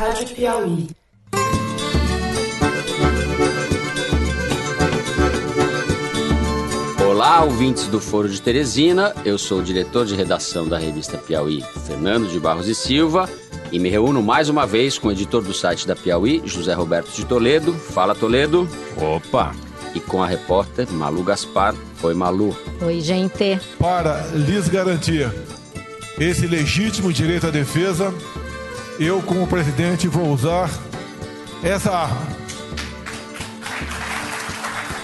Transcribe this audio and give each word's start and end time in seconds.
Rádio 0.00 0.28
Piauí. 0.28 0.88
Olá, 7.06 7.44
ouvintes 7.44 7.86
do 7.86 8.00
Foro 8.00 8.26
de 8.26 8.40
Teresina. 8.40 9.14
Eu 9.26 9.36
sou 9.36 9.58
o 9.58 9.62
diretor 9.62 10.06
de 10.06 10.14
redação 10.14 10.66
da 10.66 10.78
revista 10.78 11.18
Piauí, 11.18 11.62
Fernando 11.86 12.30
de 12.30 12.40
Barros 12.40 12.66
e 12.66 12.74
Silva, 12.74 13.28
e 13.70 13.78
me 13.78 13.90
reúno 13.90 14.22
mais 14.22 14.48
uma 14.48 14.66
vez 14.66 14.96
com 14.96 15.08
o 15.08 15.12
editor 15.12 15.42
do 15.42 15.52
site 15.52 15.86
da 15.86 15.94
Piauí, 15.94 16.40
José 16.46 16.72
Roberto 16.72 17.14
de 17.14 17.26
Toledo. 17.26 17.74
Fala, 17.74 18.14
Toledo. 18.14 18.66
Opa! 18.96 19.54
E 19.94 20.00
com 20.00 20.22
a 20.22 20.26
repórter 20.26 20.90
Malu 20.90 21.22
Gaspar. 21.22 21.74
Oi, 22.02 22.14
Malu. 22.14 22.56
Oi, 22.80 23.02
gente. 23.02 23.60
Para 23.78 24.26
lhes 24.28 24.66
garantir 24.66 25.30
esse 26.18 26.46
legítimo 26.46 27.12
direito 27.12 27.48
à 27.48 27.50
defesa, 27.50 28.14
eu, 29.00 29.22
como 29.22 29.46
presidente, 29.46 30.06
vou 30.06 30.28
usar 30.28 30.70
essa 31.62 31.90
arma. 31.90 32.28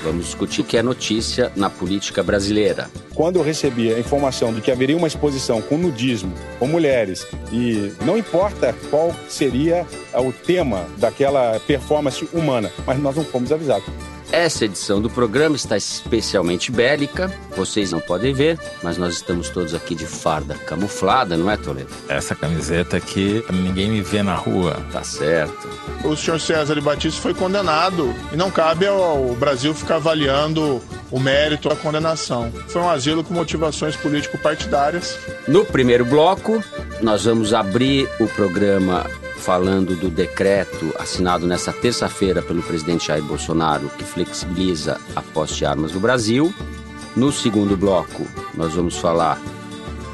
Vamos 0.04 0.26
discutir 0.26 0.60
o 0.60 0.64
que 0.64 0.76
é 0.76 0.82
notícia 0.82 1.50
na 1.56 1.70
política 1.70 2.22
brasileira. 2.22 2.90
Quando 3.14 3.36
eu 3.36 3.42
recebi 3.42 3.92
a 3.92 3.98
informação 3.98 4.52
de 4.52 4.60
que 4.60 4.70
haveria 4.70 4.96
uma 4.96 5.06
exposição 5.06 5.62
com 5.62 5.78
nudismo, 5.78 6.32
com 6.58 6.68
mulheres, 6.68 7.26
e 7.50 7.90
não 8.04 8.18
importa 8.18 8.74
qual 8.90 9.16
seria 9.28 9.86
o 10.14 10.30
tema 10.30 10.86
daquela 10.98 11.58
performance 11.60 12.28
humana, 12.34 12.70
mas 12.86 13.00
nós 13.00 13.16
não 13.16 13.24
fomos 13.24 13.50
avisados. 13.50 13.88
Essa 14.32 14.64
edição 14.64 15.00
do 15.00 15.08
programa 15.08 15.56
está 15.56 15.76
especialmente 15.76 16.72
bélica. 16.72 17.32
Vocês 17.56 17.92
não 17.92 18.00
podem 18.00 18.34
ver, 18.34 18.58
mas 18.82 18.98
nós 18.98 19.14
estamos 19.14 19.48
todos 19.48 19.72
aqui 19.72 19.94
de 19.94 20.04
farda 20.04 20.54
camuflada, 20.54 21.36
não 21.36 21.50
é, 21.50 21.56
Toledo? 21.56 21.90
Essa 22.08 22.34
camiseta 22.34 22.96
aqui, 22.96 23.44
ninguém 23.50 23.90
me 23.90 24.02
vê 24.02 24.22
na 24.22 24.34
rua. 24.34 24.76
Tá 24.92 25.02
certo. 25.02 25.68
O 26.04 26.16
senhor 26.16 26.40
César 26.40 26.74
de 26.74 26.80
Batista 26.80 27.20
foi 27.20 27.34
condenado 27.34 28.14
e 28.32 28.36
não 28.36 28.50
cabe 28.50 28.86
ao 28.86 29.34
Brasil 29.34 29.72
ficar 29.74 29.96
avaliando 29.96 30.82
o 31.10 31.20
mérito 31.20 31.68
da 31.68 31.76
condenação. 31.76 32.52
Foi 32.68 32.82
um 32.82 32.90
asilo 32.90 33.22
com 33.22 33.32
motivações 33.32 33.96
político-partidárias. 33.96 35.18
No 35.46 35.64
primeiro 35.64 36.04
bloco, 36.04 36.62
nós 37.00 37.24
vamos 37.24 37.54
abrir 37.54 38.08
o 38.18 38.26
programa 38.26 39.06
falando 39.38 39.94
do 39.94 40.08
decreto 40.08 40.92
assinado 40.98 41.46
nesta 41.46 41.72
terça-feira 41.72 42.42
pelo 42.42 42.62
presidente 42.62 43.08
Jair 43.08 43.22
Bolsonaro, 43.22 43.88
que 43.96 44.04
flexibiliza 44.04 45.00
a 45.14 45.22
posse 45.22 45.54
de 45.54 45.66
armas 45.66 45.92
no 45.92 46.00
Brasil. 46.00 46.52
No 47.14 47.32
segundo 47.32 47.76
bloco, 47.76 48.26
nós 48.54 48.74
vamos 48.74 48.96
falar 48.96 49.40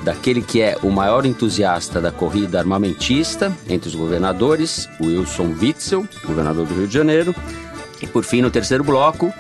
daquele 0.02 0.42
que 0.42 0.60
é 0.60 0.76
o 0.82 0.90
maior 0.90 1.24
entusiasta 1.24 2.00
da 2.00 2.10
corrida 2.10 2.58
armamentista 2.58 3.52
entre 3.68 3.88
os 3.88 3.94
governadores, 3.94 4.88
Wilson 5.00 5.54
Witzel, 5.60 6.06
governador 6.24 6.66
do 6.66 6.74
Rio 6.74 6.86
de 6.86 6.94
Janeiro. 6.94 7.34
E 8.00 8.06
por 8.06 8.24
fim, 8.24 8.42
no 8.42 8.50
terceiro 8.50 8.82
bloco, 8.82 9.32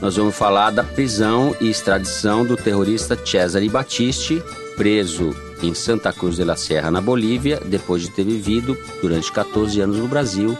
nós 0.00 0.16
vamos 0.16 0.34
falar 0.34 0.70
da 0.70 0.84
prisão 0.84 1.54
e 1.60 1.70
extradição 1.70 2.44
do 2.44 2.56
terrorista 2.56 3.18
Cesare 3.22 3.68
Battisti, 3.68 4.42
preso 4.80 5.36
em 5.62 5.74
Santa 5.74 6.10
Cruz 6.10 6.36
de 6.36 6.42
la 6.42 6.56
Sierra, 6.56 6.90
na 6.90 7.02
Bolívia, 7.02 7.60
depois 7.60 8.00
de 8.00 8.10
ter 8.10 8.24
vivido 8.24 8.74
durante 9.02 9.30
14 9.30 9.78
anos 9.78 9.98
no 9.98 10.08
Brasil, 10.08 10.56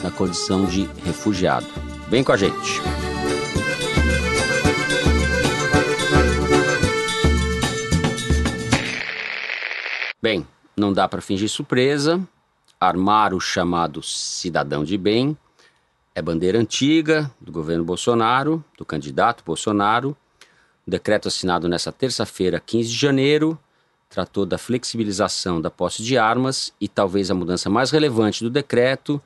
na 0.00 0.12
condição 0.12 0.64
de 0.64 0.84
refugiado. 1.04 1.66
Vem 2.08 2.22
com 2.22 2.30
a 2.30 2.36
gente! 2.36 2.80
Bem, 10.22 10.46
não 10.76 10.92
dá 10.92 11.08
para 11.08 11.20
fingir 11.20 11.48
surpresa. 11.48 12.24
Armar 12.80 13.34
o 13.34 13.40
chamado 13.40 14.04
cidadão 14.04 14.84
de 14.84 14.96
bem 14.96 15.36
é 16.14 16.22
bandeira 16.22 16.60
antiga 16.60 17.28
do 17.40 17.50
governo 17.50 17.82
Bolsonaro, 17.82 18.64
do 18.78 18.84
candidato 18.84 19.42
Bolsonaro. 19.44 20.16
Decreto 20.86 21.26
assinado 21.26 21.68
nessa 21.68 21.90
terça-feira, 21.90 22.60
15 22.60 22.88
de 22.90 22.96
janeiro, 22.96 23.58
tratou 24.08 24.46
da 24.46 24.58
flexibilização 24.58 25.60
da 25.60 25.70
posse 25.70 26.02
de 26.02 26.16
armas 26.16 26.72
e 26.80 26.88
talvez 26.88 27.30
a 27.30 27.34
mudança 27.34 27.68
mais 27.68 27.90
relevante 27.90 28.44
do 28.44 28.50
decreto 28.50 29.20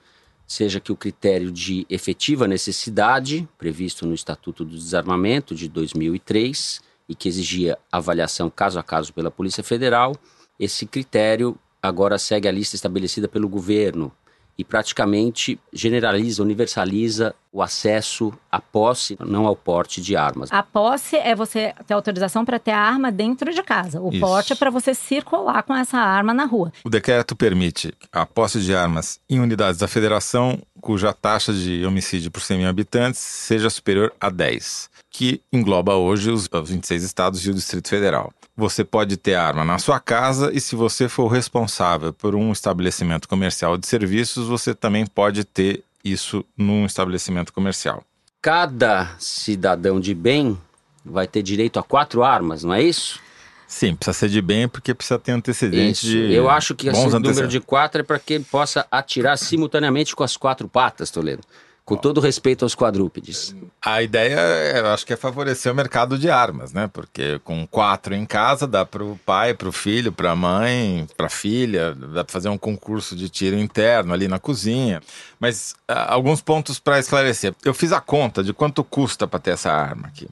seja 0.46 0.80
que 0.80 0.90
o 0.90 0.96
critério 0.96 1.52
de 1.52 1.86
efetiva 1.90 2.48
necessidade, 2.48 3.46
previsto 3.58 4.06
no 4.06 4.14
Estatuto 4.14 4.64
do 4.64 4.76
Desarmamento 4.76 5.54
de 5.54 5.68
2003 5.68 6.80
e 7.06 7.14
que 7.14 7.28
exigia 7.28 7.78
avaliação 7.92 8.48
caso 8.48 8.78
a 8.78 8.82
caso 8.82 9.12
pela 9.12 9.30
Polícia 9.30 9.62
Federal, 9.62 10.16
esse 10.58 10.86
critério 10.86 11.56
agora 11.82 12.18
segue 12.18 12.48
a 12.48 12.52
lista 12.52 12.76
estabelecida 12.76 13.28
pelo 13.28 13.46
governo 13.46 14.10
e 14.58 14.64
praticamente 14.64 15.58
generaliza, 15.72 16.42
universaliza 16.42 17.32
o 17.52 17.62
acesso 17.62 18.32
à 18.50 18.60
posse, 18.60 19.16
não 19.24 19.46
ao 19.46 19.54
porte 19.54 20.00
de 20.00 20.16
armas. 20.16 20.52
A 20.52 20.62
posse 20.62 21.16
é 21.16 21.34
você 21.34 21.72
ter 21.86 21.94
autorização 21.94 22.44
para 22.44 22.58
ter 22.58 22.72
a 22.72 22.78
arma 22.78 23.10
dentro 23.10 23.54
de 23.54 23.62
casa. 23.62 24.00
O 24.00 24.10
Isso. 24.10 24.20
porte 24.20 24.52
é 24.52 24.56
para 24.56 24.70
você 24.70 24.92
circular 24.94 25.62
com 25.62 25.74
essa 25.74 25.96
arma 25.96 26.34
na 26.34 26.44
rua. 26.44 26.72
O 26.84 26.90
decreto 26.90 27.36
permite 27.36 27.94
a 28.12 28.26
posse 28.26 28.60
de 28.60 28.74
armas 28.74 29.20
em 29.30 29.38
unidades 29.38 29.78
da 29.78 29.86
federação 29.86 30.60
cuja 30.80 31.12
taxa 31.12 31.52
de 31.52 31.84
homicídio 31.86 32.30
por 32.30 32.40
100 32.40 32.58
mil 32.58 32.68
habitantes 32.68 33.20
seja 33.20 33.70
superior 33.70 34.12
a 34.20 34.28
10, 34.28 34.90
que 35.10 35.40
engloba 35.52 35.94
hoje 35.94 36.30
os 36.30 36.48
26 36.48 37.02
estados 37.02 37.46
e 37.46 37.50
o 37.50 37.54
Distrito 37.54 37.88
Federal. 37.88 38.32
Você 38.58 38.82
pode 38.82 39.16
ter 39.16 39.36
arma 39.36 39.64
na 39.64 39.78
sua 39.78 40.00
casa 40.00 40.50
e 40.52 40.60
se 40.60 40.74
você 40.74 41.08
for 41.08 41.28
responsável 41.28 42.12
por 42.12 42.34
um 42.34 42.50
estabelecimento 42.50 43.28
comercial 43.28 43.78
de 43.78 43.86
serviços, 43.86 44.48
você 44.48 44.74
também 44.74 45.06
pode 45.06 45.44
ter 45.44 45.84
isso 46.04 46.44
num 46.56 46.84
estabelecimento 46.84 47.52
comercial. 47.52 48.02
Cada 48.42 49.14
cidadão 49.20 50.00
de 50.00 50.12
bem 50.12 50.58
vai 51.04 51.28
ter 51.28 51.40
direito 51.40 51.78
a 51.78 51.84
quatro 51.84 52.24
armas, 52.24 52.64
não 52.64 52.74
é 52.74 52.82
isso? 52.82 53.20
Sim, 53.68 53.94
precisa 53.94 54.18
ser 54.18 54.28
de 54.28 54.42
bem 54.42 54.66
porque 54.66 54.92
precisa 54.92 55.20
ter 55.20 55.30
antecedente 55.30 55.98
Isso. 55.98 56.06
de. 56.06 56.32
Eu 56.32 56.50
acho 56.50 56.74
que 56.74 56.88
esse 56.88 56.96
bons 56.96 57.12
número 57.12 57.28
antecedentes. 57.28 57.52
de 57.52 57.60
quatro 57.60 58.00
é 58.00 58.02
para 58.02 58.18
que 58.18 58.32
ele 58.32 58.44
possa 58.50 58.84
atirar 58.90 59.36
simultaneamente 59.36 60.16
com 60.16 60.24
as 60.24 60.36
quatro 60.36 60.66
patas, 60.66 61.10
Toledo. 61.12 61.42
Com 61.88 61.96
todo 61.96 62.20
respeito 62.20 62.66
aos 62.66 62.74
quadrúpedes. 62.74 63.56
A 63.80 64.02
ideia, 64.02 64.38
eu 64.76 64.88
acho 64.88 65.06
que 65.06 65.14
é 65.14 65.16
favorecer 65.16 65.72
o 65.72 65.74
mercado 65.74 66.18
de 66.18 66.28
armas, 66.28 66.70
né? 66.70 66.86
Porque 66.86 67.38
com 67.42 67.66
quatro 67.66 68.14
em 68.14 68.26
casa 68.26 68.66
dá 68.66 68.84
para 68.84 69.02
o 69.02 69.18
pai, 69.24 69.54
para 69.54 69.70
o 69.70 69.72
filho, 69.72 70.12
para 70.12 70.32
a 70.32 70.36
mãe, 70.36 71.08
para 71.16 71.28
a 71.28 71.30
filha, 71.30 71.94
dá 71.94 72.22
para 72.22 72.30
fazer 72.30 72.50
um 72.50 72.58
concurso 72.58 73.16
de 73.16 73.30
tiro 73.30 73.58
interno 73.58 74.12
ali 74.12 74.28
na 74.28 74.38
cozinha. 74.38 75.00
Mas 75.40 75.74
ah, 75.88 76.12
alguns 76.12 76.42
pontos 76.42 76.78
para 76.78 76.98
esclarecer. 76.98 77.54
Eu 77.64 77.72
fiz 77.72 77.90
a 77.90 78.02
conta 78.02 78.44
de 78.44 78.52
quanto 78.52 78.84
custa 78.84 79.26
para 79.26 79.40
ter 79.40 79.52
essa 79.52 79.72
arma 79.72 80.08
aqui. 80.08 80.28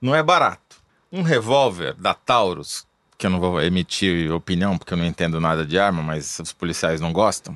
Não 0.00 0.14
é 0.14 0.22
barato. 0.22 0.76
Um 1.12 1.20
revólver 1.20 1.92
da 1.98 2.14
Taurus, 2.14 2.86
que 3.18 3.26
eu 3.26 3.30
não 3.30 3.40
vou 3.40 3.60
emitir 3.60 4.32
opinião 4.32 4.78
porque 4.78 4.94
eu 4.94 4.98
não 4.98 5.04
entendo 5.04 5.38
nada 5.38 5.66
de 5.66 5.78
arma, 5.78 6.02
mas 6.02 6.38
os 6.38 6.54
policiais 6.54 6.98
não 6.98 7.12
gostam, 7.12 7.54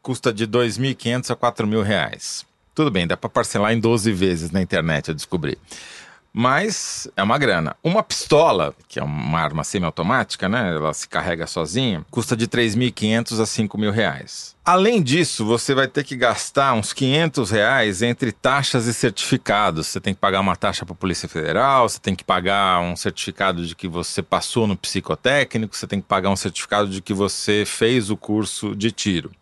custa 0.00 0.32
de 0.32 0.48
2.500 0.48 1.30
a 1.30 1.36
4.000 1.36 1.82
reais. 1.82 2.48
Tudo 2.78 2.92
bem, 2.92 3.08
dá 3.08 3.16
para 3.16 3.28
parcelar 3.28 3.72
em 3.72 3.80
12 3.80 4.12
vezes 4.12 4.52
na 4.52 4.62
internet, 4.62 5.08
eu 5.08 5.14
descobri. 5.14 5.58
Mas 6.32 7.08
é 7.16 7.22
uma 7.24 7.36
grana. 7.36 7.74
Uma 7.82 8.04
pistola, 8.04 8.72
que 8.86 9.00
é 9.00 9.02
uma 9.02 9.40
arma 9.40 9.64
semiautomática, 9.64 10.48
né? 10.48 10.76
Ela 10.76 10.94
se 10.94 11.08
carrega 11.08 11.44
sozinha, 11.48 12.06
custa 12.08 12.36
de 12.36 12.46
3.500 12.46 13.40
a 13.40 13.46
5 13.46 13.76
mil 13.76 13.90
reais. 13.90 14.54
Além 14.64 15.02
disso, 15.02 15.44
você 15.44 15.74
vai 15.74 15.88
ter 15.88 16.04
que 16.04 16.14
gastar 16.14 16.72
uns 16.74 16.92
500 16.92 17.50
reais 17.50 18.00
entre 18.00 18.30
taxas 18.30 18.86
e 18.86 18.94
certificados. 18.94 19.88
Você 19.88 20.00
tem 20.00 20.14
que 20.14 20.20
pagar 20.20 20.38
uma 20.38 20.54
taxa 20.54 20.86
para 20.86 20.92
a 20.92 20.96
Polícia 20.96 21.28
Federal, 21.28 21.88
você 21.88 21.98
tem 21.98 22.14
que 22.14 22.22
pagar 22.22 22.78
um 22.80 22.94
certificado 22.94 23.66
de 23.66 23.74
que 23.74 23.88
você 23.88 24.22
passou 24.22 24.68
no 24.68 24.76
psicotécnico, 24.76 25.74
você 25.74 25.88
tem 25.88 26.00
que 26.00 26.06
pagar 26.06 26.30
um 26.30 26.36
certificado 26.36 26.88
de 26.88 27.02
que 27.02 27.12
você 27.12 27.64
fez 27.66 28.08
o 28.08 28.16
curso 28.16 28.76
de 28.76 28.92
tiro. 28.92 29.32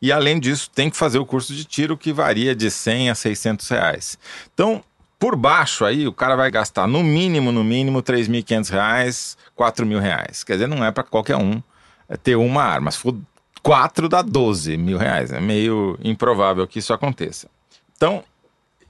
E 0.00 0.12
além 0.12 0.38
disso, 0.38 0.70
tem 0.74 0.90
que 0.90 0.96
fazer 0.96 1.18
o 1.18 1.26
curso 1.26 1.54
de 1.54 1.64
tiro 1.64 1.96
que 1.96 2.12
varia 2.12 2.54
de 2.54 2.70
100 2.70 3.10
a 3.10 3.14
600 3.14 3.68
reais. 3.68 4.18
Então, 4.52 4.82
por 5.18 5.34
baixo 5.34 5.84
aí, 5.84 6.06
o 6.06 6.12
cara 6.12 6.36
vai 6.36 6.50
gastar 6.50 6.86
no 6.86 7.02
mínimo, 7.02 7.50
no 7.50 7.64
mínimo, 7.64 8.02
3.500 8.02 8.70
reais, 8.70 9.38
4 9.54 9.86
mil 9.86 9.98
reais. 9.98 10.44
Quer 10.44 10.54
dizer, 10.54 10.66
não 10.66 10.84
é 10.84 10.90
para 10.90 11.02
qualquer 11.02 11.36
um 11.36 11.62
é, 12.08 12.16
ter 12.16 12.36
uma 12.36 12.62
arma. 12.62 12.90
Se 12.90 12.98
for 12.98 13.16
4, 13.62 14.08
dá 14.08 14.22
12 14.22 14.76
mil 14.76 14.98
reais. 14.98 15.32
É 15.32 15.40
meio 15.40 15.98
improvável 16.04 16.66
que 16.66 16.78
isso 16.78 16.92
aconteça. 16.92 17.48
Então, 17.96 18.22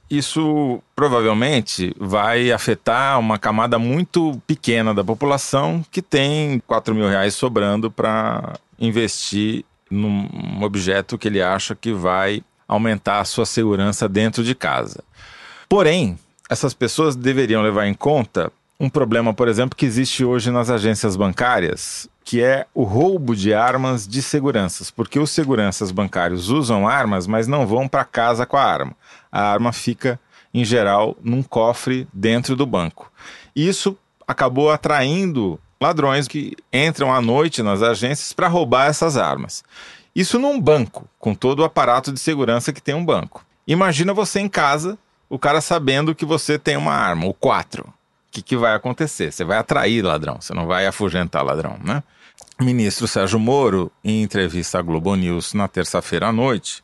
isso 0.09 0.81
provavelmente 0.95 1.93
vai 1.97 2.51
afetar 2.51 3.19
uma 3.19 3.37
camada 3.37 3.79
muito 3.79 4.41
pequena 4.45 4.93
da 4.93 5.03
população 5.03 5.83
que 5.91 6.01
tem 6.01 6.61
4 6.67 6.93
mil 6.93 7.09
reais 7.09 7.33
sobrando 7.33 7.89
para 7.89 8.53
investir 8.79 9.65
num 9.89 10.61
objeto 10.61 11.17
que 11.17 11.27
ele 11.27 11.41
acha 11.41 11.75
que 11.75 11.91
vai 11.91 12.43
aumentar 12.67 13.19
a 13.19 13.25
sua 13.25 13.45
segurança 13.45 14.07
dentro 14.07 14.43
de 14.43 14.53
casa. 14.53 15.03
Porém, 15.69 16.17
essas 16.49 16.73
pessoas 16.73 17.15
deveriam 17.15 17.61
levar 17.61 17.87
em 17.87 17.93
conta 17.93 18.51
um 18.79 18.89
problema, 18.89 19.33
por 19.33 19.47
exemplo, 19.47 19.75
que 19.75 19.85
existe 19.85 20.23
hoje 20.23 20.51
nas 20.51 20.69
agências 20.69 21.15
bancárias, 21.15 22.07
que 22.23 22.43
é 22.43 22.65
o 22.73 22.83
roubo 22.83 23.35
de 23.35 23.53
armas 23.53 24.07
de 24.07 24.21
seguranças, 24.21 24.91
porque 24.91 25.19
os 25.19 25.31
seguranças 25.31 25.91
bancários 25.91 26.49
usam 26.49 26.87
armas, 26.87 27.25
mas 27.25 27.47
não 27.47 27.65
vão 27.65 27.87
para 27.87 28.05
casa 28.05 28.45
com 28.45 28.57
a 28.57 28.63
arma. 28.63 28.93
A 29.31 29.41
arma 29.41 29.73
fica, 29.73 30.19
em 30.53 30.63
geral, 30.63 31.17
num 31.23 31.41
cofre 31.41 32.07
dentro 32.13 32.55
do 32.55 32.65
banco. 32.65 33.11
Isso 33.55 33.97
acabou 34.27 34.69
atraindo 34.69 35.59
ladrões 35.79 36.27
que 36.27 36.55
entram 36.71 37.13
à 37.13 37.21
noite 37.21 37.61
nas 37.61 37.81
agências 37.81 38.33
para 38.33 38.47
roubar 38.47 38.87
essas 38.87 39.17
armas. 39.17 39.63
Isso 40.15 40.39
num 40.39 40.59
banco, 40.59 41.07
com 41.19 41.35
todo 41.35 41.59
o 41.59 41.63
aparato 41.63 42.11
de 42.11 42.19
segurança 42.19 42.73
que 42.73 42.81
tem 42.81 42.95
um 42.95 43.05
banco. 43.05 43.45
Imagina 43.67 44.13
você 44.13 44.39
em 44.39 44.49
casa, 44.49 44.97
o 45.29 45.37
cara 45.37 45.61
sabendo 45.61 46.15
que 46.15 46.25
você 46.25 46.57
tem 46.57 46.77
uma 46.77 46.93
arma, 46.93 47.27
o 47.27 47.33
4. 47.33 47.83
O 47.83 47.93
que, 48.31 48.41
que 48.41 48.57
vai 48.57 48.73
acontecer? 48.73 49.31
Você 49.31 49.43
vai 49.43 49.57
atrair 49.57 50.01
ladrão, 50.01 50.37
você 50.39 50.53
não 50.53 50.65
vai 50.65 50.87
afugentar 50.87 51.43
ladrão, 51.43 51.77
né? 51.83 52.03
Ministro 52.59 53.07
Sérgio 53.07 53.39
Moro, 53.39 53.91
em 54.03 54.23
entrevista 54.23 54.79
à 54.79 54.81
Globo 54.81 55.15
News 55.15 55.53
na 55.53 55.67
terça-feira 55.67 56.27
à 56.27 56.31
noite, 56.31 56.83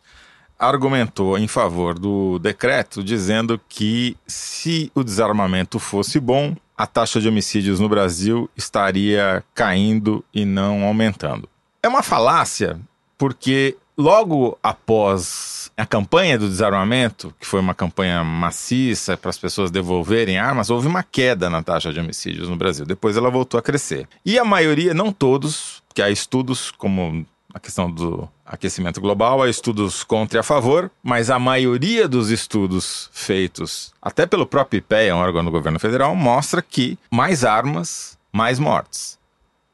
argumentou 0.57 1.37
em 1.37 1.47
favor 1.47 1.97
do 1.97 2.39
decreto, 2.39 3.03
dizendo 3.03 3.59
que 3.67 4.15
se 4.27 4.91
o 4.93 5.03
desarmamento 5.03 5.79
fosse 5.79 6.19
bom, 6.19 6.55
a 6.77 6.87
taxa 6.87 7.19
de 7.19 7.27
homicídios 7.27 7.79
no 7.79 7.89
Brasil 7.89 8.49
estaria 8.55 9.43
caindo 9.53 10.23
e 10.33 10.45
não 10.45 10.83
aumentando. 10.83 11.47
É 11.81 11.87
uma 11.87 12.03
falácia, 12.03 12.79
porque 13.17 13.77
logo 13.97 14.57
após 14.61 15.71
a 15.75 15.85
campanha 15.85 16.37
do 16.37 16.47
desarmamento, 16.47 17.33
que 17.39 17.45
foi 17.45 17.59
uma 17.59 17.73
campanha 17.73 18.23
maciça 18.23 19.17
para 19.17 19.29
as 19.29 19.37
pessoas 19.37 19.71
devolverem 19.71 20.37
armas, 20.37 20.69
houve 20.69 20.87
uma 20.87 21.03
queda 21.03 21.49
na 21.49 21.63
taxa 21.63 21.91
de 21.91 21.99
homicídios 21.99 22.49
no 22.49 22.55
Brasil. 22.55 22.85
Depois 22.85 23.17
ela 23.17 23.29
voltou 23.29 23.57
a 23.57 23.63
crescer. 23.63 24.07
E 24.25 24.37
a 24.37 24.45
maioria, 24.45 24.93
não 24.93 25.11
todos, 25.11 25.81
que 25.93 26.01
há 26.01 26.09
estudos 26.09 26.71
como 26.71 27.25
a 27.53 27.59
questão 27.59 27.89
do 27.89 28.27
aquecimento 28.45 29.01
global, 29.01 29.41
há 29.41 29.49
estudos 29.49 30.03
contra 30.03 30.39
e 30.39 30.41
a 30.41 30.43
favor, 30.43 30.91
mas 31.01 31.29
a 31.29 31.39
maioria 31.39 32.07
dos 32.07 32.29
estudos 32.29 33.09
feitos, 33.11 33.93
até 34.01 34.25
pelo 34.25 34.45
próprio 34.45 34.79
IPEA, 34.79 35.15
um 35.15 35.19
órgão 35.19 35.43
do 35.43 35.51
governo 35.51 35.79
federal, 35.79 36.15
mostra 36.15 36.61
que 36.61 36.97
mais 37.09 37.43
armas, 37.43 38.17
mais 38.31 38.59
mortes 38.59 39.21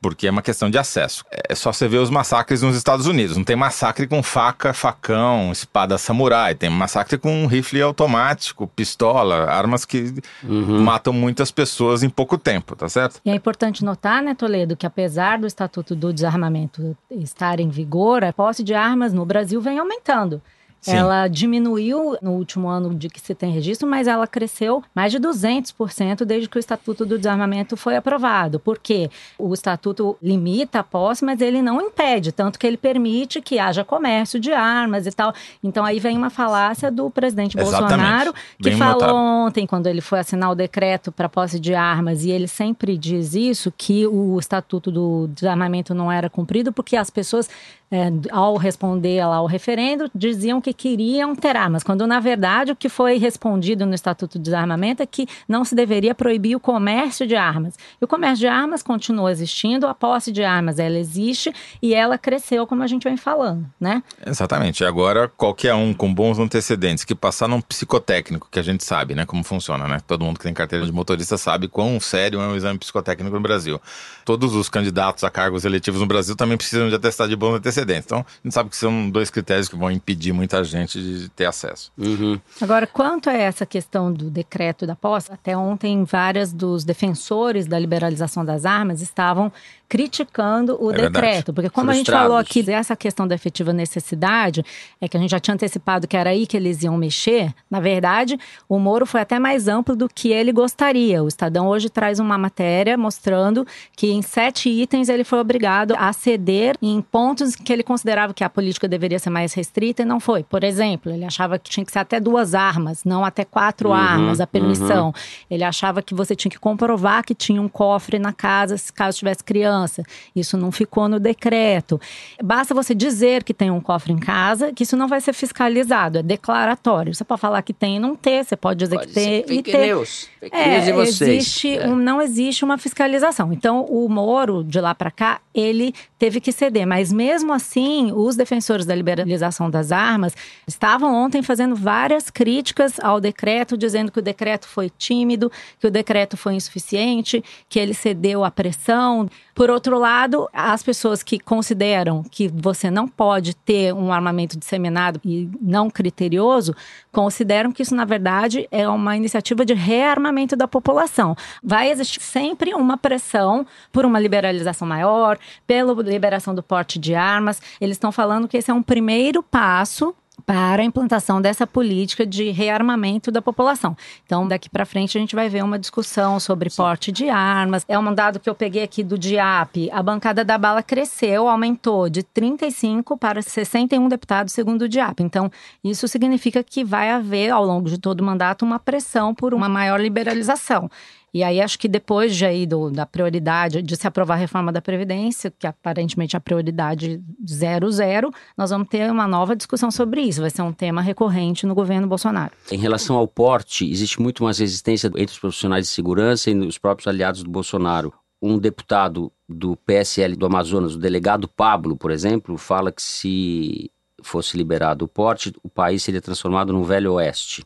porque 0.01 0.27
é 0.27 0.31
uma 0.31 0.41
questão 0.41 0.69
de 0.69 0.77
acesso. 0.77 1.25
É 1.31 1.53
só 1.53 1.73
você 1.73 1.87
ver 1.87 1.97
os 1.97 2.09
massacres 2.09 2.61
nos 2.61 2.75
Estados 2.75 3.05
Unidos. 3.05 3.35
Não 3.35 3.43
tem 3.43 3.55
massacre 3.55 4.07
com 4.07 4.23
faca, 4.23 4.73
facão, 4.73 5.51
espada 5.51 5.97
samurai. 5.97 6.55
Tem 6.55 6.69
massacre 6.69 7.17
com 7.17 7.45
rifle 7.47 7.81
automático, 7.81 8.67
pistola, 8.67 9.49
armas 9.49 9.85
que 9.85 10.13
uhum. 10.43 10.81
matam 10.81 11.11
muitas 11.11 11.51
pessoas 11.51 12.01
em 12.01 12.09
pouco 12.09 12.37
tempo, 12.37 12.75
tá 12.75 12.87
certo? 12.87 13.19
E 13.25 13.29
é 13.29 13.35
importante 13.35 13.83
notar, 13.83 14.23
né, 14.23 14.33
Toledo, 14.33 14.77
que 14.77 14.85
apesar 14.85 15.39
do 15.39 15.47
Estatuto 15.47 15.95
do 15.95 16.13
Desarmamento 16.13 16.95
estar 17.11 17.59
em 17.59 17.69
vigor, 17.69 18.23
a 18.23 18.31
posse 18.31 18.63
de 18.63 18.73
armas 18.73 19.13
no 19.13 19.25
Brasil 19.25 19.59
vem 19.59 19.79
aumentando. 19.79 20.41
Sim. 20.81 20.95
Ela 20.95 21.27
diminuiu 21.27 22.17
no 22.21 22.31
último 22.31 22.67
ano 22.67 22.93
de 22.95 23.09
que 23.09 23.19
se 23.19 23.35
tem 23.35 23.51
registro, 23.51 23.87
mas 23.87 24.07
ela 24.07 24.25
cresceu 24.25 24.81
mais 24.95 25.11
de 25.11 25.19
200% 25.19 26.23
desde 26.23 26.47
que 26.47 26.57
o 26.57 26.59
Estatuto 26.59 27.05
do 27.05 27.17
Desarmamento 27.17 27.75
foi 27.75 27.95
aprovado. 27.95 28.59
Por 28.59 28.79
quê? 28.79 29.09
O 29.37 29.53
Estatuto 29.53 30.17
limita 30.21 30.79
a 30.79 30.83
posse, 30.83 31.25
mas 31.25 31.41
ele 31.41 31.61
não 31.61 31.81
impede, 31.81 32.31
tanto 32.31 32.57
que 32.57 32.65
ele 32.65 32.77
permite 32.77 33.41
que 33.41 33.59
haja 33.59 33.83
comércio 33.83 34.39
de 34.39 34.51
armas 34.51 35.05
e 35.05 35.11
tal. 35.11 35.33
Então 35.63 35.83
aí 35.83 35.99
vem 35.99 36.17
uma 36.17 36.29
falácia 36.29 36.89
do 36.89 37.09
presidente 37.09 37.57
Exatamente. 37.57 37.89
Bolsonaro, 37.89 38.33
que 38.57 38.69
Bem 38.69 38.77
falou 38.77 39.01
notado. 39.01 39.15
ontem, 39.15 39.67
quando 39.67 39.87
ele 39.87 40.01
foi 40.01 40.19
assinar 40.19 40.49
o 40.49 40.55
decreto 40.55 41.11
para 41.11 41.27
posse 41.27 41.59
de 41.59 41.73
armas, 41.73 42.23
e 42.23 42.31
ele 42.31 42.47
sempre 42.47 42.97
diz 42.97 43.33
isso, 43.33 43.73
que 43.75 44.07
o 44.07 44.39
Estatuto 44.39 44.91
do 44.91 45.27
Desarmamento 45.27 45.93
não 45.93 46.11
era 46.11 46.29
cumprido 46.29 46.71
porque 46.71 46.95
as 46.95 47.09
pessoas 47.09 47.49
é, 47.91 48.11
ao 48.31 48.55
responder 48.55 49.25
lá 49.25 49.37
ao 49.37 49.47
referendo, 49.47 50.09
diziam 50.13 50.61
que 50.61 50.73
queriam 50.73 51.35
ter 51.35 51.55
armas, 51.55 51.83
quando 51.83 52.05
na 52.05 52.19
verdade 52.19 52.71
o 52.71 52.75
que 52.75 52.87
foi 52.87 53.17
respondido 53.17 53.85
no 53.85 53.95
Estatuto 53.95 54.37
de 54.37 54.43
Desarmamento 54.43 55.01
é 55.01 55.05
que 55.05 55.27
não 55.47 55.65
se 55.65 55.73
deveria 55.73 56.13
proibir 56.13 56.55
o 56.55 56.59
comércio 56.59 57.25
de 57.25 57.35
armas. 57.35 57.75
E 57.99 58.05
o 58.05 58.07
comércio 58.07 58.39
de 58.39 58.47
armas 58.47 58.83
continua 58.83 59.31
existindo, 59.31 59.87
a 59.87 59.95
posse 59.95 60.31
de 60.31 60.43
armas 60.43 60.77
ela 60.77 60.97
existe 60.97 61.53
e 61.81 61.93
ela 61.93 62.17
cresceu, 62.17 62.67
como 62.67 62.83
a 62.83 62.87
gente 62.87 63.03
vem 63.03 63.17
falando, 63.17 63.65
né? 63.79 64.03
Exatamente. 64.25 64.83
E 64.83 64.85
agora, 64.85 65.27
qualquer 65.27 65.73
um 65.73 65.93
com 65.93 66.13
bons 66.13 66.37
antecedentes 66.37 67.03
que 67.03 67.15
passar 67.15 67.47
num 67.47 67.61
psicotécnico, 67.61 68.47
que 68.51 68.59
a 68.59 68.63
gente 68.63 68.83
sabe, 68.83 69.15
né, 69.15 69.25
como 69.25 69.43
funciona, 69.43 69.87
né? 69.87 69.99
Todo 70.05 70.23
mundo 70.23 70.37
que 70.37 70.43
tem 70.43 70.53
carteira 70.53 70.85
de 70.85 70.91
motorista 70.91 71.37
sabe 71.37 71.67
quão 71.67 71.99
sério 71.99 72.39
é 72.39 72.47
um 72.47 72.55
exame 72.55 72.77
psicotécnico 72.77 73.35
no 73.35 73.41
Brasil. 73.41 73.81
Todos 74.23 74.53
os 74.53 74.69
candidatos 74.69 75.23
a 75.23 75.29
cargos 75.29 75.65
eletivos 75.65 75.99
no 76.01 76.07
Brasil 76.07 76.35
também 76.35 76.57
precisam 76.57 76.87
de 76.87 76.95
atestado 76.95 77.29
de 77.29 77.35
bons 77.35 77.55
antecedentes 77.55 77.78
antecedentes. 77.79 78.05
Então, 78.05 78.19
a 78.19 78.41
gente 78.43 78.53
sabe 78.53 78.69
que 78.69 78.77
são 78.77 79.09
dois 79.09 79.29
critérios 79.29 79.67
que 79.67 79.75
vão 79.75 79.91
impedir 79.91 80.33
muita 80.33 80.63
gente 80.63 81.01
de 81.01 81.29
ter 81.29 81.45
acesso. 81.45 81.91
Uhum. 81.97 82.39
Agora, 82.61 82.85
quanto 82.85 83.29
a 83.29 83.33
essa 83.33 83.65
questão 83.65 84.11
do 84.11 84.29
decreto 84.29 84.85
da 84.85 84.95
posse, 84.95 85.31
até 85.31 85.55
ontem 85.55 86.03
várias 86.03 86.51
dos 86.53 86.83
defensores 86.83 87.67
da 87.67 87.79
liberalização 87.79 88.43
das 88.43 88.65
armas 88.65 89.01
estavam 89.01 89.51
criticando 89.89 90.77
o 90.79 90.91
é 90.91 90.93
decreto. 90.93 91.21
Verdade. 91.21 91.53
Porque 91.53 91.69
como 91.69 91.89
a 91.89 91.95
gente 91.95 92.11
falou 92.11 92.37
aqui 92.37 92.61
dessa 92.61 92.95
questão 92.95 93.27
da 93.27 93.33
efetiva 93.33 93.73
necessidade, 93.73 94.63
é 95.01 95.07
que 95.07 95.17
a 95.17 95.19
gente 95.19 95.31
já 95.31 95.39
tinha 95.39 95.55
antecipado 95.55 96.07
que 96.07 96.15
era 96.15 96.29
aí 96.29 96.45
que 96.45 96.55
eles 96.55 96.83
iam 96.83 96.95
mexer, 96.95 97.51
na 97.69 97.79
verdade, 97.79 98.39
o 98.67 98.77
Moro 98.77 99.07
foi 99.07 99.21
até 99.21 99.39
mais 99.39 99.67
amplo 99.67 99.95
do 99.95 100.07
que 100.07 100.29
ele 100.29 100.51
gostaria. 100.51 101.23
O 101.23 101.27
Estadão 101.27 101.67
hoje 101.67 101.89
traz 101.89 102.19
uma 102.19 102.37
matéria 102.37 102.95
mostrando 102.95 103.65
que 103.95 104.11
em 104.11 104.21
sete 104.21 104.69
itens 104.69 105.09
ele 105.09 105.23
foi 105.23 105.39
obrigado 105.39 105.95
a 105.97 106.13
ceder 106.13 106.75
em 106.81 107.01
pontos 107.01 107.55
que 107.69 107.73
ele 107.73 107.83
considerava 107.83 108.33
que 108.33 108.43
a 108.43 108.49
política 108.49 108.87
deveria 108.87 109.19
ser 109.19 109.29
mais 109.29 109.53
restrita 109.53 110.01
e 110.01 110.05
não 110.05 110.19
foi. 110.19 110.43
Por 110.43 110.63
exemplo, 110.63 111.11
ele 111.11 111.23
achava 111.23 111.59
que 111.59 111.69
tinha 111.69 111.85
que 111.85 111.91
ser 111.91 111.99
até 111.99 112.19
duas 112.19 112.55
armas, 112.55 113.03
não 113.03 113.23
até 113.23 113.45
quatro 113.45 113.89
uhum, 113.89 113.95
armas, 113.95 114.41
a 114.41 114.47
permissão. 114.47 115.09
Uhum. 115.09 115.13
Ele 115.51 115.63
achava 115.63 116.01
que 116.01 116.15
você 116.15 116.35
tinha 116.35 116.49
que 116.49 116.57
comprovar 116.57 117.23
que 117.23 117.35
tinha 117.35 117.61
um 117.61 117.69
cofre 117.69 118.17
na 118.17 118.33
casa 118.33 118.75
caso 118.91 119.19
tivesse 119.19 119.43
criança. 119.43 120.01
Isso 120.35 120.57
não 120.57 120.71
ficou 120.71 121.07
no 121.07 121.19
decreto. 121.19 122.01
Basta 122.43 122.73
você 122.73 122.95
dizer 122.95 123.43
que 123.43 123.53
tem 123.53 123.69
um 123.69 123.79
cofre 123.79 124.13
em 124.13 124.17
casa, 124.17 124.73
que 124.73 124.81
isso 124.81 124.97
não 124.97 125.07
vai 125.07 125.21
ser 125.21 125.33
fiscalizado, 125.33 126.17
é 126.17 126.23
declaratório. 126.23 127.13
Você 127.13 127.23
pode 127.23 127.39
falar 127.39 127.61
que 127.61 127.71
tem 127.71 127.97
e 127.97 127.99
não 127.99 128.15
ter, 128.15 128.45
você 128.45 128.55
pode 128.55 128.79
dizer 128.79 128.95
pode 128.95 129.09
que 129.09 129.13
tem 129.13 129.45
e 129.47 129.61
ter. 129.61 129.93
News. 129.93 130.27
Fake 130.39 130.55
é, 130.55 130.69
news 130.69 130.87
e 130.87 130.91
vocês. 130.91 131.21
Existe, 131.21 131.77
é. 131.77 131.87
um, 131.87 131.95
não 131.95 132.19
existe 132.19 132.65
uma 132.65 132.79
fiscalização. 132.79 133.53
Então, 133.53 133.85
o 133.85 134.09
Moro, 134.09 134.63
de 134.63 134.81
lá 134.81 134.95
para 134.95 135.11
cá, 135.11 135.39
ele 135.53 135.93
teve 136.17 136.41
que 136.41 136.51
ceder. 136.51 136.87
Mas 136.87 137.13
mesmo 137.13 137.58
assim, 137.59 138.11
os 138.11 138.35
defensores 138.35 138.85
da 138.85 138.95
liberalização 138.95 139.69
das 139.69 139.91
armas 139.91 140.33
estavam 140.65 141.13
ontem 141.13 141.43
fazendo 141.43 141.75
várias 141.75 142.29
críticas 142.29 142.99
ao 142.99 143.19
decreto, 143.21 143.77
dizendo 143.77 144.11
que 144.11 144.19
o 144.19 144.21
decreto 144.21 144.67
foi 144.67 144.89
tímido, 144.89 145.51
que 145.79 145.87
o 145.87 145.91
decreto 145.91 146.35
foi 146.35 146.55
insuficiente, 146.55 147.43
que 147.67 147.77
ele 147.77 147.93
cedeu 147.93 148.43
à 148.43 148.49
pressão. 148.49 149.29
Por 149.59 149.69
outro 149.69 149.99
lado, 149.99 150.47
as 150.53 150.81
pessoas 150.81 151.21
que 151.21 151.37
consideram 151.37 152.23
que 152.23 152.47
você 152.47 152.89
não 152.89 153.05
pode 153.05 153.53
ter 153.53 153.93
um 153.93 154.09
armamento 154.09 154.57
disseminado 154.57 155.19
e 155.25 155.49
não 155.61 155.89
criterioso, 155.89 156.73
consideram 157.11 157.69
que 157.69 157.81
isso, 157.81 157.93
na 157.93 158.05
verdade, 158.05 158.69
é 158.71 158.87
uma 158.87 159.17
iniciativa 159.17 159.65
de 159.65 159.73
rearmamento 159.73 160.55
da 160.55 160.65
população. 160.65 161.35
Vai 161.61 161.91
existir 161.91 162.21
sempre 162.21 162.73
uma 162.73 162.95
pressão 162.95 163.67
por 163.91 164.05
uma 164.05 164.17
liberalização 164.17 164.87
maior, 164.87 165.37
pela 165.67 165.91
liberação 166.03 166.55
do 166.55 166.63
porte 166.63 166.97
de 166.97 167.13
armas. 167.13 167.61
Eles 167.81 167.95
estão 167.97 168.13
falando 168.13 168.47
que 168.47 168.55
esse 168.55 168.71
é 168.71 168.73
um 168.73 168.81
primeiro 168.81 169.43
passo 169.43 170.15
para 170.49 170.81
a 170.81 170.83
implantação 170.83 171.39
dessa 171.39 171.67
política 171.67 172.25
de 172.25 172.49
rearmamento 172.49 173.29
da 173.29 173.39
população. 173.39 173.95
Então, 174.25 174.47
daqui 174.47 174.67
para 174.67 174.83
frente 174.83 175.15
a 175.15 175.21
gente 175.21 175.35
vai 175.35 175.47
ver 175.47 175.63
uma 175.63 175.77
discussão 175.77 176.39
sobre 176.39 176.71
Sim. 176.71 176.77
porte 176.77 177.11
de 177.11 177.29
armas. 177.29 177.85
É 177.87 177.99
um 177.99 178.11
dado 178.11 178.39
que 178.39 178.49
eu 178.49 178.55
peguei 178.55 178.81
aqui 178.81 179.03
do 179.03 179.15
DIAP. 179.15 179.91
A 179.91 180.01
bancada 180.01 180.43
da 180.43 180.57
bala 180.57 180.81
cresceu, 180.81 181.47
aumentou 181.47 182.09
de 182.09 182.23
35 182.23 183.15
para 183.15 183.43
61 183.43 184.09
deputados, 184.09 184.51
segundo 184.51 184.81
o 184.81 184.89
DIAP. 184.89 185.19
Então, 185.19 185.51
isso 185.83 186.07
significa 186.07 186.63
que 186.63 186.83
vai 186.83 187.11
haver 187.11 187.51
ao 187.51 187.63
longo 187.63 187.87
de 187.87 187.99
todo 187.99 188.21
o 188.21 188.23
mandato 188.23 188.65
uma 188.65 188.79
pressão 188.79 189.35
por 189.35 189.53
uma 189.53 189.69
maior 189.69 190.01
liberalização. 190.01 190.89
E 191.33 191.43
aí 191.43 191.61
acho 191.61 191.77
que 191.77 191.87
depois 191.87 192.35
de 192.35 192.45
aí 192.45 192.65
do, 192.65 192.89
da 192.89 193.05
prioridade 193.05 193.81
de 193.81 193.95
se 193.95 194.07
aprovar 194.07 194.35
a 194.35 194.37
reforma 194.37 194.71
da 194.71 194.81
Previdência, 194.81 195.51
que 195.57 195.67
aparentemente 195.67 196.35
é 196.35 196.37
a 196.37 196.41
prioridade 196.41 197.21
zero 197.47 197.91
zero, 197.91 198.31
nós 198.57 198.69
vamos 198.69 198.87
ter 198.87 199.11
uma 199.11 199.27
nova 199.27 199.55
discussão 199.55 199.91
sobre 199.91 200.21
isso. 200.21 200.41
Vai 200.41 200.49
ser 200.49 200.61
um 200.61 200.73
tema 200.73 201.01
recorrente 201.01 201.65
no 201.65 201.75
governo 201.75 202.07
Bolsonaro. 202.07 202.51
Em 202.71 202.77
relação 202.77 203.15
ao 203.15 203.27
porte, 203.27 203.89
existe 203.89 204.21
muito 204.21 204.43
mais 204.43 204.57
resistência 204.57 205.07
entre 205.07 205.33
os 205.33 205.39
profissionais 205.39 205.87
de 205.87 205.93
segurança 205.93 206.49
e 206.49 206.55
os 206.57 206.77
próprios 206.77 207.07
aliados 207.07 207.43
do 207.43 207.49
Bolsonaro. 207.49 208.13
Um 208.41 208.57
deputado 208.57 209.31
do 209.47 209.75
PSL 209.75 210.35
do 210.35 210.45
Amazonas, 210.45 210.95
o 210.95 210.99
delegado 210.99 211.47
Pablo, 211.47 211.95
por 211.95 212.09
exemplo, 212.09 212.57
fala 212.57 212.91
que 212.91 213.01
se 213.01 213.91
fosse 214.21 214.57
liberado 214.57 215.05
o 215.05 215.07
porte, 215.07 215.53
o 215.63 215.69
país 215.69 216.03
seria 216.03 216.21
transformado 216.21 216.71
num 216.71 216.83
velho 216.83 217.13
oeste. 217.13 217.63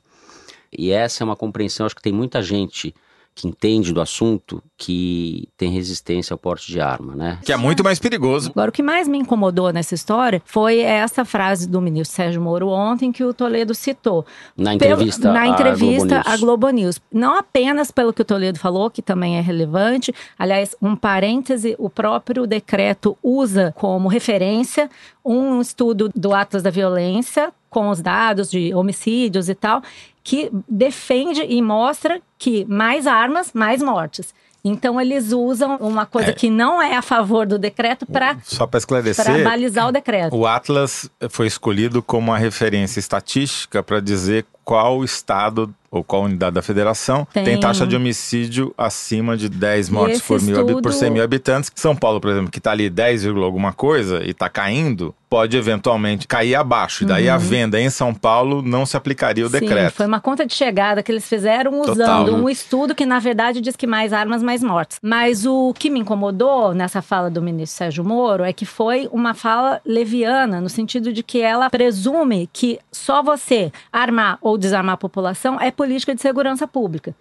E 0.75 0.91
essa 0.91 1.23
é 1.23 1.25
uma 1.25 1.35
compreensão, 1.35 1.85
acho 1.85 1.95
que 1.95 2.01
tem 2.01 2.13
muita 2.13 2.41
gente 2.41 2.93
que 3.35 3.47
entende 3.47 3.93
do 3.93 4.01
assunto 4.01 4.63
que 4.77 5.47
tem 5.57 5.71
resistência 5.71 6.33
ao 6.33 6.37
porte 6.37 6.71
de 6.71 6.79
arma, 6.79 7.15
né? 7.15 7.39
Que 7.43 7.53
é 7.53 7.57
muito 7.57 7.83
mais 7.83 7.99
perigoso. 7.99 8.51
Agora, 8.51 8.69
o 8.69 8.73
que 8.73 8.83
mais 8.83 9.07
me 9.07 9.17
incomodou 9.17 9.71
nessa 9.71 9.95
história 9.95 10.41
foi 10.45 10.79
essa 10.79 11.25
frase 11.25 11.67
do 11.67 11.81
ministro 11.81 12.15
Sérgio 12.15 12.41
Moro 12.41 12.69
ontem 12.69 13.11
que 13.11 13.23
o 13.23 13.33
Toledo 13.33 13.73
citou. 13.73 14.25
Na 14.55 14.73
entrevista, 14.73 15.21
Pelo, 15.21 15.33
na 15.33 15.47
entrevista 15.47 16.19
à 16.19 16.23
Globo, 16.23 16.33
à 16.33 16.37
Globo 16.37 16.69
News. 16.69 16.99
Não 17.11 17.37
apenas 17.37 17.91
pelo 17.91 18.13
que 18.13 18.21
o 18.21 18.25
Toledo 18.25 18.59
falou, 18.59 18.89
que 18.89 19.01
também 19.01 19.37
é 19.37 19.41
relevante. 19.41 20.13
Aliás, 20.37 20.75
um 20.81 20.95
parêntese, 20.95 21.75
o 21.79 21.89
próprio 21.89 22.45
decreto 22.45 23.17
usa 23.23 23.73
como 23.77 24.07
referência 24.07 24.89
um 25.25 25.61
estudo 25.61 26.11
do 26.13 26.33
Atlas 26.33 26.61
da 26.61 26.69
Violência 26.69 27.51
com 27.73 27.89
os 27.89 28.01
dados 28.01 28.51
de 28.51 28.71
homicídios 28.73 29.49
e 29.49 29.55
tal, 29.55 29.81
que 30.23 30.49
defende 30.67 31.43
e 31.43 31.61
mostra 31.61 32.21
que 32.37 32.65
mais 32.65 33.05
armas, 33.05 33.51
mais 33.53 33.81
mortes. 33.81 34.33
Então 34.65 34.99
eles 34.99 35.33
usam 35.33 35.75
uma 35.77 36.05
coisa 36.05 36.29
é. 36.29 36.33
que 36.33 36.49
não 36.49 36.81
é 36.81 36.95
a 36.95 37.01
favor 37.01 37.45
do 37.45 37.59
decreto 37.59 38.05
para 38.05 38.37
só 38.43 38.65
para 38.65 38.77
esclarecer, 38.77 39.43
balizar 39.43 39.89
o 39.89 39.91
decreto. 39.91 40.33
O 40.33 40.47
Atlas 40.47 41.09
foi 41.29 41.47
escolhido 41.47 42.01
como 42.01 42.31
uma 42.31 42.37
referência 42.37 42.97
estatística 42.97 43.83
para 43.83 43.99
dizer 43.99 44.45
qual 44.63 45.03
estado 45.03 45.73
ou 45.91 46.01
qual 46.01 46.23
unidade 46.23 46.55
da 46.55 46.61
federação 46.61 47.27
tem, 47.33 47.43
tem 47.43 47.59
taxa 47.59 47.85
de 47.85 47.95
homicídio 47.95 48.73
acima 48.77 49.35
de 49.35 49.49
10 49.49 49.89
mortes 49.89 50.21
por, 50.21 50.41
mil, 50.41 50.55
estudo... 50.55 50.81
por 50.81 50.93
100 50.93 51.11
mil 51.11 51.23
habitantes. 51.23 51.69
São 51.75 51.95
Paulo, 51.95 52.21
por 52.21 52.31
exemplo, 52.31 52.49
que 52.49 52.57
está 52.57 52.71
ali 52.71 52.89
10, 52.89 53.27
alguma 53.27 53.73
coisa 53.73 54.23
e 54.23 54.31
está 54.31 54.49
caindo, 54.49 55.13
pode 55.33 55.57
eventualmente 55.57 56.27
cair 56.27 56.53
abaixo. 56.53 57.03
E 57.03 57.07
daí 57.07 57.27
uhum. 57.27 57.33
a 57.33 57.37
venda 57.39 57.81
em 57.81 57.89
São 57.89 58.13
Paulo 58.13 58.61
não 58.61 58.85
se 58.85 58.95
aplicaria 58.95 59.43
o 59.43 59.49
Sim, 59.49 59.61
decreto. 59.61 59.95
Foi 59.95 60.05
uma 60.05 60.21
conta 60.21 60.45
de 60.45 60.53
chegada 60.53 61.01
que 61.01 61.11
eles 61.11 61.27
fizeram 61.27 61.81
usando 61.81 61.97
Total, 61.97 62.35
um 62.35 62.47
estudo 62.47 62.93
que, 62.93 63.03
na 63.03 63.17
verdade, 63.17 63.59
diz 63.59 63.75
que 63.75 63.87
mais 63.87 64.13
armas, 64.13 64.43
mais 64.43 64.61
mortes. 64.61 64.99
Mas 65.01 65.43
o 65.43 65.73
que 65.73 65.89
me 65.89 65.99
incomodou 65.99 66.75
nessa 66.75 67.01
fala 67.01 67.31
do 67.31 67.41
ministro 67.41 67.75
Sérgio 67.75 68.03
Moro 68.03 68.43
é 68.43 68.53
que 68.53 68.63
foi 68.63 69.09
uma 69.11 69.33
fala 69.33 69.81
leviana, 69.83 70.61
no 70.61 70.69
sentido 70.69 71.11
de 71.11 71.23
que 71.23 71.41
ela 71.41 71.67
presume 71.67 72.47
que 72.53 72.77
só 72.91 73.23
você 73.23 73.71
armar 73.91 74.37
ou 74.39 74.55
desarmar 74.55 74.93
a 74.93 74.97
população 74.97 75.59
é 75.59 75.71
política 75.71 76.13
de 76.13 76.21
segurança 76.21 76.67
pública 76.67 77.15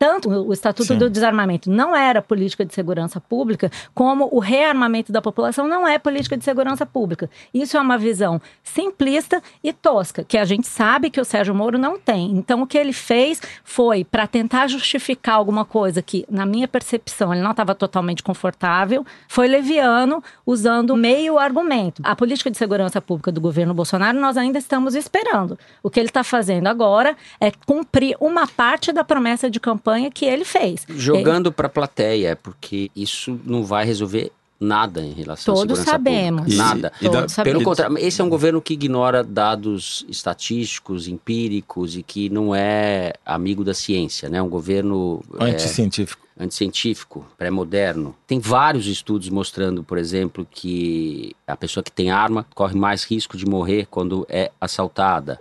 tanto 0.00 0.30
o 0.30 0.50
Estatuto 0.50 0.94
Sim. 0.94 0.98
do 0.98 1.10
Desarmamento 1.10 1.70
não 1.70 1.94
era 1.94 2.22
política 2.22 2.64
de 2.64 2.72
segurança 2.72 3.20
pública, 3.20 3.70
como 3.94 4.30
o 4.32 4.38
rearmamento 4.38 5.12
da 5.12 5.20
população 5.20 5.68
não 5.68 5.86
é 5.86 5.98
política 5.98 6.38
de 6.38 6.42
segurança 6.42 6.86
pública. 6.86 7.28
Isso 7.52 7.76
é 7.76 7.80
uma 7.80 7.98
visão 7.98 8.40
simplista 8.64 9.42
e 9.62 9.74
tosca, 9.74 10.24
que 10.24 10.38
a 10.38 10.44
gente 10.46 10.66
sabe 10.66 11.10
que 11.10 11.20
o 11.20 11.24
Sérgio 11.24 11.54
Moro 11.54 11.76
não 11.76 11.98
tem. 11.98 12.30
Então, 12.30 12.62
o 12.62 12.66
que 12.66 12.78
ele 12.78 12.94
fez 12.94 13.42
foi 13.62 14.02
para 14.02 14.26
tentar 14.26 14.68
justificar 14.68 15.34
alguma 15.34 15.66
coisa 15.66 16.00
que, 16.00 16.24
na 16.30 16.46
minha 16.46 16.66
percepção, 16.66 17.34
ele 17.34 17.42
não 17.42 17.50
estava 17.50 17.74
totalmente 17.74 18.22
confortável, 18.22 19.04
foi 19.28 19.48
leviano, 19.48 20.24
usando 20.46 20.96
meio 20.96 21.38
argumento. 21.38 22.00
A 22.02 22.16
política 22.16 22.50
de 22.50 22.56
segurança 22.56 23.02
pública 23.02 23.30
do 23.30 23.40
governo 23.40 23.74
Bolsonaro, 23.74 24.18
nós 24.18 24.38
ainda 24.38 24.56
estamos 24.56 24.94
esperando. 24.94 25.58
O 25.82 25.90
que 25.90 26.00
ele 26.00 26.08
está 26.08 26.24
fazendo 26.24 26.68
agora 26.68 27.14
é 27.38 27.52
cumprir 27.66 28.16
uma 28.18 28.46
parte 28.46 28.92
da 28.92 29.04
promessa 29.04 29.50
de 29.50 29.60
campanha 29.60 29.89
campanha 29.90 30.10
que 30.10 30.24
ele 30.24 30.44
fez. 30.44 30.86
Jogando 30.88 31.52
para 31.52 31.66
a 31.66 31.70
plateia, 31.70 32.36
porque 32.36 32.90
isso 32.94 33.38
não 33.44 33.64
vai 33.64 33.84
resolver 33.84 34.32
nada 34.62 35.00
em 35.00 35.12
relação 35.12 35.54
Todos 35.54 35.80
à 35.80 35.82
segurança 35.84 35.90
sabemos. 35.90 36.42
Pública. 36.42 36.62
Nada. 36.62 36.92
E, 37.00 37.06
e 37.06 37.10
Todos 37.10 37.34
da, 37.34 37.42
Pelo 37.42 37.62
contrário, 37.62 37.98
esse 37.98 38.20
é 38.20 38.24
um 38.24 38.28
governo 38.28 38.60
que 38.60 38.74
ignora 38.74 39.24
dados 39.24 40.04
estatísticos, 40.08 41.08
empíricos 41.08 41.96
e 41.96 42.02
que 42.02 42.28
não 42.28 42.54
é 42.54 43.14
amigo 43.24 43.64
da 43.64 43.72
ciência, 43.72 44.28
né? 44.28 44.40
Um 44.42 44.50
governo 44.50 45.22
anticientífico. 45.38 46.26
É, 46.38 46.44
anticientífico, 46.44 47.26
pré-moderno. 47.36 48.14
Tem 48.26 48.38
vários 48.38 48.86
estudos 48.86 49.28
mostrando, 49.28 49.82
por 49.82 49.98
exemplo, 49.98 50.46
que 50.50 51.34
a 51.46 51.56
pessoa 51.56 51.82
que 51.82 51.92
tem 51.92 52.10
arma 52.10 52.46
corre 52.54 52.78
mais 52.78 53.04
risco 53.04 53.36
de 53.36 53.46
morrer 53.46 53.86
quando 53.90 54.26
é 54.28 54.50
assaltada. 54.60 55.40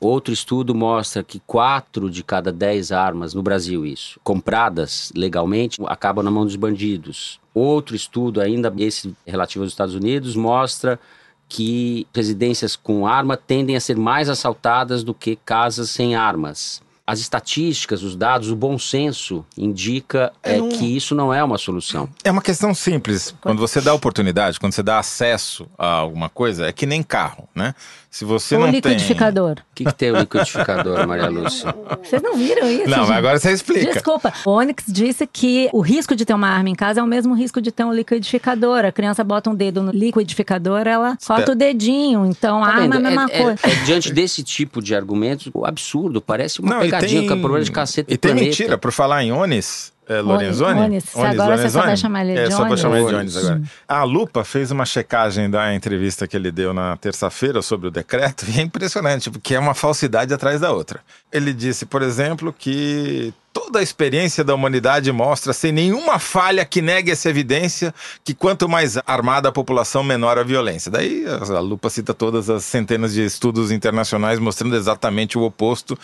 Outro 0.00 0.32
estudo 0.32 0.74
mostra 0.74 1.22
que 1.22 1.42
quatro 1.46 2.10
de 2.10 2.24
cada 2.24 2.50
dez 2.50 2.90
armas 2.90 3.34
no 3.34 3.42
Brasil, 3.42 3.84
isso, 3.84 4.18
compradas 4.24 5.12
legalmente, 5.14 5.78
acabam 5.86 6.24
na 6.24 6.30
mão 6.30 6.46
dos 6.46 6.56
bandidos. 6.56 7.38
Outro 7.52 7.94
estudo, 7.94 8.40
ainda 8.40 8.72
esse 8.78 9.14
relativo 9.26 9.62
aos 9.62 9.72
Estados 9.72 9.94
Unidos, 9.94 10.34
mostra 10.34 10.98
que 11.46 12.06
residências 12.14 12.76
com 12.76 13.06
arma 13.06 13.36
tendem 13.36 13.76
a 13.76 13.80
ser 13.80 13.98
mais 13.98 14.30
assaltadas 14.30 15.04
do 15.04 15.12
que 15.12 15.36
casas 15.36 15.90
sem 15.90 16.14
armas 16.14 16.80
as 17.10 17.18
estatísticas, 17.18 18.04
os 18.04 18.14
dados, 18.14 18.52
o 18.52 18.56
bom 18.56 18.78
senso 18.78 19.44
indica 19.58 20.32
é, 20.44 20.58
é 20.58 20.68
que 20.68 20.96
isso 20.96 21.12
não 21.12 21.34
é 21.34 21.42
uma 21.42 21.58
solução. 21.58 22.08
É 22.22 22.30
uma 22.30 22.40
questão 22.40 22.72
simples. 22.72 23.34
Quando 23.40 23.58
você 23.58 23.80
dá 23.80 23.92
oportunidade, 23.92 24.60
quando 24.60 24.72
você 24.72 24.82
dá 24.82 25.00
acesso 25.00 25.66
a 25.76 25.88
alguma 25.88 26.28
coisa, 26.28 26.68
é 26.68 26.72
que 26.72 26.86
nem 26.86 27.02
carro, 27.02 27.48
né? 27.52 27.74
Se 28.10 28.24
você 28.24 28.56
Ou 28.56 28.62
não 28.62 28.70
liquidificador. 28.70 29.54
tem... 29.54 29.62
O 29.62 29.66
que, 29.72 29.84
que 29.84 29.94
tem 29.94 30.10
o 30.10 30.18
liquidificador, 30.18 31.06
Maria 31.06 31.28
Lúcia? 31.28 31.72
Vocês 32.02 32.20
não 32.20 32.36
viram 32.36 32.68
isso? 32.68 32.88
Não, 32.88 32.98
gente? 32.98 33.08
mas 33.08 33.10
agora 33.10 33.38
você 33.38 33.52
explica. 33.52 33.92
Desculpa. 33.92 34.32
O 34.44 34.50
Onyx 34.50 34.84
disse 34.88 35.28
que 35.28 35.70
o 35.72 35.80
risco 35.80 36.16
de 36.16 36.24
ter 36.24 36.34
uma 36.34 36.48
arma 36.48 36.68
em 36.68 36.74
casa 36.74 37.00
é 37.00 37.02
o 37.02 37.06
mesmo 37.06 37.34
risco 37.34 37.60
de 37.60 37.70
ter 37.70 37.84
um 37.84 37.92
liquidificador. 37.92 38.84
A 38.84 38.90
criança 38.90 39.22
bota 39.22 39.48
um 39.48 39.54
dedo 39.54 39.80
no 39.80 39.92
liquidificador, 39.92 40.88
ela 40.88 41.16
corta 41.24 41.52
o 41.52 41.54
dedinho. 41.54 42.26
Então, 42.26 42.60
tá 42.60 42.66
a 42.66 42.70
arma 42.70 42.96
é 42.96 42.98
a 42.98 43.00
mesma 43.00 43.26
é, 43.30 43.42
coisa. 43.44 43.60
É, 43.62 43.70
é, 43.70 43.84
diante 43.84 44.12
desse 44.12 44.42
tipo 44.42 44.82
de 44.82 44.92
argumentos, 44.92 45.48
o 45.54 45.64
absurdo, 45.64 46.20
parece 46.20 46.60
uma 46.60 46.74
não, 46.74 46.80
pegadinha, 46.80 47.20
tem, 47.20 47.28
que 47.28 47.32
é 47.32 47.36
problema 47.36 47.64
de 47.64 47.70
cacete 47.70 48.12
E 48.12 48.18
tem 48.18 48.32
planeta. 48.32 48.44
mentira, 48.44 48.76
por 48.76 48.90
falar 48.90 49.22
em 49.22 49.30
Onis, 49.30 49.92
é, 50.10 50.20
Lorenzoni? 50.20 50.80
Onis. 50.80 51.14
Onis. 51.14 51.16
Agora 51.16 51.54
Lorenzoni? 51.54 51.62
você 51.62 51.70
só 51.70 51.82
vai 51.82 51.96
chamar 51.96 52.24
ele 52.24 52.34
de 52.34 52.40
É, 52.40 52.50
só 52.50 52.66
vou 52.66 52.76
chamar 52.76 52.98
ele 52.98 53.08
de 53.08 53.14
Onis 53.14 53.36
agora. 53.36 53.62
A 53.86 54.02
Lupa 54.02 54.42
fez 54.42 54.72
uma 54.72 54.84
checagem 54.84 55.48
da 55.48 55.72
entrevista 55.72 56.26
que 56.26 56.36
ele 56.36 56.50
deu 56.50 56.74
na 56.74 56.96
terça-feira 56.96 57.62
sobre 57.62 57.86
o 57.86 57.90
decreto 57.92 58.44
e 58.50 58.58
é 58.58 58.62
impressionante, 58.62 59.30
porque 59.30 59.54
é 59.54 59.58
uma 59.60 59.72
falsidade 59.72 60.34
atrás 60.34 60.60
da 60.60 60.72
outra. 60.72 61.00
Ele 61.32 61.52
disse, 61.52 61.86
por 61.86 62.02
exemplo, 62.02 62.52
que 62.52 63.32
toda 63.52 63.78
a 63.78 63.82
experiência 63.82 64.42
da 64.42 64.54
humanidade 64.54 65.10
mostra, 65.12 65.52
sem 65.52 65.70
nenhuma 65.70 66.18
falha 66.18 66.64
que 66.64 66.82
negue 66.82 67.10
essa 67.10 67.28
evidência, 67.28 67.94
que 68.24 68.34
quanto 68.34 68.68
mais 68.68 68.96
armada 69.06 69.48
a 69.48 69.52
população, 69.52 70.02
menor 70.02 70.38
a 70.38 70.42
violência. 70.42 70.90
Daí 70.90 71.24
a 71.26 71.60
Lupa 71.60 71.88
cita 71.90 72.14
todas 72.14 72.50
as 72.50 72.64
centenas 72.64 73.12
de 73.12 73.24
estudos 73.24 73.70
internacionais 73.70 74.38
mostrando 74.38 74.76
exatamente 74.76 75.38
o 75.38 75.42
oposto, 75.42 75.98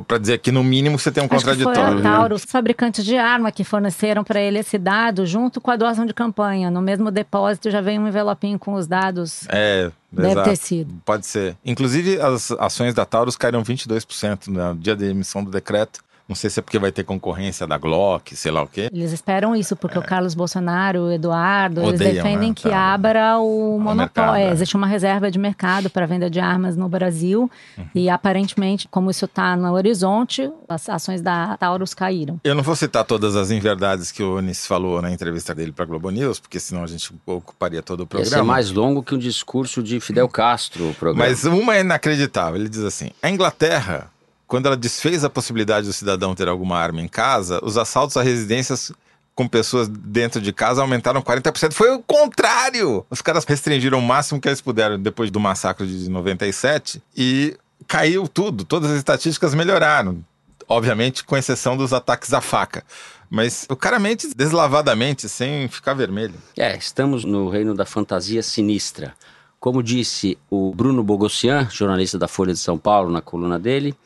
para 0.00 0.16
dizer 0.16 0.38
que 0.38 0.50
no 0.50 0.64
mínimo 0.64 0.98
você 0.98 1.12
tem 1.12 1.22
um 1.22 1.26
Acho 1.26 1.36
contraditório. 1.36 1.96
Que 1.96 2.02
foi 2.02 2.10
a 2.10 2.14
Taurus, 2.14 2.44
fabricantes 2.44 3.04
de 3.04 3.16
arma, 3.16 3.52
que 3.52 3.62
forneceram 3.62 4.24
para 4.24 4.40
ele 4.40 4.58
esse 4.58 4.78
dado 4.78 5.26
junto 5.26 5.60
com 5.60 5.70
a 5.70 5.76
doação 5.76 6.06
de 6.06 6.14
campanha. 6.14 6.70
No 6.70 6.80
mesmo 6.80 7.10
depósito 7.10 7.70
já 7.70 7.82
vem 7.82 7.98
um 7.98 8.08
envelopinho 8.08 8.58
com 8.58 8.72
os 8.72 8.86
dados. 8.86 9.46
É, 9.48 9.90
Deve 10.10 10.30
exato. 10.30 10.48
ter 10.48 10.56
sido. 10.56 10.94
Pode 11.04 11.26
ser. 11.26 11.56
Inclusive, 11.64 12.18
as 12.20 12.52
ações 12.52 12.94
da 12.94 13.04
Taurus 13.04 13.36
caíram 13.36 13.62
22% 13.62 14.46
no 14.46 14.74
dia 14.76 14.96
da 14.96 15.04
emissão 15.04 15.44
do 15.44 15.50
decreto. 15.50 16.00
Não 16.32 16.36
sei 16.36 16.48
se 16.48 16.60
é 16.60 16.62
porque 16.62 16.78
vai 16.78 16.90
ter 16.90 17.04
concorrência 17.04 17.66
da 17.66 17.76
Glock, 17.76 18.34
sei 18.34 18.50
lá 18.50 18.62
o 18.62 18.66
quê. 18.66 18.88
Eles 18.90 19.12
esperam 19.12 19.54
isso, 19.54 19.76
porque 19.76 19.98
é. 19.98 20.00
o 20.00 20.02
Carlos 20.02 20.32
Bolsonaro, 20.34 21.02
o 21.02 21.12
Eduardo, 21.12 21.82
Odeiam, 21.82 21.94
eles 21.94 22.14
defendem 22.14 22.48
né? 22.48 22.54
que 22.54 22.70
tá. 22.70 22.94
abra 22.94 23.38
o 23.38 23.78
monopólio. 23.78 24.36
É, 24.36 24.44
é. 24.44 24.50
existe 24.50 24.74
uma 24.74 24.86
reserva 24.86 25.30
de 25.30 25.38
mercado 25.38 25.90
para 25.90 26.06
venda 26.06 26.30
de 26.30 26.40
armas 26.40 26.74
no 26.74 26.88
Brasil. 26.88 27.50
Uhum. 27.76 27.84
E 27.94 28.08
aparentemente, 28.08 28.88
como 28.88 29.10
isso 29.10 29.26
está 29.26 29.54
no 29.54 29.70
horizonte, 29.74 30.50
as 30.66 30.88
ações 30.88 31.20
da 31.20 31.54
Taurus 31.58 31.92
caíram. 31.92 32.40
Eu 32.42 32.54
não 32.54 32.62
vou 32.62 32.74
citar 32.74 33.04
todas 33.04 33.36
as 33.36 33.50
inverdades 33.50 34.10
que 34.10 34.22
o 34.22 34.38
Onis 34.38 34.66
falou 34.66 35.02
na 35.02 35.10
entrevista 35.10 35.54
dele 35.54 35.70
para 35.70 35.84
Globo 35.84 36.08
News, 36.08 36.40
porque 36.40 36.58
senão 36.58 36.82
a 36.82 36.86
gente 36.86 37.12
ocuparia 37.26 37.82
todo 37.82 38.04
o 38.04 38.06
programa. 38.06 38.26
Esse 38.26 38.40
é 38.40 38.42
mais 38.42 38.70
longo 38.70 39.02
que 39.02 39.14
um 39.14 39.18
discurso 39.18 39.82
de 39.82 40.00
Fidel 40.00 40.30
Castro, 40.30 40.88
o 40.88 40.94
programa. 40.94 41.28
Mas 41.28 41.44
uma 41.44 41.76
é 41.76 41.80
inacreditável. 41.80 42.58
Ele 42.58 42.70
diz 42.70 42.84
assim: 42.84 43.10
a 43.22 43.28
Inglaterra 43.28 44.10
quando 44.52 44.66
ela 44.66 44.76
desfez 44.76 45.24
a 45.24 45.30
possibilidade 45.30 45.86
do 45.86 45.94
cidadão 45.94 46.34
ter 46.34 46.46
alguma 46.46 46.76
arma 46.76 47.00
em 47.00 47.08
casa, 47.08 47.58
os 47.64 47.78
assaltos 47.78 48.18
a 48.18 48.22
residências 48.22 48.92
com 49.34 49.48
pessoas 49.48 49.88
dentro 49.88 50.42
de 50.42 50.52
casa 50.52 50.82
aumentaram 50.82 51.22
40%. 51.22 51.72
Foi 51.72 51.90
o 51.90 52.00
contrário! 52.00 53.02
Os 53.08 53.22
caras 53.22 53.46
restringiram 53.46 53.98
o 53.98 54.02
máximo 54.02 54.38
que 54.38 54.46
eles 54.46 54.60
puderam 54.60 55.00
depois 55.00 55.30
do 55.30 55.40
massacre 55.40 55.86
de 55.86 56.06
97 56.10 57.02
e 57.16 57.56
caiu 57.88 58.28
tudo. 58.28 58.62
Todas 58.62 58.90
as 58.90 58.98
estatísticas 58.98 59.54
melhoraram. 59.54 60.22
Obviamente, 60.68 61.24
com 61.24 61.34
exceção 61.34 61.74
dos 61.74 61.94
ataques 61.94 62.34
à 62.34 62.42
faca. 62.42 62.84
Mas 63.30 63.64
o 63.70 63.74
cara 63.74 63.98
mente 63.98 64.34
deslavadamente, 64.36 65.30
sem 65.30 65.66
ficar 65.66 65.94
vermelho. 65.94 66.34
É, 66.58 66.76
estamos 66.76 67.24
no 67.24 67.48
reino 67.48 67.74
da 67.74 67.86
fantasia 67.86 68.42
sinistra. 68.42 69.14
Como 69.58 69.82
disse 69.82 70.36
o 70.50 70.74
Bruno 70.74 71.02
Bogossian, 71.02 71.70
jornalista 71.70 72.18
da 72.18 72.28
Folha 72.28 72.52
de 72.52 72.58
São 72.58 72.76
Paulo, 72.76 73.10
na 73.10 73.22
coluna 73.22 73.58
dele, 73.58 73.96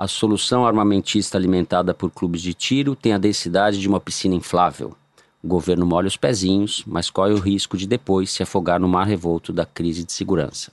a 0.00 0.08
solução 0.08 0.64
armamentista 0.64 1.36
alimentada 1.36 1.92
por 1.92 2.10
clubes 2.10 2.40
de 2.40 2.54
tiro 2.54 2.96
tem 2.96 3.12
a 3.12 3.18
densidade 3.18 3.78
de 3.78 3.86
uma 3.86 4.00
piscina 4.00 4.34
inflável. 4.34 4.96
O 5.42 5.46
governo 5.46 5.84
molha 5.84 6.08
os 6.08 6.16
pezinhos, 6.16 6.82
mas 6.86 7.10
corre 7.10 7.34
o 7.34 7.38
risco 7.38 7.76
de 7.76 7.86
depois 7.86 8.30
se 8.30 8.42
afogar 8.42 8.80
no 8.80 8.88
mar 8.88 9.06
revolto 9.06 9.52
da 9.52 9.66
crise 9.66 10.02
de 10.02 10.10
segurança. 10.10 10.72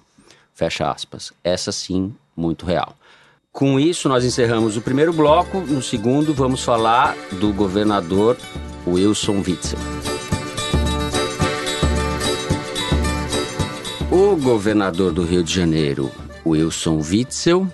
Fecha 0.53 0.89
aspas. 0.89 1.33
Essa 1.43 1.73
sim, 1.73 2.15
muito 2.37 2.65
real. 2.65 2.95
Com 3.51 3.77
isso, 3.77 4.07
nós 4.07 4.23
encerramos 4.23 4.77
o 4.77 4.81
primeiro 4.81 5.11
bloco. 5.11 5.59
No 5.59 5.81
segundo, 5.81 6.33
vamos 6.33 6.63
falar 6.63 7.13
do 7.33 7.51
governador 7.51 8.37
Wilson 8.87 9.43
Witzel. 9.45 9.79
O 14.09 14.37
governador 14.37 15.11
do 15.11 15.25
Rio 15.25 15.43
de 15.43 15.53
Janeiro, 15.53 16.09
Wilson 16.45 17.01
Witzel, 17.01 17.67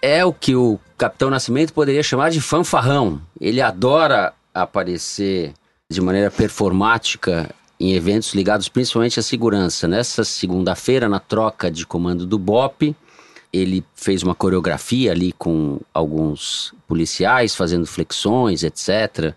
é 0.00 0.24
o 0.24 0.32
que 0.32 0.54
o 0.54 0.78
Capitão 0.96 1.30
Nascimento 1.30 1.72
poderia 1.72 2.02
chamar 2.02 2.30
de 2.30 2.40
fanfarrão. 2.40 3.20
Ele 3.40 3.60
adora 3.60 4.32
aparecer 4.52 5.52
de 5.90 6.00
maneira 6.00 6.30
performática 6.30 7.54
em 7.80 7.92
eventos 7.92 8.34
ligados 8.34 8.68
principalmente 8.68 9.20
à 9.20 9.22
segurança. 9.22 9.86
Nessa 9.86 10.24
segunda-feira, 10.24 11.08
na 11.08 11.20
troca 11.20 11.70
de 11.70 11.86
comando 11.86 12.26
do 12.26 12.38
BOP, 12.38 12.94
ele 13.52 13.84
fez 13.94 14.22
uma 14.22 14.34
coreografia 14.34 15.12
ali 15.12 15.32
com 15.32 15.80
alguns 15.94 16.74
policiais 16.86 17.54
fazendo 17.54 17.86
flexões, 17.86 18.62
etc. 18.62 19.32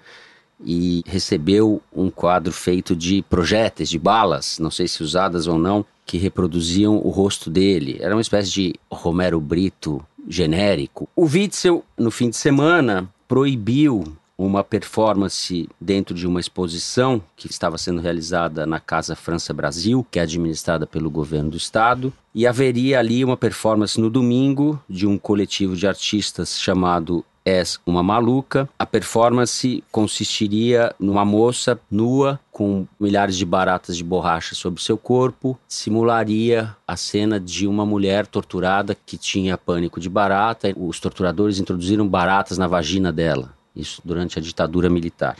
E 0.64 1.04
recebeu 1.06 1.82
um 1.94 2.10
quadro 2.10 2.52
feito 2.52 2.96
de 2.96 3.22
projéteis, 3.24 3.90
de 3.90 3.98
balas, 3.98 4.60
não 4.60 4.70
sei 4.72 4.88
se 4.88 5.02
usadas 5.02 5.48
ou 5.48 5.58
não, 5.58 5.86
que 6.06 6.18
reproduziam 6.18 6.98
o 6.98 7.10
rosto 7.10 7.50
dele. 7.50 7.98
Era 8.02 8.16
uma 8.16 8.22
espécie 8.22 8.52
de 8.52 8.76
Romero 8.92 9.40
Brito 9.40 10.06
genérico. 10.28 11.08
O 11.16 11.26
Witzel, 11.26 11.84
no 11.98 12.12
fim 12.12 12.30
de 12.30 12.38
semana, 12.38 13.10
proibiu 13.28 14.04
uma 14.38 14.64
performance 14.64 15.70
dentro 15.80 16.16
de 16.16 16.26
uma 16.26 16.40
exposição 16.40 17.22
que 17.36 17.48
estava 17.48 17.78
sendo 17.78 18.02
realizada 18.02 18.66
na 18.66 18.80
Casa 18.80 19.16
França 19.16 19.54
Brasil, 19.54 20.06
que 20.10 20.18
é 20.18 20.24
administrada 20.24 20.88
pelo 20.88 21.12
governo 21.12 21.52
do 21.52 21.58
estado, 21.58 22.12
e 22.34 22.48
haveria 22.48 22.98
ali 22.98 23.24
uma 23.24 23.38
performance 23.38 24.02
no 24.02 24.10
domingo 24.10 24.82
de 24.90 25.06
um 25.06 25.18
coletivo 25.18 25.76
de 25.76 25.86
artistas 25.86 26.60
chamado 26.60 27.24
És 27.46 27.80
uma 27.86 28.04
Maluca. 28.04 28.70
A 28.78 28.86
performance 28.86 29.84
consistiria 29.92 30.94
numa 31.00 31.26
moça 31.26 31.80
nua 31.90 32.40
com 32.52 32.86
milhares 33.00 33.36
de 33.36 33.46
baratas 33.46 33.98
de 33.98 34.04
borracha 34.04 34.54
sobre 34.54 34.82
seu 34.82 34.98
corpo, 34.98 35.58
simularia 35.68 36.76
a 36.88 36.96
cena 36.96 37.40
de 37.40 37.66
uma 37.66 37.86
mulher 37.86 38.28
torturada 38.28 38.96
que 38.96 39.18
tinha 39.18 39.58
pânico 39.58 40.00
de 40.00 40.10
barata. 40.10 40.72
Os 40.78 41.00
torturadores 41.00 41.60
introduziram 41.60 42.08
baratas 42.08 42.58
na 42.58 42.68
vagina 42.68 43.12
dela 43.12 43.62
isso 43.76 44.02
durante 44.04 44.38
a 44.38 44.42
ditadura 44.42 44.90
militar. 44.90 45.38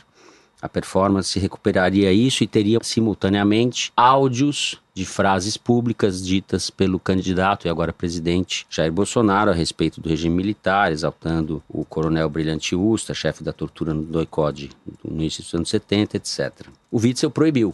A 0.62 0.70
performance 0.70 1.40
recuperaria 1.40 2.14
isso 2.14 2.44
e 2.44 2.48
teria 2.48 2.78
simultaneamente 2.84 3.92
áudios 3.98 4.80
de 4.94 5.06
frases 5.06 5.58
públicas 5.58 6.24
ditas 6.24 6.70
pelo 6.70 7.00
candidato 7.00 7.66
e 7.66 7.70
agora 7.70 7.92
presidente 7.92 8.68
Jair 8.70 8.92
Bolsonaro 8.92 9.50
a 9.50 9.54
respeito 9.54 10.00
do 10.00 10.08
regime 10.10 10.36
militar, 10.36 10.92
exaltando 10.92 11.64
o 11.68 11.84
coronel 11.84 12.30
Brilhante 12.30 12.76
Usta, 12.76 13.14
chefe 13.14 13.44
da 13.44 13.52
tortura 13.52 13.94
no 13.94 14.04
doicode 14.04 14.70
no 15.04 15.16
início 15.16 15.42
dos 15.42 15.54
anos 15.54 15.70
70, 15.70 16.18
etc. 16.18 16.68
O 16.92 17.00
Witzel 17.00 17.32
proibiu, 17.32 17.74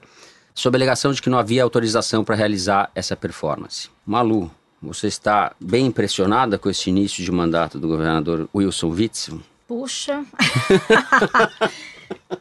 sob 0.53 0.75
a 0.75 0.77
alegação 0.77 1.11
de 1.11 1.21
que 1.21 1.29
não 1.29 1.39
havia 1.39 1.63
autorização 1.63 2.23
para 2.23 2.35
realizar 2.35 2.89
essa 2.95 3.15
performance. 3.17 3.89
Malu, 4.05 4.49
você 4.81 5.07
está 5.07 5.53
bem 5.59 5.87
impressionada 5.87 6.57
com 6.57 6.69
esse 6.69 6.89
início 6.89 7.23
de 7.23 7.31
mandato 7.31 7.79
do 7.79 7.87
governador 7.87 8.47
Wilson 8.55 8.89
Witzel? 8.89 9.41
Puxa. 9.67 10.23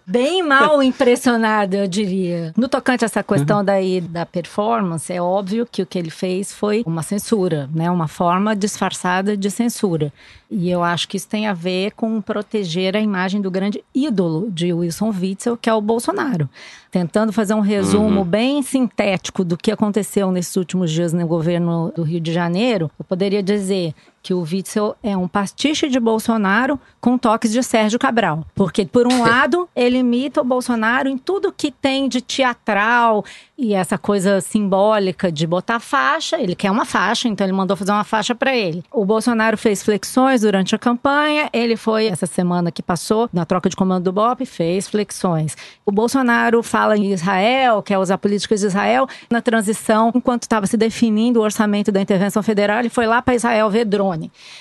Bem 0.06 0.42
mal 0.42 0.82
impressionada, 0.82 1.76
eu 1.76 1.88
diria. 1.88 2.52
No 2.56 2.68
tocante 2.68 3.04
a 3.04 3.06
essa 3.06 3.22
questão 3.22 3.58
uhum. 3.58 3.64
daí 3.64 4.00
da 4.00 4.24
performance, 4.24 5.12
é 5.12 5.20
óbvio 5.20 5.66
que 5.70 5.82
o 5.82 5.86
que 5.86 5.98
ele 5.98 6.10
fez 6.10 6.52
foi 6.52 6.82
uma 6.86 7.02
censura, 7.02 7.68
né? 7.74 7.90
Uma 7.90 8.08
forma 8.08 8.54
disfarçada 8.54 9.36
de 9.36 9.50
censura. 9.50 10.12
E 10.50 10.70
eu 10.70 10.82
acho 10.82 11.08
que 11.08 11.16
isso 11.16 11.28
tem 11.28 11.46
a 11.48 11.52
ver 11.52 11.92
com 11.92 12.20
proteger 12.20 12.96
a 12.96 13.00
imagem 13.00 13.40
do 13.40 13.50
grande 13.50 13.82
ídolo 13.94 14.48
de 14.50 14.72
Wilson 14.72 15.10
Witzel, 15.10 15.56
que 15.56 15.68
é 15.68 15.74
o 15.74 15.80
Bolsonaro. 15.80 16.48
Tentando 16.90 17.32
fazer 17.32 17.54
um 17.54 17.60
resumo 17.60 18.20
uhum. 18.20 18.24
bem 18.24 18.62
sintético 18.62 19.44
do 19.44 19.56
que 19.56 19.72
aconteceu 19.72 20.30
nesses 20.30 20.56
últimos 20.56 20.90
dias 20.90 21.12
no 21.12 21.26
governo 21.26 21.92
do 21.94 22.02
Rio 22.02 22.20
de 22.20 22.32
Janeiro, 22.32 22.90
eu 22.98 23.04
poderia 23.04 23.42
dizer 23.42 23.92
que 24.26 24.34
o 24.34 24.40
Witzel 24.40 24.96
é 25.04 25.16
um 25.16 25.28
pastiche 25.28 25.88
de 25.88 26.00
Bolsonaro 26.00 26.80
com 27.00 27.16
toques 27.16 27.52
de 27.52 27.62
Sérgio 27.62 27.96
Cabral. 27.96 28.44
Porque, 28.56 28.84
por 28.84 29.06
um 29.06 29.22
lado, 29.22 29.68
ele 29.76 29.98
imita 29.98 30.40
o 30.40 30.44
Bolsonaro 30.44 31.08
em 31.08 31.16
tudo 31.16 31.52
que 31.52 31.70
tem 31.70 32.08
de 32.08 32.20
teatral 32.20 33.24
e 33.56 33.72
essa 33.72 33.96
coisa 33.96 34.40
simbólica 34.40 35.30
de 35.30 35.46
botar 35.46 35.78
faixa. 35.78 36.40
Ele 36.40 36.56
quer 36.56 36.72
uma 36.72 36.84
faixa, 36.84 37.28
então 37.28 37.46
ele 37.46 37.52
mandou 37.52 37.76
fazer 37.76 37.92
uma 37.92 38.02
faixa 38.02 38.34
para 38.34 38.54
ele. 38.54 38.82
O 38.92 39.04
Bolsonaro 39.04 39.56
fez 39.56 39.80
flexões 39.80 40.40
durante 40.40 40.74
a 40.74 40.78
campanha. 40.78 41.48
Ele 41.52 41.76
foi, 41.76 42.06
essa 42.06 42.26
semana 42.26 42.72
que 42.72 42.82
passou, 42.82 43.30
na 43.32 43.46
troca 43.46 43.70
de 43.70 43.76
comando 43.76 44.04
do 44.04 44.12
BOP, 44.12 44.44
fez 44.44 44.88
flexões. 44.88 45.56
O 45.84 45.92
Bolsonaro 45.92 46.64
fala 46.64 46.96
em 46.96 47.12
Israel, 47.12 47.80
quer 47.80 47.98
usar 47.98 48.18
políticas 48.18 48.60
de 48.60 48.66
Israel. 48.66 49.06
Na 49.30 49.40
transição, 49.40 50.10
enquanto 50.12 50.42
estava 50.42 50.66
se 50.66 50.76
definindo 50.76 51.38
o 51.38 51.44
orçamento 51.44 51.92
da 51.92 52.00
intervenção 52.00 52.42
federal, 52.42 52.80
ele 52.80 52.88
foi 52.88 53.06
lá 53.06 53.22
para 53.22 53.36
Israel 53.36 53.70
ver 53.70 53.84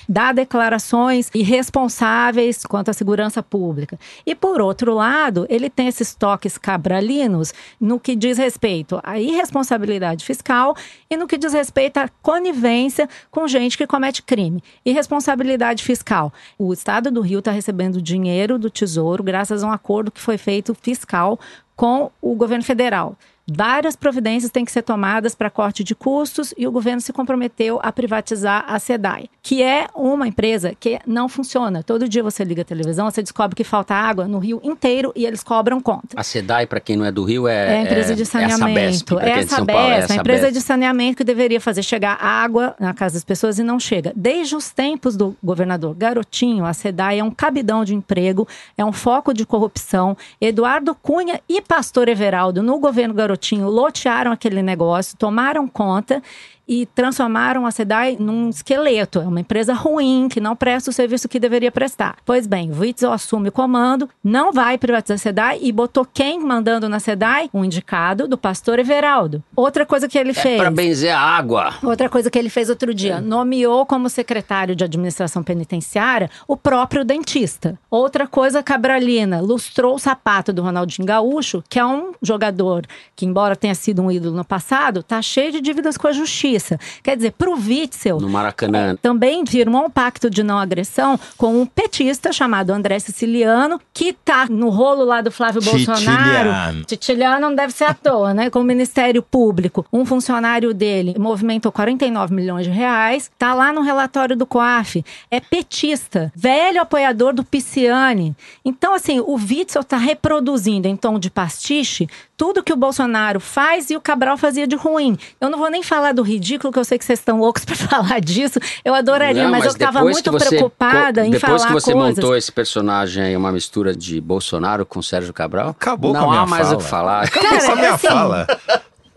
Dá 0.08 0.32
declarações 0.32 1.30
irresponsáveis 1.34 2.64
quanto 2.64 2.90
à 2.90 2.92
segurança 2.92 3.42
pública. 3.42 3.98
E, 4.24 4.34
por 4.34 4.60
outro 4.60 4.94
lado, 4.94 5.46
ele 5.48 5.70
tem 5.70 5.88
esses 5.88 6.14
toques 6.14 6.58
cabralinos 6.58 7.52
no 7.80 7.98
que 7.98 8.14
diz 8.14 8.38
respeito 8.38 9.00
à 9.02 9.18
irresponsabilidade 9.18 10.24
fiscal 10.24 10.76
e 11.10 11.16
no 11.16 11.26
que 11.26 11.38
diz 11.38 11.52
respeito 11.52 11.98
à 11.98 12.08
conivência 12.22 13.08
com 13.30 13.48
gente 13.48 13.78
que 13.78 13.86
comete 13.86 14.22
crime. 14.22 14.62
Irresponsabilidade 14.84 15.82
fiscal. 15.82 16.32
O 16.58 16.72
Estado 16.72 17.10
do 17.10 17.20
Rio 17.20 17.38
está 17.38 17.50
recebendo 17.50 18.02
dinheiro 18.02 18.58
do 18.58 18.70
Tesouro 18.70 19.22
graças 19.22 19.62
a 19.62 19.66
um 19.66 19.72
acordo 19.72 20.10
que 20.10 20.20
foi 20.20 20.38
feito 20.38 20.74
fiscal 20.74 21.38
com 21.74 22.10
o 22.22 22.34
governo 22.34 22.64
federal. 22.64 23.16
Várias 23.48 23.94
providências 23.94 24.50
têm 24.50 24.64
que 24.64 24.72
ser 24.72 24.82
tomadas 24.82 25.32
para 25.32 25.48
corte 25.48 25.84
de 25.84 25.94
custos 25.94 26.52
e 26.58 26.66
o 26.66 26.72
governo 26.72 27.00
se 27.00 27.12
comprometeu 27.12 27.78
a 27.80 27.92
privatizar 27.92 28.64
a 28.66 28.76
SEDAI, 28.80 29.30
que 29.40 29.62
é 29.62 29.86
uma 29.94 30.26
empresa 30.26 30.74
que 30.74 30.98
não 31.06 31.28
funciona. 31.28 31.80
Todo 31.80 32.08
dia 32.08 32.24
você 32.24 32.42
liga 32.42 32.62
a 32.62 32.64
televisão, 32.64 33.08
você 33.08 33.22
descobre 33.22 33.54
que 33.54 33.62
falta 33.62 33.94
água 33.94 34.26
no 34.26 34.40
Rio 34.40 34.60
inteiro 34.64 35.12
e 35.14 35.24
eles 35.24 35.44
cobram 35.44 35.80
conta. 35.80 36.16
A 36.16 36.24
SEDAI, 36.24 36.66
para 36.66 36.80
quem 36.80 36.96
não 36.96 37.04
é 37.04 37.12
do 37.12 37.22
Rio, 37.22 37.46
é, 37.46 37.74
é 37.74 37.78
a 37.78 37.82
empresa 37.82 38.16
de 38.16 38.26
saneamento. 38.26 39.16
É, 39.20 39.30
é 39.30 39.38
essa 39.38 39.64
é 39.64 40.12
a 40.12 40.16
empresa 40.16 40.50
de 40.50 40.60
saneamento 40.60 41.18
que 41.18 41.24
deveria 41.24 41.60
fazer 41.60 41.84
chegar 41.84 42.14
água 42.20 42.74
na 42.80 42.92
casa 42.92 43.14
das 43.14 43.24
pessoas 43.24 43.60
e 43.60 43.62
não 43.62 43.78
chega. 43.78 44.12
Desde 44.16 44.56
os 44.56 44.70
tempos 44.70 45.16
do 45.16 45.36
governador 45.40 45.94
Garotinho, 45.94 46.64
a 46.64 46.74
SEDAI 46.74 47.20
é 47.20 47.24
um 47.24 47.30
cabidão 47.30 47.84
de 47.84 47.94
emprego, 47.94 48.48
é 48.76 48.84
um 48.84 48.92
foco 48.92 49.32
de 49.32 49.46
corrupção. 49.46 50.16
Eduardo 50.40 50.96
Cunha 50.96 51.40
e 51.48 51.62
Pastor 51.62 52.08
Everaldo 52.08 52.60
no 52.60 52.80
governo 52.80 53.14
Garotinho 53.14 53.35
garotinho 53.36 53.68
lotearam 53.68 54.32
aquele 54.32 54.62
negócio, 54.62 55.16
tomaram 55.16 55.68
conta 55.68 56.22
e 56.68 56.86
transformaram 56.86 57.64
a 57.64 57.70
SEDAI 57.70 58.16
num 58.18 58.50
esqueleto. 58.50 59.20
É 59.20 59.26
uma 59.26 59.40
empresa 59.40 59.72
ruim, 59.72 60.28
que 60.28 60.40
não 60.40 60.56
presta 60.56 60.90
o 60.90 60.92
serviço 60.92 61.28
que 61.28 61.38
deveria 61.38 61.70
prestar. 61.70 62.16
Pois 62.24 62.46
bem, 62.46 62.70
o 62.70 62.80
Witzel 62.80 63.12
assume 63.12 63.48
o 63.48 63.52
comando, 63.52 64.08
não 64.22 64.52
vai 64.52 64.76
privatizar 64.76 65.14
a 65.14 65.18
SEDAI 65.18 65.58
e 65.62 65.70
botou 65.70 66.06
quem 66.12 66.40
mandando 66.40 66.88
na 66.88 66.98
SEDAI? 66.98 67.48
Um 67.54 67.64
indicado 67.64 68.26
do 68.26 68.36
pastor 68.36 68.78
Everaldo. 68.78 69.42
Outra 69.54 69.86
coisa 69.86 70.08
que 70.08 70.18
ele 70.18 70.30
é 70.30 70.34
fez. 70.34 70.58
Para 70.58 70.70
benzer 70.70 71.14
a 71.14 71.20
água. 71.20 71.74
Outra 71.82 72.08
coisa 72.08 72.30
que 72.30 72.38
ele 72.38 72.50
fez 72.50 72.68
outro 72.68 72.92
dia: 72.92 73.16
é. 73.16 73.20
nomeou 73.20 73.86
como 73.86 74.08
secretário 74.08 74.74
de 74.74 74.84
administração 74.84 75.42
penitenciária 75.42 76.30
o 76.48 76.56
próprio 76.56 77.04
dentista. 77.04 77.78
Outra 77.90 78.26
coisa 78.26 78.62
cabralina: 78.62 79.40
lustrou 79.40 79.94
o 79.94 79.98
sapato 79.98 80.52
do 80.52 80.62
Ronaldinho 80.62 81.06
Gaúcho, 81.06 81.62
que 81.68 81.78
é 81.78 81.86
um 81.86 82.12
jogador 82.20 82.86
que, 83.14 83.24
embora 83.24 83.54
tenha 83.54 83.74
sido 83.74 84.02
um 84.02 84.10
ídolo 84.10 84.36
no 84.36 84.44
passado, 84.44 85.02
tá 85.02 85.22
cheio 85.22 85.52
de 85.52 85.60
dívidas 85.60 85.96
com 85.96 86.08
a 86.08 86.12
justiça 86.12 86.55
justiça. 86.56 86.78
Quer 87.02 87.16
dizer, 87.16 87.32
para 87.32 87.50
o 87.50 87.54
Witzel. 87.54 88.20
No 88.20 88.28
Maracanã. 88.28 88.92
É, 88.92 88.96
também 88.96 89.44
firmou 89.46 89.84
um 89.84 89.90
pacto 89.90 90.28
de 90.28 90.42
não 90.42 90.58
agressão 90.58 91.18
com 91.36 91.60
um 91.60 91.66
petista 91.66 92.32
chamado 92.32 92.70
André 92.70 92.98
Siciliano, 92.98 93.80
que 93.92 94.12
tá 94.12 94.46
no 94.48 94.68
rolo 94.70 95.04
lá 95.04 95.20
do 95.20 95.30
Flávio 95.30 95.62
Bolsonaro. 95.62 96.84
Titiliano 96.86 97.40
não 97.40 97.54
deve 97.54 97.72
ser 97.72 97.84
à 97.84 97.94
toa, 97.94 98.34
né? 98.34 98.50
Com 98.50 98.60
o 98.60 98.64
Ministério 98.64 99.22
Público. 99.22 99.86
Um 99.92 100.04
funcionário 100.04 100.72
dele 100.72 101.14
movimentou 101.18 101.70
49 101.70 102.34
milhões 102.34 102.66
de 102.66 102.72
reais. 102.72 103.30
Tá 103.38 103.54
lá 103.54 103.72
no 103.72 103.82
relatório 103.82 104.36
do 104.36 104.46
COAF. 104.46 105.04
É 105.30 105.40
petista. 105.40 106.32
Velho 106.34 106.80
apoiador 106.80 107.32
do 107.32 107.44
Pisciani. 107.44 108.34
Então, 108.64 108.94
assim, 108.94 109.20
o 109.20 109.34
Witzel 109.34 109.84
tá 109.84 109.96
reproduzindo 109.96 110.88
em 110.88 110.96
tom 110.96 111.18
de 111.18 111.30
pastiche 111.30 112.08
tudo 112.36 112.62
que 112.62 112.72
o 112.72 112.76
Bolsonaro 112.76 113.40
faz 113.40 113.90
e 113.90 113.96
o 113.96 114.00
Cabral 114.00 114.36
fazia 114.36 114.66
de 114.66 114.76
ruim. 114.76 115.16
Eu 115.40 115.48
não 115.48 115.58
vou 115.58 115.70
nem 115.70 115.82
falar 115.82 116.12
do 116.12 116.22
ridículo, 116.22 116.72
que 116.72 116.78
eu 116.78 116.84
sei 116.84 116.98
que 116.98 117.04
vocês 117.04 117.18
estão 117.18 117.40
loucos 117.40 117.64
para 117.66 117.74
falar 117.74 118.20
disso. 118.20 118.58
Eu 118.84 118.94
adoraria, 118.94 119.44
não, 119.44 119.50
mas, 119.50 119.64
mas, 119.64 119.66
eu 119.66 119.72
estava 119.72 120.02
muito 120.02 120.30
você, 120.30 120.48
preocupada 120.48 121.26
em 121.26 121.32
falar 121.32 121.54
Depois 121.54 121.64
que 121.64 121.72
você 121.72 121.92
coisas. 121.92 122.16
montou 122.16 122.36
esse 122.36 122.52
personagem 122.52 123.22
aí, 123.22 123.36
uma 123.36 123.50
mistura 123.50 123.94
de 123.94 124.20
Bolsonaro 124.20 124.84
com 124.84 125.00
Sérgio 125.00 125.32
Cabral, 125.32 125.70
acabou 125.70 126.12
não 126.12 126.24
com 126.24 126.26
a 126.26 126.30
minha 126.30 126.42
há 126.42 126.46
mais 126.46 126.66
fala. 126.66 126.74
o 126.74 126.78
que 126.78 126.84
falar. 126.84 127.24
Acabou 127.24 127.48
Cara, 127.48 127.64
com 127.64 127.72
a 127.72 127.76
minha 127.76 127.94
assim, 127.94 128.06
fala. 128.06 128.46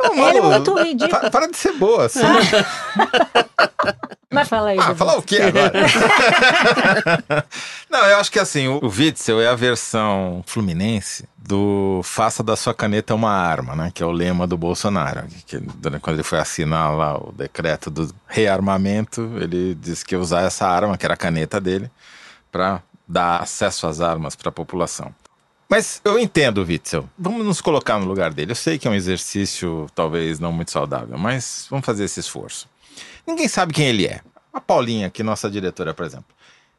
Ele 0.01 0.37
é 0.37 0.41
muito 0.41 0.73
ridículo. 0.81 1.21
Pa- 1.21 1.29
Para 1.29 1.47
de 1.47 1.57
ser 1.57 1.73
boa, 1.73 2.05
assim. 2.05 2.21
Mas 4.31 4.47
fala 4.47 4.69
aí. 4.69 4.77
Ah, 4.79 4.93
falar 4.95 5.17
o 5.17 5.21
quê 5.23 5.41
agora? 5.41 5.73
Não, 7.89 8.05
eu 8.05 8.17
acho 8.17 8.31
que 8.31 8.39
assim, 8.39 8.67
o 8.67 8.79
o 8.83 8.87
Witzel 8.87 9.41
é 9.41 9.47
a 9.47 9.55
versão 9.55 10.43
fluminense 10.45 11.27
do 11.37 12.01
faça 12.03 12.43
da 12.43 12.55
sua 12.55 12.73
caneta 12.73 13.15
uma 13.15 13.31
arma, 13.31 13.75
né? 13.75 13.91
Que 13.93 14.03
é 14.03 14.05
o 14.05 14.11
lema 14.11 14.45
do 14.45 14.57
Bolsonaro. 14.57 15.23
Que, 15.47 15.59
quando 16.01 16.15
ele 16.15 16.23
foi 16.23 16.39
assinar 16.39 16.95
lá 16.95 17.17
o 17.17 17.31
decreto 17.31 17.89
do 17.89 18.13
rearmamento, 18.27 19.21
ele 19.41 19.73
disse 19.75 20.05
que 20.05 20.13
ia 20.15 20.19
usar 20.19 20.41
essa 20.41 20.67
arma, 20.67 20.97
que 20.97 21.05
era 21.05 21.15
a 21.15 21.17
caneta 21.17 21.59
dele, 21.59 21.89
para 22.51 22.81
dar 23.07 23.41
acesso 23.41 23.87
às 23.87 23.99
armas 23.99 24.35
para 24.35 24.49
a 24.49 24.51
população. 24.51 25.11
Mas 25.69 26.01
eu 26.03 26.17
entendo 26.17 26.57
o 26.57 26.65
Witzel. 26.65 27.07
Vamos 27.17 27.45
nos 27.45 27.61
colocar 27.61 27.99
no 27.99 28.05
lugar 28.05 28.33
dele. 28.33 28.51
Eu 28.51 28.55
sei 28.55 28.79
que 28.79 28.87
é 28.87 28.91
um 28.91 28.95
exercício 28.95 29.87
talvez 29.93 30.39
não 30.39 30.51
muito 30.51 30.71
saudável, 30.71 31.15
mas 31.15 31.67
vamos 31.69 31.85
fazer 31.85 32.05
esse 32.05 32.19
esforço. 32.19 32.67
Ninguém 33.25 33.47
sabe 33.47 33.71
quem 33.71 33.85
ele 33.85 34.07
é. 34.07 34.21
A 34.51 34.59
Paulinha, 34.59 35.11
que 35.11 35.21
é 35.21 35.25
nossa 35.25 35.47
diretora, 35.47 35.93
por 35.93 36.03
exemplo, 36.03 36.25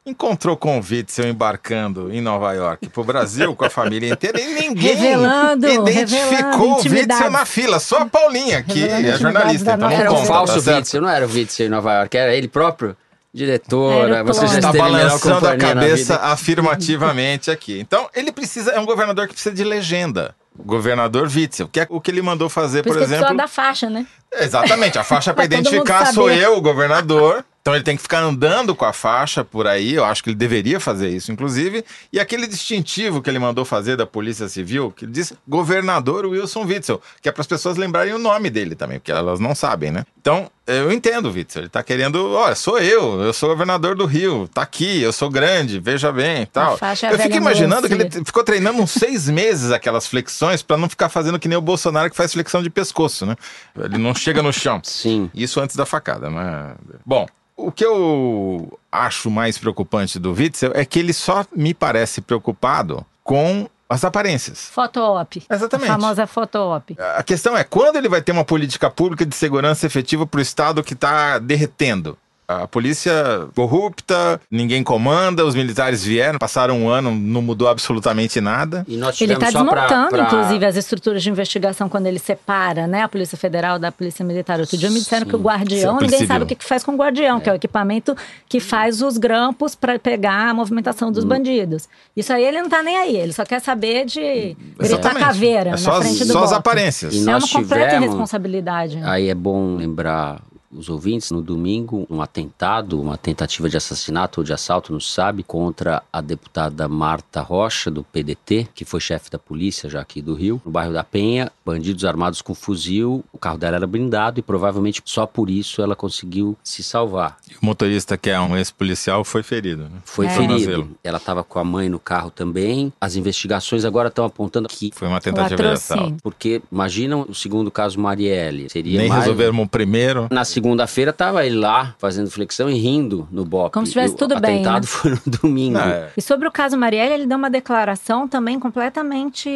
encontrou 0.05 0.57
com 0.57 0.77
o 0.77 0.83
Witzel 0.83 1.29
embarcando 1.29 2.11
em 2.11 2.19
Nova 2.19 2.51
York 2.51 2.89
para 2.89 3.01
o 3.01 3.05
Brasil 3.05 3.55
com 3.55 3.63
a 3.63 3.69
família 3.69 4.09
inteira 4.11 4.41
e 4.41 4.53
ninguém 4.55 4.95
Revelando, 4.95 5.69
identificou 5.69 6.81
revelando 6.81 6.89
o 6.89 6.91
Witzel 6.91 7.31
na 7.31 7.45
fila. 7.45 7.79
Só 7.79 7.99
a 7.99 8.05
Paulinha, 8.05 8.61
que 8.61 8.79
Revelando 8.79 9.07
é 9.07 9.17
jornalista, 9.17 9.73
então 9.73 9.89
não 9.89 9.95
Era 9.95 10.11
um 10.11 10.15
conta, 10.15 10.27
falso 10.27 10.65
tá? 10.65 10.77
Witzel, 10.77 11.01
não 11.01 11.09
era 11.09 11.25
o 11.25 11.31
Witzel 11.31 11.67
em 11.67 11.69
Nova 11.69 11.93
York, 11.93 12.17
era 12.17 12.35
ele 12.35 12.49
próprio? 12.49 12.97
Diretora, 13.33 14.23
você 14.23 14.45
já 14.45 14.59
clone. 14.59 14.67
Está 14.67 14.71
balançando 14.73 15.47
a 15.47 15.57
cabeça 15.57 16.15
afirmativamente 16.17 17.49
aqui. 17.49 17.79
Então, 17.79 18.09
ele 18.13 18.31
precisa, 18.31 18.71
é 18.71 18.79
um 18.79 18.85
governador 18.85 19.27
que 19.27 19.33
precisa 19.33 19.55
de 19.55 19.63
legenda. 19.63 20.35
O 20.57 20.63
governador 20.63 21.29
Witzel, 21.33 21.69
que 21.69 21.79
é 21.79 21.87
o 21.89 22.01
que 22.01 22.11
ele 22.11 22.21
mandou 22.21 22.49
fazer, 22.49 22.83
Por 22.83 22.93
por, 22.93 23.01
exemplo. 23.01 23.35
da 23.37 23.47
faixa, 23.47 23.89
né? 23.89 24.05
Exatamente, 24.33 24.99
a 24.99 25.03
faixa 25.03 25.31
para 25.33 25.45
identificar 25.45 26.07
sou 26.13 26.29
eu, 26.29 26.57
o 26.57 26.61
governador. 26.61 27.45
Então 27.61 27.75
ele 27.75 27.83
tem 27.83 27.95
que 27.95 28.01
ficar 28.01 28.19
andando 28.19 28.75
com 28.75 28.83
a 28.85 28.91
faixa 28.91 29.45
por 29.45 29.67
aí, 29.67 29.93
eu 29.93 30.03
acho 30.03 30.23
que 30.23 30.29
ele 30.29 30.35
deveria 30.35 30.79
fazer 30.79 31.09
isso, 31.09 31.31
inclusive. 31.31 31.85
E 32.11 32.19
aquele 32.19 32.47
distintivo 32.47 33.21
que 33.21 33.29
ele 33.29 33.37
mandou 33.37 33.63
fazer 33.63 33.95
da 33.95 34.05
Polícia 34.05 34.49
Civil, 34.49 34.91
que 34.91 35.05
diz 35.05 35.31
governador 35.47 36.25
Wilson 36.25 36.65
Witzel, 36.65 36.99
que 37.21 37.29
é 37.29 37.31
para 37.31 37.41
as 37.41 37.47
pessoas 37.47 37.77
lembrarem 37.77 38.13
o 38.13 38.19
nome 38.19 38.49
dele 38.49 38.73
também, 38.73 38.97
porque 38.99 39.11
elas 39.11 39.39
não 39.39 39.53
sabem, 39.53 39.91
né? 39.91 40.05
Então, 40.19 40.49
eu 40.71 40.91
entendo 40.91 41.31
Witzel, 41.31 41.63
ele 41.63 41.69
tá 41.69 41.83
querendo, 41.83 42.31
olha, 42.33 42.55
sou 42.55 42.79
eu, 42.79 43.21
eu 43.21 43.33
sou 43.33 43.49
governador 43.49 43.95
do 43.95 44.05
Rio, 44.05 44.47
tá 44.53 44.61
aqui, 44.61 45.01
eu 45.01 45.11
sou 45.13 45.29
grande, 45.29 45.79
veja 45.79 46.11
bem, 46.11 46.45
tal. 46.45 46.77
eu 47.11 47.19
fico 47.19 47.35
imaginando 47.35 47.87
que 47.87 47.93
ele 47.93 48.09
ficou 48.25 48.43
treinando 48.43 48.81
uns 48.81 48.91
seis 48.91 49.29
meses 49.29 49.71
aquelas 49.71 50.07
flexões 50.07 50.61
para 50.61 50.77
não 50.77 50.89
ficar 50.89 51.09
fazendo 51.09 51.39
que 51.39 51.47
nem 51.47 51.57
o 51.57 51.61
Bolsonaro 51.61 52.09
que 52.09 52.15
faz 52.15 52.33
flexão 52.33 52.63
de 52.63 52.69
pescoço, 52.69 53.25
né? 53.25 53.35
Ele 53.77 53.97
não 53.97 54.13
chega 54.13 54.41
no 54.41 54.51
chão. 54.51 54.79
Sim. 54.83 55.29
Isso 55.33 55.59
antes 55.59 55.75
da 55.75 55.85
facada, 55.85 56.29
né? 56.29 56.75
Bom, 57.05 57.27
o 57.55 57.71
que 57.71 57.85
eu 57.85 58.79
acho 58.91 59.29
mais 59.29 59.57
preocupante 59.57 60.17
do 60.19 60.33
Witzel 60.33 60.71
é 60.73 60.83
que 60.83 60.99
ele 60.99 61.13
só 61.13 61.45
me 61.55 61.73
parece 61.73 62.21
preocupado 62.21 63.05
com 63.23 63.69
as 63.91 64.05
aparências. 64.05 64.69
Foto-op. 64.69 65.43
Exatamente. 65.49 65.89
A 65.89 65.93
famosa 65.93 66.25
foto-op. 66.25 66.95
A 67.17 67.21
questão 67.23 67.57
é 67.57 67.63
quando 67.63 67.97
ele 67.97 68.07
vai 68.07 68.21
ter 68.21 68.31
uma 68.31 68.45
política 68.45 68.89
pública 68.89 69.25
de 69.25 69.35
segurança 69.35 69.85
efetiva 69.85 70.25
para 70.25 70.37
o 70.37 70.41
Estado 70.41 70.81
que 70.81 70.93
está 70.93 71.37
derretendo. 71.39 72.17
A 72.61 72.67
polícia 72.67 73.47
corrupta, 73.55 74.39
ninguém 74.49 74.83
comanda, 74.83 75.45
os 75.45 75.55
militares 75.55 76.03
vieram, 76.03 76.37
passaram 76.37 76.77
um 76.81 76.89
ano, 76.89 77.11
não 77.13 77.41
mudou 77.41 77.67
absolutamente 77.67 78.39
nada. 78.41 78.85
E 78.87 78.97
nós 78.97 79.19
Ele 79.21 79.33
está 79.33 79.51
só 79.51 79.63
pra- 79.63 79.85
desmontando, 79.85 80.09
pra- 80.09 80.23
inclusive, 80.25 80.65
as 80.65 80.75
estruturas 80.75 81.23
de 81.23 81.29
investigação 81.29 81.87
quando 81.87 82.07
ele 82.07 82.19
separa 82.19 82.87
né, 82.87 83.03
a 83.03 83.07
Polícia 83.07 83.37
Federal 83.37 83.79
da 83.79 83.91
Polícia 83.91 84.23
Militar. 84.25 84.59
Outro 84.59 84.77
dia 84.77 84.89
me 84.89 84.99
disseram 84.99 85.25
que 85.25 85.35
o 85.35 85.39
Sim, 85.39 85.43
guardião, 85.45 85.93
ninguém 85.95 86.09
Civil. 86.19 86.27
sabe 86.27 86.43
o 86.43 86.47
que 86.47 86.55
que 86.55 86.65
faz 86.65 86.83
com 86.83 86.93
o 86.93 86.97
guardião, 86.97 87.39
que 87.39 87.49
é 87.49 87.53
o 87.53 87.55
equipamento 87.55 88.15
que 88.49 88.59
faz 88.59 89.01
os 89.01 89.17
grampos 89.17 89.75
para 89.75 89.97
pegar 89.99 90.49
a 90.49 90.53
movimentação 90.53 91.09
Hum. 91.09 91.11
dos 91.11 91.23
bandidos. 91.23 91.87
Isso 92.15 92.31
aí 92.33 92.43
ele 92.43 92.61
não 92.61 92.69
tá 92.69 92.83
nem 92.83 92.97
aí, 92.97 93.15
ele 93.17 93.33
só 93.33 93.45
quer 93.45 93.59
saber 93.61 94.05
de 94.05 94.55
gritar 94.79 95.15
caveira 95.15 95.69
É 95.69 95.71
na 95.71 95.77
só, 95.77 95.91
as- 95.93 95.99
frente 95.99 96.19
do 96.25 96.25
só 96.33 96.39
as 96.43 96.49
bloco. 96.49 96.55
aparências. 96.55 97.13
E 97.13 97.19
É 97.21 97.23
nós 97.23 97.43
uma 97.43 97.49
completa 97.61 97.85
tivemos- 97.85 98.05
irresponsabilidade. 98.07 98.97
né? 98.97 99.03
Aí 99.09 99.29
é 99.29 99.35
bom 99.35 99.75
lembrar 99.75 100.39
os 100.73 100.89
ouvintes, 100.89 101.31
no 101.31 101.41
domingo, 101.41 102.05
um 102.09 102.21
atentado, 102.21 102.99
uma 103.01 103.17
tentativa 103.17 103.69
de 103.69 103.77
assassinato 103.77 104.41
ou 104.41 104.43
de 104.43 104.53
assalto, 104.53 104.91
não 104.93 104.99
se 104.99 105.11
sabe, 105.11 105.43
contra 105.43 106.01
a 106.11 106.21
deputada 106.21 106.87
Marta 106.87 107.41
Rocha, 107.41 107.89
do 107.91 108.03
PDT, 108.03 108.67
que 108.73 108.85
foi 108.85 108.99
chefe 108.99 109.29
da 109.29 109.39
polícia 109.39 109.89
já 109.89 110.01
aqui 110.01 110.21
do 110.21 110.33
Rio, 110.33 110.61
no 110.65 110.71
bairro 110.71 110.93
da 110.93 111.03
Penha, 111.03 111.51
bandidos 111.65 112.05
armados 112.05 112.41
com 112.41 112.53
fuzil, 112.55 113.23
o 113.31 113.37
carro 113.37 113.57
dela 113.57 113.75
era 113.77 113.87
blindado 113.87 114.39
e 114.39 114.43
provavelmente 114.43 115.01
só 115.05 115.25
por 115.25 115.49
isso 115.49 115.81
ela 115.81 115.95
conseguiu 115.95 116.57
se 116.63 116.83
salvar. 116.83 117.37
O 117.61 117.65
motorista, 117.65 118.17
que 118.17 118.29
é 118.29 118.39
um 118.39 118.55
ex-policial, 118.57 119.23
foi 119.23 119.43
ferido. 119.43 119.83
Né? 119.83 119.91
Foi 120.05 120.25
É. 120.25 120.29
ferido. 120.29 120.89
Ela 121.03 121.17
estava 121.17 121.43
com 121.43 121.59
a 121.59 121.63
mãe 121.63 121.89
no 121.89 121.99
carro 121.99 122.31
também. 122.31 122.91
As 122.99 123.15
investigações 123.15 123.85
agora 123.85 124.07
estão 124.09 124.25
apontando 124.25 124.67
que 124.67 124.91
Foi 124.93 125.07
uma 125.07 125.19
tentativa 125.21 125.61
de 125.61 125.67
assalto. 125.69 126.17
porque 126.23 126.61
imaginam 126.71 127.25
o 127.27 127.35
segundo 127.35 127.69
caso 127.71 127.99
Marielle. 127.99 128.69
Seria 128.69 128.97
Nem 128.99 129.09
mais... 129.09 129.21
resolveram 129.23 129.61
o 129.61 129.67
primeiro. 129.67 130.27
Na 130.31 130.45
segunda-feira 130.61 131.11
tava 131.11 131.43
ele 131.43 131.57
lá 131.57 131.95
fazendo 131.97 132.29
flexão 132.29 132.69
e 132.69 132.75
rindo 132.75 133.27
no 133.31 133.43
BOP. 133.43 133.73
Como 133.73 133.85
se 133.85 133.93
tivesse 133.93 134.13
E 134.13 134.15
o 134.15 134.17
tudo 134.17 134.39
bem, 134.39 134.55
atentado 134.57 134.83
né? 134.83 134.87
foi 134.87 135.11
no 135.11 135.21
domingo. 135.25 135.79
É. 135.79 136.09
E 136.15 136.21
sobre 136.21 136.47
o 136.47 136.51
caso 136.51 136.77
Marielle, 136.77 137.15
ele 137.15 137.25
deu 137.25 137.37
uma 137.37 137.49
declaração 137.49 138.27
também 138.27 138.59
completamente 138.59 139.49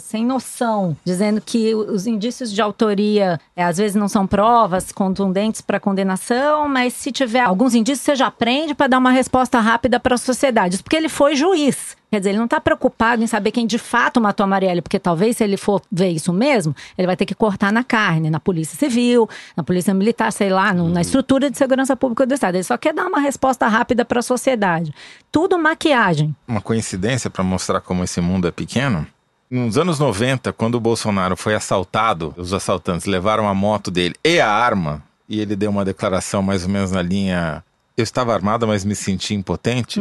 sem 0.00 0.24
noção, 0.24 0.94
dizendo 1.02 1.40
que 1.40 1.74
os 1.74 2.06
indícios 2.06 2.52
de 2.52 2.60
autoria 2.60 3.40
é, 3.56 3.64
às 3.64 3.78
vezes 3.78 3.96
não 3.96 4.06
são 4.08 4.26
provas 4.26 4.92
contundentes 4.92 5.62
para 5.62 5.80
condenação, 5.80 6.68
mas 6.68 6.92
se 6.92 7.10
tiver 7.10 7.40
alguns 7.40 7.74
indícios, 7.74 8.04
você 8.04 8.14
já 8.14 8.26
aprende 8.26 8.74
para 8.74 8.88
dar 8.88 8.98
uma 8.98 9.10
resposta 9.10 9.58
rápida 9.58 9.98
para 9.98 10.16
a 10.16 10.18
sociedade. 10.18 10.74
Isso 10.74 10.84
porque 10.84 10.96
ele 10.96 11.08
foi 11.08 11.34
juiz. 11.34 11.96
Quer 12.14 12.20
dizer, 12.20 12.30
ele 12.30 12.38
não 12.38 12.44
está 12.44 12.60
preocupado 12.60 13.24
em 13.24 13.26
saber 13.26 13.50
quem 13.50 13.66
de 13.66 13.76
fato 13.76 14.20
matou 14.20 14.44
a 14.44 14.46
Marielle, 14.46 14.80
porque 14.80 15.00
talvez 15.00 15.36
se 15.36 15.42
ele 15.42 15.56
for 15.56 15.82
ver 15.90 16.10
isso 16.10 16.32
mesmo, 16.32 16.72
ele 16.96 17.08
vai 17.08 17.16
ter 17.16 17.26
que 17.26 17.34
cortar 17.34 17.72
na 17.72 17.82
carne, 17.82 18.30
na 18.30 18.38
Polícia 18.38 18.78
Civil, 18.78 19.28
na 19.56 19.64
Polícia 19.64 19.92
Militar, 19.92 20.30
sei 20.32 20.48
lá, 20.48 20.72
no- 20.72 20.88
na 20.88 21.00
estrutura 21.00 21.50
de 21.50 21.58
segurança 21.58 21.96
pública 21.96 22.24
do 22.24 22.32
Estado. 22.32 22.54
Ele 22.54 22.62
só 22.62 22.76
quer 22.78 22.94
dar 22.94 23.06
uma 23.08 23.18
resposta 23.18 23.66
rápida 23.66 24.04
para 24.04 24.20
a 24.20 24.22
sociedade. 24.22 24.94
Tudo 25.32 25.58
maquiagem. 25.58 26.36
uma 26.46 26.60
coincidência 26.60 27.28
para 27.28 27.42
mostrar 27.42 27.80
como 27.80 28.04
esse 28.04 28.20
mundo 28.20 28.46
é 28.46 28.52
pequeno. 28.52 29.04
Nos 29.50 29.76
anos 29.76 29.98
90, 29.98 30.52
quando 30.52 30.76
o 30.76 30.80
Bolsonaro 30.80 31.36
foi 31.36 31.56
assaltado, 31.56 32.32
os 32.36 32.52
assaltantes 32.54 33.06
levaram 33.06 33.48
a 33.48 33.54
moto 33.54 33.90
dele 33.90 34.14
e 34.24 34.38
a 34.40 34.48
arma, 34.48 35.02
e 35.28 35.40
ele 35.40 35.56
deu 35.56 35.68
uma 35.70 35.84
declaração 35.84 36.42
mais 36.42 36.62
ou 36.62 36.68
menos 36.68 36.92
na 36.92 37.02
linha: 37.02 37.64
Eu 37.96 38.02
estava 38.02 38.34
armado, 38.34 38.66
mas 38.66 38.84
me 38.84 38.94
senti 38.94 39.34
impotente. 39.34 40.00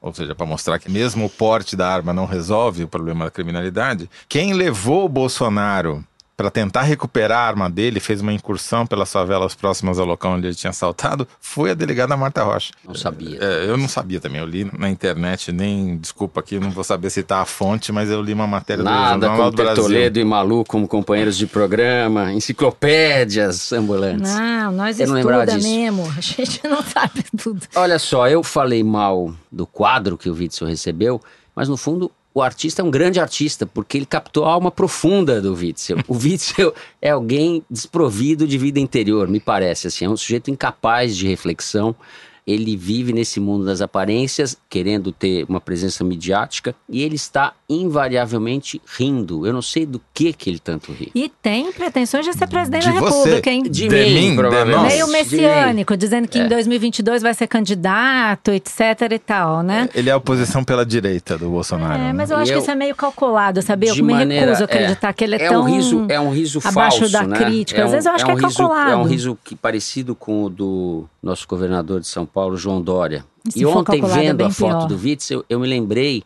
Ou 0.00 0.12
seja, 0.12 0.34
para 0.34 0.46
mostrar 0.46 0.78
que 0.78 0.90
mesmo 0.90 1.26
o 1.26 1.30
porte 1.30 1.76
da 1.76 1.88
arma 1.88 2.12
não 2.12 2.26
resolve 2.26 2.82
o 2.84 2.88
problema 2.88 3.26
da 3.26 3.30
criminalidade. 3.30 4.10
Quem 4.28 4.52
levou 4.52 5.04
o 5.04 5.08
Bolsonaro 5.08 6.04
para 6.40 6.50
tentar 6.50 6.84
recuperar 6.84 7.36
a 7.38 7.46
arma 7.48 7.68
dele, 7.68 8.00
fez 8.00 8.22
uma 8.22 8.32
incursão 8.32 8.86
pelas 8.86 9.12
favelas 9.12 9.54
próximas 9.54 9.98
ao 9.98 10.06
local 10.06 10.32
onde 10.32 10.46
ele 10.46 10.54
tinha 10.54 10.70
assaltado, 10.70 11.28
foi 11.38 11.72
a 11.72 11.74
delegada 11.74 12.16
Marta 12.16 12.42
Rocha. 12.42 12.72
Não 12.82 12.94
sabia. 12.94 13.38
É, 13.38 13.66
eu 13.68 13.76
não 13.76 13.86
sabia 13.86 14.18
também, 14.18 14.40
eu 14.40 14.46
li 14.46 14.64
na 14.78 14.88
internet, 14.88 15.52
nem, 15.52 15.98
desculpa 15.98 16.40
aqui, 16.40 16.58
não 16.58 16.70
vou 16.70 16.82
saber 16.82 17.10
citar 17.10 17.42
a 17.42 17.44
fonte, 17.44 17.92
mas 17.92 18.08
eu 18.10 18.22
li 18.22 18.32
uma 18.32 18.46
matéria 18.46 18.82
do 18.82 18.88
Nada 18.88 19.26
Jornal 19.26 19.36
como 19.36 19.50
do 19.50 19.56
Brasil. 19.58 19.82
Toledo 19.82 20.18
e 20.18 20.24
Malu 20.24 20.64
como 20.64 20.88
companheiros 20.88 21.36
de 21.36 21.46
programa, 21.46 22.32
enciclopédias 22.32 23.70
ambulantes. 23.74 24.32
Não, 24.32 24.72
nós 24.72 24.98
Eu 24.98 25.08
não 25.08 25.18
estuda 25.18 25.44
disso. 25.44 25.68
mesmo. 25.68 26.10
A 26.16 26.20
gente 26.22 26.66
não 26.66 26.82
sabe 26.82 27.22
tudo. 27.36 27.60
Olha 27.74 27.98
só, 27.98 28.26
eu 28.26 28.42
falei 28.42 28.82
mal 28.82 29.34
do 29.52 29.66
quadro 29.66 30.16
que 30.16 30.30
o 30.30 30.34
Witzel 30.34 30.66
recebeu, 30.66 31.20
mas 31.54 31.68
no 31.68 31.76
fundo 31.76 32.10
o 32.32 32.40
artista 32.40 32.80
é 32.80 32.84
um 32.84 32.90
grande 32.90 33.18
artista, 33.18 33.66
porque 33.66 33.98
ele 33.98 34.06
captou 34.06 34.44
a 34.44 34.52
alma 34.52 34.70
profunda 34.70 35.40
do 35.40 35.54
Witzel. 35.54 35.98
O 36.06 36.14
Witzel 36.14 36.72
é 37.02 37.10
alguém 37.10 37.62
desprovido 37.68 38.46
de 38.46 38.56
vida 38.56 38.78
interior, 38.78 39.26
me 39.28 39.40
parece 39.40 39.88
assim, 39.88 40.04
é 40.04 40.08
um 40.08 40.16
sujeito 40.16 40.50
incapaz 40.50 41.16
de 41.16 41.26
reflexão. 41.26 41.94
Ele 42.50 42.76
vive 42.76 43.12
nesse 43.12 43.38
mundo 43.38 43.64
das 43.64 43.80
aparências, 43.80 44.56
querendo 44.68 45.12
ter 45.12 45.44
uma 45.48 45.60
presença 45.60 46.02
midiática, 46.02 46.74
e 46.88 47.02
ele 47.02 47.16
está 47.16 47.52
invariavelmente 47.68 48.80
rindo. 48.98 49.46
Eu 49.46 49.52
não 49.52 49.62
sei 49.62 49.86
do 49.86 50.00
que 50.12 50.32
que 50.32 50.50
ele 50.50 50.58
tanto 50.58 50.92
ri. 50.92 51.10
E 51.14 51.28
tem 51.42 51.70
pretensões 51.72 52.24
de 52.26 52.32
ser 52.32 52.46
presidente 52.48 52.86
De 52.88 52.92
da 52.94 53.00
você. 53.00 53.18
República, 53.18 53.50
hein? 53.50 53.62
De, 53.62 53.70
De 53.70 53.88
mim, 53.88 54.30
mim. 54.34 54.36
Meio 54.88 55.06
messiânico, 55.08 55.96
dizendo 55.96 56.26
que 56.28 56.38
É. 56.38 56.44
em 56.44 56.48
2022 56.48 57.22
vai 57.22 57.34
ser 57.34 57.46
candidato, 57.46 58.50
etc 58.50 58.76
e 59.12 59.18
tal, 59.18 59.62
né? 59.62 59.88
Ele 59.94 60.08
é 60.08 60.12
a 60.12 60.16
oposição 60.16 60.64
pela 60.64 60.84
direita 60.84 61.36
do 61.38 61.48
Bolsonaro. 61.50 61.94
É, 61.94 62.06
né? 62.06 62.12
mas 62.12 62.30
eu 62.30 62.36
acho 62.36 62.50
eu- 62.52 62.56
que 62.56 62.62
isso 62.62 62.70
é 62.70 62.74
meio 62.74 62.94
calculado, 62.94 63.62
sabia? 63.62 63.90
Eu 63.90 63.94
de 63.94 64.02
me 64.02 64.12
maneira- 64.12 64.46
recuso 64.46 64.62
a 64.62 64.64
acreditar 64.66 65.12
que 65.12 65.24
ele 65.24 65.36
é, 65.36 65.42
é 65.44 65.48
tão 65.48 65.62
um 65.62 65.64
riso 65.64 66.06
é 66.08 66.20
um 66.20 66.30
riso 66.30 66.58
abaixo 66.64 66.98
falso, 67.00 67.12
da 67.12 67.22
né? 67.22 67.36
crítica. 67.38 67.80
É 67.80 67.84
Às 67.84 67.88
um- 67.88 67.92
vezes 67.92 68.06
eu 68.06 68.12
acho 68.12 68.24
é 68.24 68.26
que 68.26 68.32
um 68.32 68.38
é 68.38 68.42
riso, 68.46 68.56
calculado. 68.58 68.90
é 68.92 68.96
um 68.96 69.04
riso 69.04 69.38
que 69.44 69.54
parecido 69.54 70.14
com 70.14 70.44
o 70.44 70.50
do 70.50 71.04
nosso 71.22 71.46
governador 71.46 72.00
de 72.00 72.06
São 72.06 72.24
Paulo 72.24 72.56
João 72.56 72.80
Dória 72.80 73.24
e 73.54 73.62
for 73.62 73.78
ontem 73.78 74.02
é 74.02 74.06
vendo 74.06 74.36
bem 74.38 74.46
a 74.46 74.50
foto 74.50 74.86
pior. 74.86 74.88
do 74.88 74.96
Witzel 74.96 75.44
eu 75.48 75.60
me 75.60 75.68
lembrei 75.68 76.22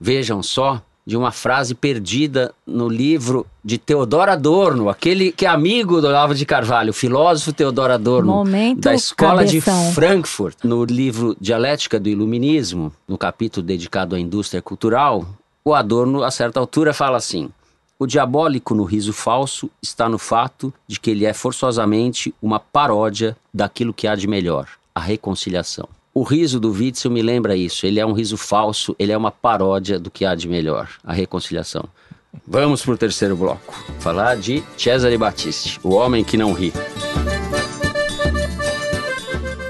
vejam 0.00 0.42
só 0.42 0.82
de 1.06 1.16
uma 1.16 1.30
frase 1.30 1.74
perdida 1.74 2.54
no 2.66 2.88
livro 2.88 3.46
de 3.62 3.76
Teodoro 3.76 4.30
Adorno, 4.30 4.88
aquele 4.88 5.32
que 5.32 5.44
é 5.44 5.48
amigo 5.48 6.00
do 6.00 6.06
Olavo 6.06 6.34
de 6.34 6.46
Carvalho, 6.46 6.90
o 6.90 6.94
filósofo 6.94 7.52
Teodoro 7.52 7.92
Adorno, 7.92 8.32
Momento 8.32 8.80
da 8.80 8.94
Escola 8.94 9.44
cabeção. 9.44 9.88
de 9.88 9.94
Frankfurt, 9.94 10.58
no 10.64 10.84
livro 10.84 11.36
Dialética 11.38 12.00
do 12.00 12.08
Iluminismo, 12.08 12.90
no 13.06 13.18
capítulo 13.18 13.66
dedicado 13.66 14.14
à 14.14 14.20
indústria 14.20 14.62
cultural, 14.62 15.26
o 15.62 15.74
Adorno, 15.74 16.22
a 16.22 16.30
certa 16.30 16.58
altura, 16.58 16.94
fala 16.94 17.18
assim: 17.18 17.50
o 17.98 18.06
diabólico 18.06 18.74
no 18.74 18.84
riso 18.84 19.12
falso 19.12 19.70
está 19.80 20.08
no 20.08 20.18
fato 20.18 20.72
de 20.86 20.98
que 20.98 21.10
ele 21.10 21.24
é 21.24 21.32
forçosamente 21.32 22.34
uma 22.42 22.58
paródia 22.58 23.36
daquilo 23.52 23.94
que 23.94 24.06
há 24.06 24.14
de 24.14 24.26
melhor, 24.26 24.68
a 24.94 25.00
reconciliação. 25.00 25.88
O 26.12 26.22
riso 26.22 26.60
do 26.60 26.70
Witzel 26.70 27.10
me 27.10 27.22
lembra 27.22 27.56
isso. 27.56 27.86
Ele 27.86 27.98
é 27.98 28.06
um 28.06 28.12
riso 28.12 28.36
falso, 28.36 28.94
ele 28.98 29.10
é 29.10 29.16
uma 29.16 29.32
paródia 29.32 29.98
do 29.98 30.10
que 30.10 30.24
há 30.24 30.34
de 30.34 30.48
melhor, 30.48 30.88
a 31.02 31.12
reconciliação. 31.12 31.84
Vamos 32.46 32.84
para 32.84 32.94
o 32.94 32.98
terceiro 32.98 33.36
bloco. 33.36 33.74
Falar 33.98 34.36
de 34.36 34.62
Cesare 34.76 35.16
Battisti, 35.16 35.80
o 35.82 35.94
homem 35.94 36.22
que 36.22 36.36
não 36.36 36.52
ri. 36.52 36.72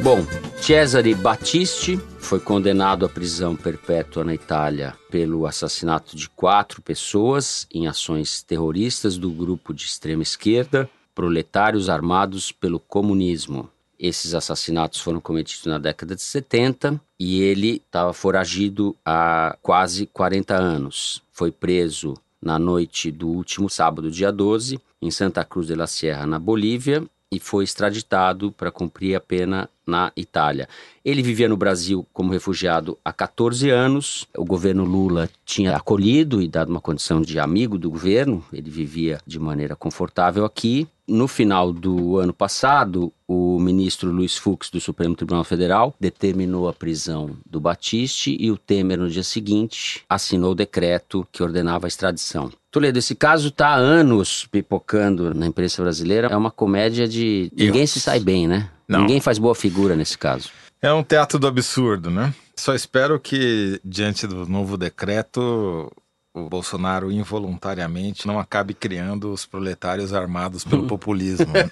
Bom, 0.03 0.25
Cesare 0.65 1.15
Battisti 1.15 1.99
foi 2.19 2.41
condenado 2.41 3.05
à 3.05 3.09
prisão 3.09 3.55
perpétua 3.55 4.25
na 4.25 4.33
Itália 4.33 4.97
pelo 5.11 5.47
assassinato 5.47 6.17
de 6.17 6.27
quatro 6.31 6.81
pessoas 6.81 7.67
em 7.71 7.87
ações 7.87 8.43
terroristas 8.43 9.19
do 9.19 9.29
grupo 9.31 9.75
de 9.75 9.85
extrema 9.85 10.23
esquerda, 10.23 10.89
proletários 11.15 11.91
armados 11.91 12.51
pelo 12.51 12.81
comunismo. 12.81 13.69
Esses 13.99 14.33
assassinatos 14.33 15.01
foram 15.01 15.21
cometidos 15.21 15.67
na 15.67 15.79
década 15.79 16.17
de 16.17 16.23
70 16.23 16.99
e 17.21 17.43
ele 17.43 17.83
estava 17.85 18.15
foragido 18.15 18.97
há 19.05 19.59
quase 19.61 20.07
40 20.07 20.55
anos. 20.57 21.23
Foi 21.31 21.53
preso 21.53 22.15
na 22.41 22.59
noite 22.59 23.11
do 23.11 23.29
último 23.29 23.69
sábado, 23.69 24.11
dia 24.11 24.33
12, 24.33 24.81
em 25.03 25.11
Santa 25.11 25.45
Cruz 25.45 25.67
de 25.67 25.75
la 25.75 25.87
Sierra, 25.87 26.27
na 26.27 26.39
Bolívia, 26.39 27.05
e 27.31 27.39
foi 27.39 27.65
extraditado 27.65 28.51
para 28.53 28.71
cumprir 28.71 29.15
a 29.15 29.21
pena 29.21 29.69
na 29.87 30.13
Itália. 30.17 30.69
Ele 31.05 31.23
vivia 31.23 31.49
no 31.49 31.57
Brasil 31.57 32.07
como 32.13 32.33
refugiado 32.33 32.99
há 33.05 33.13
14 33.13 33.69
anos. 33.71 34.27
O 34.37 34.45
governo 34.45 34.85
Lula 34.85 35.29
tinha 35.45 35.77
acolhido 35.77 36.41
e 36.41 36.49
dado 36.49 36.71
uma 36.71 36.81
condição 36.81 37.21
de 37.21 37.39
amigo 37.39 37.77
do 37.77 37.91
governo. 37.91 38.45
Ele 38.53 38.71
vivia 38.71 39.19
de 39.27 39.39
maneira 39.39 39.77
confortável 39.77 40.45
aqui. 40.45 40.89
No 41.07 41.29
final 41.29 41.71
do 41.71 42.17
ano 42.19 42.33
passado, 42.33 43.13
o 43.29 43.61
ministro 43.61 44.11
Luiz 44.11 44.39
Fux, 44.39 44.71
do 44.71 44.81
Supremo 44.81 45.15
Tribunal 45.15 45.45
Federal, 45.45 45.95
determinou 46.01 46.67
a 46.67 46.73
prisão 46.73 47.37
do 47.45 47.61
Batiste 47.61 48.35
e 48.41 48.51
o 48.51 48.57
Temer, 48.57 48.99
no 48.99 49.11
dia 49.11 49.23
seguinte, 49.23 50.03
assinou 50.09 50.53
o 50.53 50.55
decreto 50.55 51.27
que 51.31 51.43
ordenava 51.43 51.87
a 51.87 51.89
extradição. 51.89 52.51
Toledo, 52.71 52.99
esse 52.99 53.15
caso 53.15 53.49
está 53.49 53.69
há 53.69 53.77
anos 53.77 54.49
pipocando 54.51 55.35
na 55.35 55.47
imprensa 55.47 55.83
brasileira. 55.83 56.29
É 56.29 56.37
uma 56.37 56.51
comédia 56.51 57.07
de. 57.07 57.53
Ninguém 57.55 57.87
se 57.87 58.01
sai 58.01 58.19
bem, 58.19 58.49
né? 58.49 58.71
Não. 58.89 59.01
Ninguém 59.01 59.21
faz 59.21 59.39
boa 59.39 59.55
figura 59.55 59.97
nesse 59.97 60.17
caso. 60.17 60.51
É 60.81 60.93
um 60.93 61.03
teatro 61.03 61.39
do 61.39 61.47
absurdo, 61.47 62.11
né? 62.11 62.35
Só 62.57 62.75
espero 62.75 63.19
que, 63.19 63.81
diante 63.85 64.27
do 64.27 64.47
novo 64.47 64.77
decreto, 64.77 65.91
o 66.35 66.49
Bolsonaro 66.49 67.11
involuntariamente 67.11 68.27
não 68.27 68.39
acabe 68.39 68.75
criando 68.75 69.33
os 69.33 69.47
proletários 69.47 70.13
armados 70.13 70.65
pelo 70.65 70.85
populismo. 70.89 71.47
né? 71.47 71.69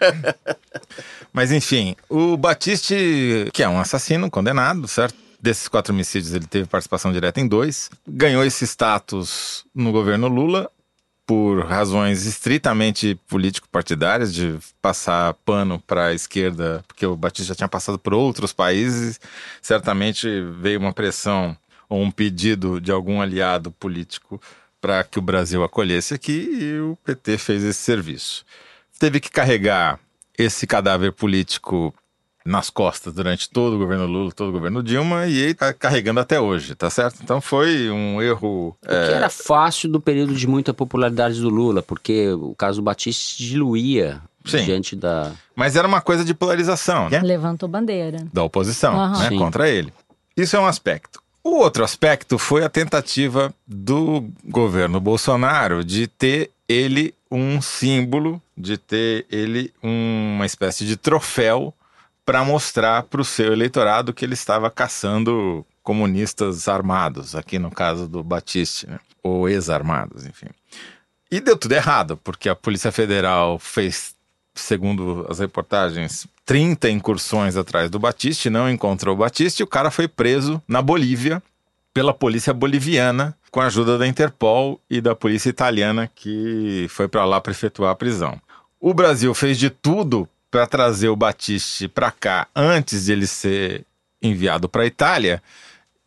Mas 1.33 1.53
enfim, 1.53 1.97
o 2.09 2.37
Batiste, 2.37 3.51
que 3.53 3.63
é 3.63 3.69
um 3.69 3.79
assassino 3.79 4.31
condenado, 4.31 4.89
certo? 4.89 5.17
Desses 5.41 5.67
quatro 5.67 5.93
homicídios, 5.93 6.33
ele 6.33 6.47
teve 6.47 6.69
participação 6.69 7.13
direta 7.13 7.41
em 7.41 7.49
dois. 7.49 7.91
Ganhou 8.07 8.45
esse 8.45 8.65
status 8.65 9.65
no 9.75 9.91
governo 9.91 10.29
Lula 10.29 10.71
por 11.27 11.65
razões 11.65 12.27
estritamente 12.27 13.19
político-partidárias, 13.29 14.35
de 14.35 14.59
passar 14.81 15.35
pano 15.45 15.79
para 15.79 16.07
a 16.07 16.15
esquerda, 16.15 16.85
porque 16.87 17.07
o 17.07 17.17
Batista 17.17 17.49
já 17.51 17.55
tinha 17.55 17.69
passado 17.69 17.99
por 17.99 18.13
outros 18.13 18.53
países. 18.53 19.21
Certamente 19.61 20.29
veio 20.59 20.81
uma 20.81 20.93
pressão 20.93 21.57
ou 21.89 22.03
um 22.03 22.11
pedido 22.11 22.81
de 22.81 22.91
algum 22.91 23.21
aliado 23.21 23.71
político 23.71 24.41
para 24.81 25.05
que 25.05 25.19
o 25.19 25.23
Brasil 25.23 25.63
acolhesse 25.63 26.13
aqui 26.13 26.33
e 26.33 26.81
o 26.81 26.99
PT 27.05 27.39
fez 27.39 27.63
esse 27.63 27.81
serviço. 27.81 28.45
Teve 28.99 29.21
que 29.21 29.31
carregar 29.31 30.01
esse 30.37 30.67
cadáver 30.67 31.13
político 31.13 31.95
nas 32.45 32.71
costas 32.71 33.15
durante 33.15 33.49
todo 33.49 33.75
o 33.75 33.79
governo 33.79 34.07
Lula, 34.07 34.33
todo 34.33 34.49
o 34.49 34.53
governo 34.53 34.83
Dilma 34.83 35.27
e 35.27 35.39
ele 35.39 35.55
tá 35.55 35.73
carregando 35.73 36.21
até 36.21 36.41
hoje, 36.41 36.75
tá 36.75 36.91
certo? 36.91 37.21
Então 37.23 37.41
foi 37.41 37.91
um 37.91 38.21
erro. 38.21 38.77
O 38.83 38.87
que 38.87 38.95
era 39.13 39.29
fácil 39.29 39.89
do 39.91 40.01
período 40.01 40.35
de 40.35 40.47
muita 40.47 40.75
popularidade 40.75 41.41
do 41.41 41.49
Lula, 41.49 41.83
porque 41.83 42.31
o 42.33 42.55
caso 42.55 42.83
Batista 42.83 43.25
se 43.25 43.39
diluía 43.39 44.21
Sim. 44.45 44.65
diante 44.65 44.97
da. 44.97 45.33
Mas 45.55 45.77
era 45.77 45.87
uma 45.87 46.01
coisa 46.01 46.25
de 46.25 46.35
polarização, 46.35 47.09
né? 47.09 47.21
Levantou 47.21 47.69
bandeira. 47.69 48.27
Da 48.33 48.43
oposição, 48.43 48.95
Aham. 48.95 49.19
né? 49.19 49.29
Sim. 49.29 49.39
Contra 49.39 49.69
ele. 49.69 49.93
Isso 50.37 50.57
é 50.57 50.59
um 50.61 50.67
aspecto. 50.67 51.21
O 51.45 51.57
outro 51.57 51.83
aspecto 51.83 52.39
foi 52.39 52.65
a 52.65 52.69
tentativa 52.69 53.53
do 53.67 54.29
governo 54.45 55.01
Bolsonaro 55.01 55.85
de 55.85 56.07
ter 56.07 56.51
ele 56.69 57.13
um 57.31 57.61
símbolo, 57.61 58.41
de 58.57 58.77
ter 58.79 59.27
ele 59.31 59.73
uma 59.83 60.47
espécie 60.47 60.85
de 60.85 60.97
troféu 60.97 61.75
para 62.33 62.45
mostrar 62.45 63.03
para 63.03 63.21
o 63.21 63.25
seu 63.27 63.53
eleitorado 63.53 64.15
que 64.15 64.25
ele 64.25 64.33
estava 64.33 64.71
caçando 64.71 65.67
comunistas 65.83 66.67
armados, 66.67 67.37
aqui 67.37 67.59
no 67.59 67.71
caso 67.71 68.09
do 68.09 68.25
Batiste, 68.25 68.89
né? 68.89 68.99
ou 69.23 69.51
ex-armados, 69.51 70.25
enfim. 70.25 70.47
E 71.31 71.41
deu 71.41 71.59
tudo 71.59 71.73
errado, 71.73 72.17
porque 72.17 72.49
a 72.49 72.57
Polícia 72.57 72.91
Federal 72.91 73.59
fez, 73.59 74.15
segundo 74.55 75.27
as 75.29 75.41
reportagens, 75.41 76.27
30 76.47 76.89
incursões 76.89 77.55
atrás 77.55 77.91
do 77.91 77.99
Batiste, 77.99 78.49
não 78.49 78.67
encontrou 78.67 79.15
o 79.15 79.19
Batiste 79.19 79.61
e 79.61 79.65
o 79.65 79.67
cara 79.67 79.91
foi 79.91 80.09
preso 80.09 80.63
na 80.67 80.81
Bolívia 80.81 81.43
pela 81.93 82.15
polícia 82.15 82.55
boliviana, 82.55 83.37
com 83.51 83.61
a 83.61 83.67
ajuda 83.67 83.99
da 83.99 84.07
Interpol 84.07 84.81
e 84.89 85.03
da 85.03 85.15
polícia 85.15 85.51
italiana 85.51 86.11
que 86.15 86.87
foi 86.89 87.09
para 87.09 87.27
lá 87.27 87.43
para 87.43 87.53
efetuar 87.53 87.91
a 87.91 87.95
prisão. 87.95 88.41
O 88.81 88.95
Brasil 88.95 89.35
fez 89.35 89.59
de 89.59 89.69
tudo 89.69 90.27
para 90.53 90.67
trazer 90.67 91.09
o 91.09 91.17
Batiste 91.17 91.89
para 91.89 92.11
cá 92.11 92.47
antes 92.55 93.07
de 93.07 93.13
ele 93.13 93.27
ser 93.27 93.87
enviado 94.23 94.69
para 94.69 94.83
a 94.83 94.87
Itália, 94.87 95.43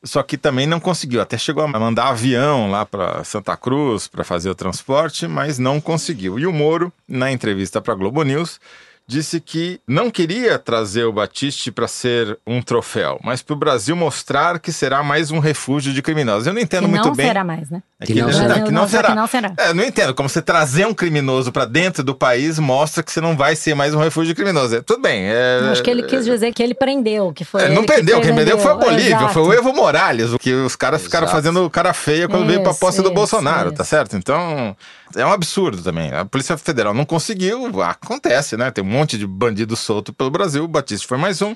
só 0.04 0.22
que 0.22 0.38
também 0.38 0.68
não 0.68 0.80
conseguiu. 0.80 1.20
Até 1.20 1.36
chegou 1.36 1.64
a 1.64 1.68
mandar 1.68 2.10
avião 2.10 2.70
lá 2.70 2.86
para 2.86 3.24
Santa 3.24 3.58
Cruz 3.58 4.08
para 4.08 4.24
fazer 4.24 4.48
o 4.52 4.56
transporte, 4.56 5.28
mas 5.28 5.58
não 5.58 5.82
conseguiu. 5.82 6.38
E 6.38 6.46
o 6.46 6.54
Moro, 6.54 6.94
na 7.08 7.32
entrevista 7.32 7.82
para 7.82 7.94
a 7.94 7.98
Globo 7.98 8.22
News, 8.22 8.62
disse 9.08 9.40
que 9.40 9.80
não 9.88 10.10
queria 10.10 10.58
trazer 10.58 11.04
o 11.04 11.12
Batiste 11.14 11.72
para 11.72 11.88
ser 11.88 12.40
um 12.46 12.62
troféu, 12.62 13.20
mas 13.24 13.42
para 13.42 13.54
o 13.54 13.58
Brasil 13.58 13.96
mostrar 13.96 14.60
que 14.60 14.72
será 14.72 15.04
mais 15.04 15.30
um 15.32 15.40
refúgio 15.40 15.94
de 15.94 16.02
criminosos. 16.02 16.48
Eu 16.48 16.54
não 16.54 16.60
entendo 16.62 16.84
que 16.86 16.90
muito 16.90 17.08
não 17.10 17.16
bem. 17.16 17.28
será 17.28 17.44
mais, 17.44 17.70
né? 17.70 17.84
É 18.00 18.06
Que 18.06 18.16
não 18.16 18.32
será. 18.34 18.60
que 18.62 18.72
não 18.72 18.88
será. 18.88 19.10
que 19.10 19.16
não 19.16 19.28
será. 19.28 19.54
É, 19.58 19.74
não 19.74 19.84
entendo. 19.84 20.14
Como 20.14 20.28
você 20.28 20.42
trazer 20.42 20.86
um 20.88 20.94
criminoso 20.94 21.52
para 21.52 21.66
dentro 21.66 22.04
do 22.04 22.16
país 22.16 22.58
mostra 22.60 23.04
que 23.04 23.12
você 23.12 23.22
não 23.22 23.38
vai 23.38 23.56
ser 23.56 23.76
mais 23.76 23.94
um 23.94 24.00
refúgio 24.00 24.34
de 24.34 24.36
criminosos. 24.36 24.74
É, 24.74 24.82
tudo 24.82 25.02
bem. 25.02 25.26
é- 25.26 25.60
Acho 25.72 25.84
que 25.84 25.90
ele 25.92 26.04
quis 26.04 26.26
dizer 26.26 26.52
que 26.54 26.62
ele 26.64 26.74
prendeu, 26.74 27.32
que 27.32 27.46
foi 27.46 27.62
é, 27.64 27.70
não 27.70 27.78
ele 27.78 27.88
que 27.88 27.94
prendeu, 27.94 28.22
quem 28.22 28.34
prendeu 28.34 28.58
foi 28.58 28.72
a 28.72 28.76
Bolívia, 28.76 29.16
Exato. 29.16 29.34
foi 29.34 29.44
o 29.44 29.54
Evo 29.54 29.72
Morales, 29.74 30.32
o 30.34 30.40
que 30.40 30.52
os 30.54 30.76
caras 30.76 31.02
ficaram 31.04 31.26
Exato. 31.28 31.38
fazendo 31.44 31.70
cara 31.70 31.94
feia 31.94 32.28
quando 32.28 32.46
veio 32.48 32.62
pra 32.62 32.72
Isso, 32.72 32.80
posse 32.80 32.98
do 33.02 33.06
isso, 33.06 33.14
Bolsonaro, 33.14 33.68
isso. 33.70 33.78
tá 33.78 33.84
certo? 33.84 34.18
Então, 34.18 34.76
é 35.16 35.26
um 35.26 35.32
absurdo 35.32 35.82
também. 35.82 36.12
A 36.14 36.26
Polícia 36.26 36.58
Federal 36.58 36.94
não 36.94 37.06
conseguiu, 37.06 37.82
acontece, 37.82 38.58
né? 38.58 38.72
Tem 38.72 38.84
um 38.84 38.88
monte 38.88 39.18
de 39.18 39.28
bandido 39.28 39.76
solto 39.76 40.14
pelo 40.14 40.32
Brasil, 40.32 40.64
o 40.64 40.68
Batista 40.68 41.08
foi 41.08 41.18
mais 41.18 41.42
um, 41.42 41.56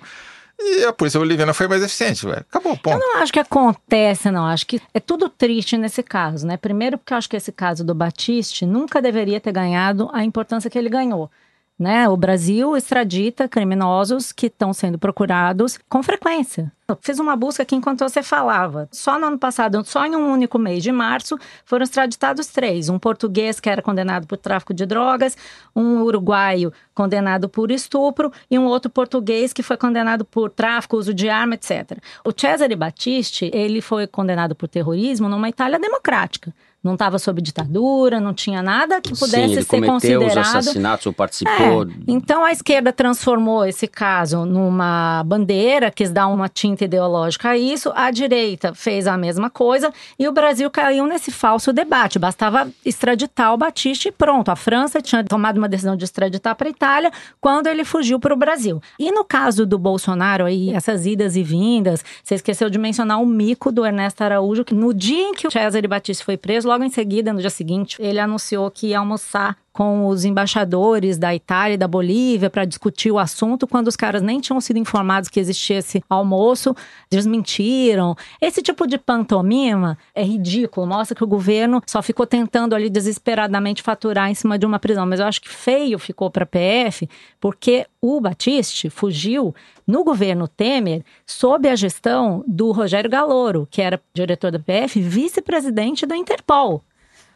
e 0.59 0.83
a 0.83 0.91
Polícia 0.91 1.19
Boliviana 1.19 1.53
foi 1.53 1.67
mais 1.67 1.81
eficiente, 1.81 2.27
ué. 2.27 2.37
Acabou, 2.49 2.73
Eu 2.73 2.77
ponto. 2.79 2.99
não 2.99 3.17
acho 3.21 3.31
que 3.31 3.39
acontece, 3.39 4.29
não. 4.29 4.45
Acho 4.45 4.65
que 4.65 4.81
é 4.93 4.99
tudo 4.99 5.29
triste 5.29 5.77
nesse 5.77 6.03
caso, 6.03 6.45
né? 6.45 6.57
Primeiro, 6.57 6.97
porque 6.97 7.13
eu 7.13 7.17
acho 7.17 7.29
que 7.29 7.37
esse 7.37 7.51
caso 7.51 7.83
do 7.83 7.95
Batiste 7.95 8.65
nunca 8.65 9.01
deveria 9.01 9.39
ter 9.39 9.53
ganhado 9.53 10.09
a 10.11 10.23
importância 10.23 10.69
que 10.69 10.77
ele 10.77 10.89
ganhou. 10.89 11.31
Né? 11.79 12.09
O 12.09 12.17
Brasil 12.17 12.75
extradita 12.75 13.47
criminosos 13.47 14.33
que 14.33 14.47
estão 14.47 14.73
sendo 14.73 14.99
procurados 14.99 15.79
com 15.87 16.03
frequência. 16.03 16.69
Eu 16.89 16.97
fiz 16.99 17.19
uma 17.19 17.37
busca 17.37 17.63
aqui 17.63 17.73
enquanto 17.73 17.99
você 17.99 18.21
falava. 18.21 18.89
Só 18.91 19.17
no 19.17 19.27
ano 19.27 19.39
passado, 19.39 19.81
só 19.85 20.05
em 20.05 20.13
um 20.13 20.29
único 20.29 20.59
mês 20.59 20.83
de 20.83 20.91
março, 20.91 21.37
foram 21.63 21.83
extraditados 21.83 22.47
três: 22.47 22.89
um 22.89 22.99
português 22.99 23.61
que 23.61 23.69
era 23.69 23.81
condenado 23.81 24.27
por 24.27 24.37
tráfico 24.37 24.73
de 24.73 24.85
drogas, 24.85 25.37
um 25.73 26.01
uruguaio 26.01 26.73
condenado 26.93 27.47
por 27.47 27.71
estupro 27.71 28.29
e 28.51 28.59
um 28.59 28.65
outro 28.65 28.91
português 28.91 29.53
que 29.53 29.63
foi 29.63 29.77
condenado 29.77 30.25
por 30.25 30.49
tráfico, 30.49 30.97
uso 30.97 31.13
de 31.13 31.29
arma, 31.29 31.53
etc. 31.53 31.97
O 32.25 32.33
Cesare 32.35 32.75
Battisti, 32.75 33.49
ele 33.53 33.79
foi 33.79 34.05
condenado 34.05 34.53
por 34.53 34.67
terrorismo 34.67 35.29
numa 35.29 35.47
Itália 35.47 35.79
democrática. 35.79 36.53
Não 36.83 36.93
estava 36.93 37.19
sob 37.19 37.41
ditadura, 37.41 38.19
não 38.19 38.33
tinha 38.33 38.63
nada 38.63 39.01
que 39.01 39.09
pudesse 39.09 39.47
Sim, 39.47 39.51
ele 39.53 39.61
ser 39.63 39.67
cometeu 39.67 40.19
considerado. 40.21 40.29
os 40.29 40.37
assassinatos 40.37 41.05
ou 41.05 41.13
participou. 41.13 41.83
É, 41.83 41.87
então 42.07 42.43
a 42.43 42.51
esquerda 42.51 42.93
transformou 42.93 43.65
esse 43.65 43.87
caso 43.87 44.45
numa 44.45 45.23
bandeira, 45.25 45.91
quis 45.91 46.09
dar 46.09 46.27
uma 46.27 46.47
tinta 46.47 46.85
ideológica 46.85 47.49
a 47.49 47.57
isso, 47.57 47.91
a 47.95 48.09
direita 48.11 48.73
fez 48.73 49.07
a 49.07 49.17
mesma 49.17 49.49
coisa 49.49 49.91
e 50.17 50.27
o 50.27 50.31
Brasil 50.31 50.69
caiu 50.71 51.05
nesse 51.05 51.31
falso 51.31 51.73
debate. 51.73 52.17
Bastava 52.17 52.69
extraditar 52.85 53.53
o 53.53 53.57
Batista 53.57 54.07
e 54.07 54.11
pronto. 54.11 54.49
A 54.49 54.55
França 54.55 55.01
tinha 55.01 55.23
tomado 55.23 55.57
uma 55.57 55.67
decisão 55.67 55.97
de 55.97 56.05
extraditar 56.05 56.55
para 56.55 56.67
a 56.67 56.71
Itália 56.71 57.11
quando 57.41 57.67
ele 57.67 57.83
fugiu 57.83 58.19
para 58.19 58.33
o 58.33 58.37
Brasil. 58.37 58.81
E 58.97 59.11
no 59.11 59.25
caso 59.25 59.65
do 59.65 59.77
Bolsonaro, 59.77 60.45
aí, 60.45 60.69
essas 60.71 61.05
idas 61.05 61.35
e 61.35 61.43
vindas, 61.43 62.03
você 62.23 62.35
esqueceu 62.35 62.69
de 62.69 62.77
mencionar 62.77 63.21
o 63.21 63.25
mico 63.25 63.71
do 63.71 63.85
Ernesto 63.85 64.23
Araújo, 64.23 64.63
que 64.63 64.73
no 64.73 64.93
dia 64.93 65.21
em 65.21 65.33
que 65.33 65.47
o 65.47 65.51
Cesare 65.51 65.87
Batista 65.87 66.23
foi 66.23 66.37
preso, 66.37 66.68
logo 66.69 66.83
em 66.83 66.89
seguida, 66.89 67.33
no 67.33 67.39
dia 67.39 67.49
seguinte, 67.49 67.97
ele 67.99 68.19
anunciou 68.19 68.69
que 68.69 68.87
ia 68.87 68.99
almoçar 68.99 69.57
com 69.71 70.07
os 70.07 70.25
embaixadores 70.25 71.17
da 71.17 71.33
Itália 71.33 71.75
e 71.75 71.77
da 71.77 71.87
Bolívia 71.87 72.49
para 72.49 72.65
discutir 72.65 73.11
o 73.11 73.19
assunto, 73.19 73.67
quando 73.67 73.87
os 73.87 73.95
caras 73.95 74.21
nem 74.21 74.39
tinham 74.39 74.59
sido 74.59 74.77
informados 74.77 75.29
que 75.29 75.39
existia 75.39 75.77
esse 75.77 76.03
almoço, 76.09 76.75
desmentiram. 77.09 78.15
Esse 78.41 78.61
tipo 78.61 78.87
de 78.87 78.97
pantomima 78.97 79.97
é 80.13 80.23
ridículo, 80.23 80.87
mostra 80.87 81.15
que 81.15 81.23
o 81.23 81.27
governo 81.27 81.81
só 81.85 82.01
ficou 82.01 82.25
tentando 82.25 82.75
ali 82.75 82.89
desesperadamente 82.89 83.83
faturar 83.83 84.29
em 84.29 84.35
cima 84.35 84.57
de 84.57 84.65
uma 84.65 84.79
prisão. 84.79 85.05
Mas 85.05 85.19
eu 85.19 85.25
acho 85.25 85.41
que 85.41 85.49
feio 85.49 85.99
ficou 85.99 86.29
para 86.29 86.43
a 86.43 86.47
PF, 86.47 87.09
porque 87.39 87.85
o 88.01 88.19
Batiste 88.19 88.89
fugiu 88.89 89.53
no 89.85 90.03
governo 90.03 90.47
Temer 90.47 91.03
sob 91.25 91.67
a 91.67 91.75
gestão 91.75 92.43
do 92.47 92.71
Rogério 92.71 93.09
Galoro, 93.09 93.67
que 93.69 93.81
era 93.81 94.01
diretor 94.13 94.51
da 94.51 94.59
PF, 94.59 94.99
vice-presidente 95.01 96.05
da 96.05 96.15
Interpol. 96.15 96.83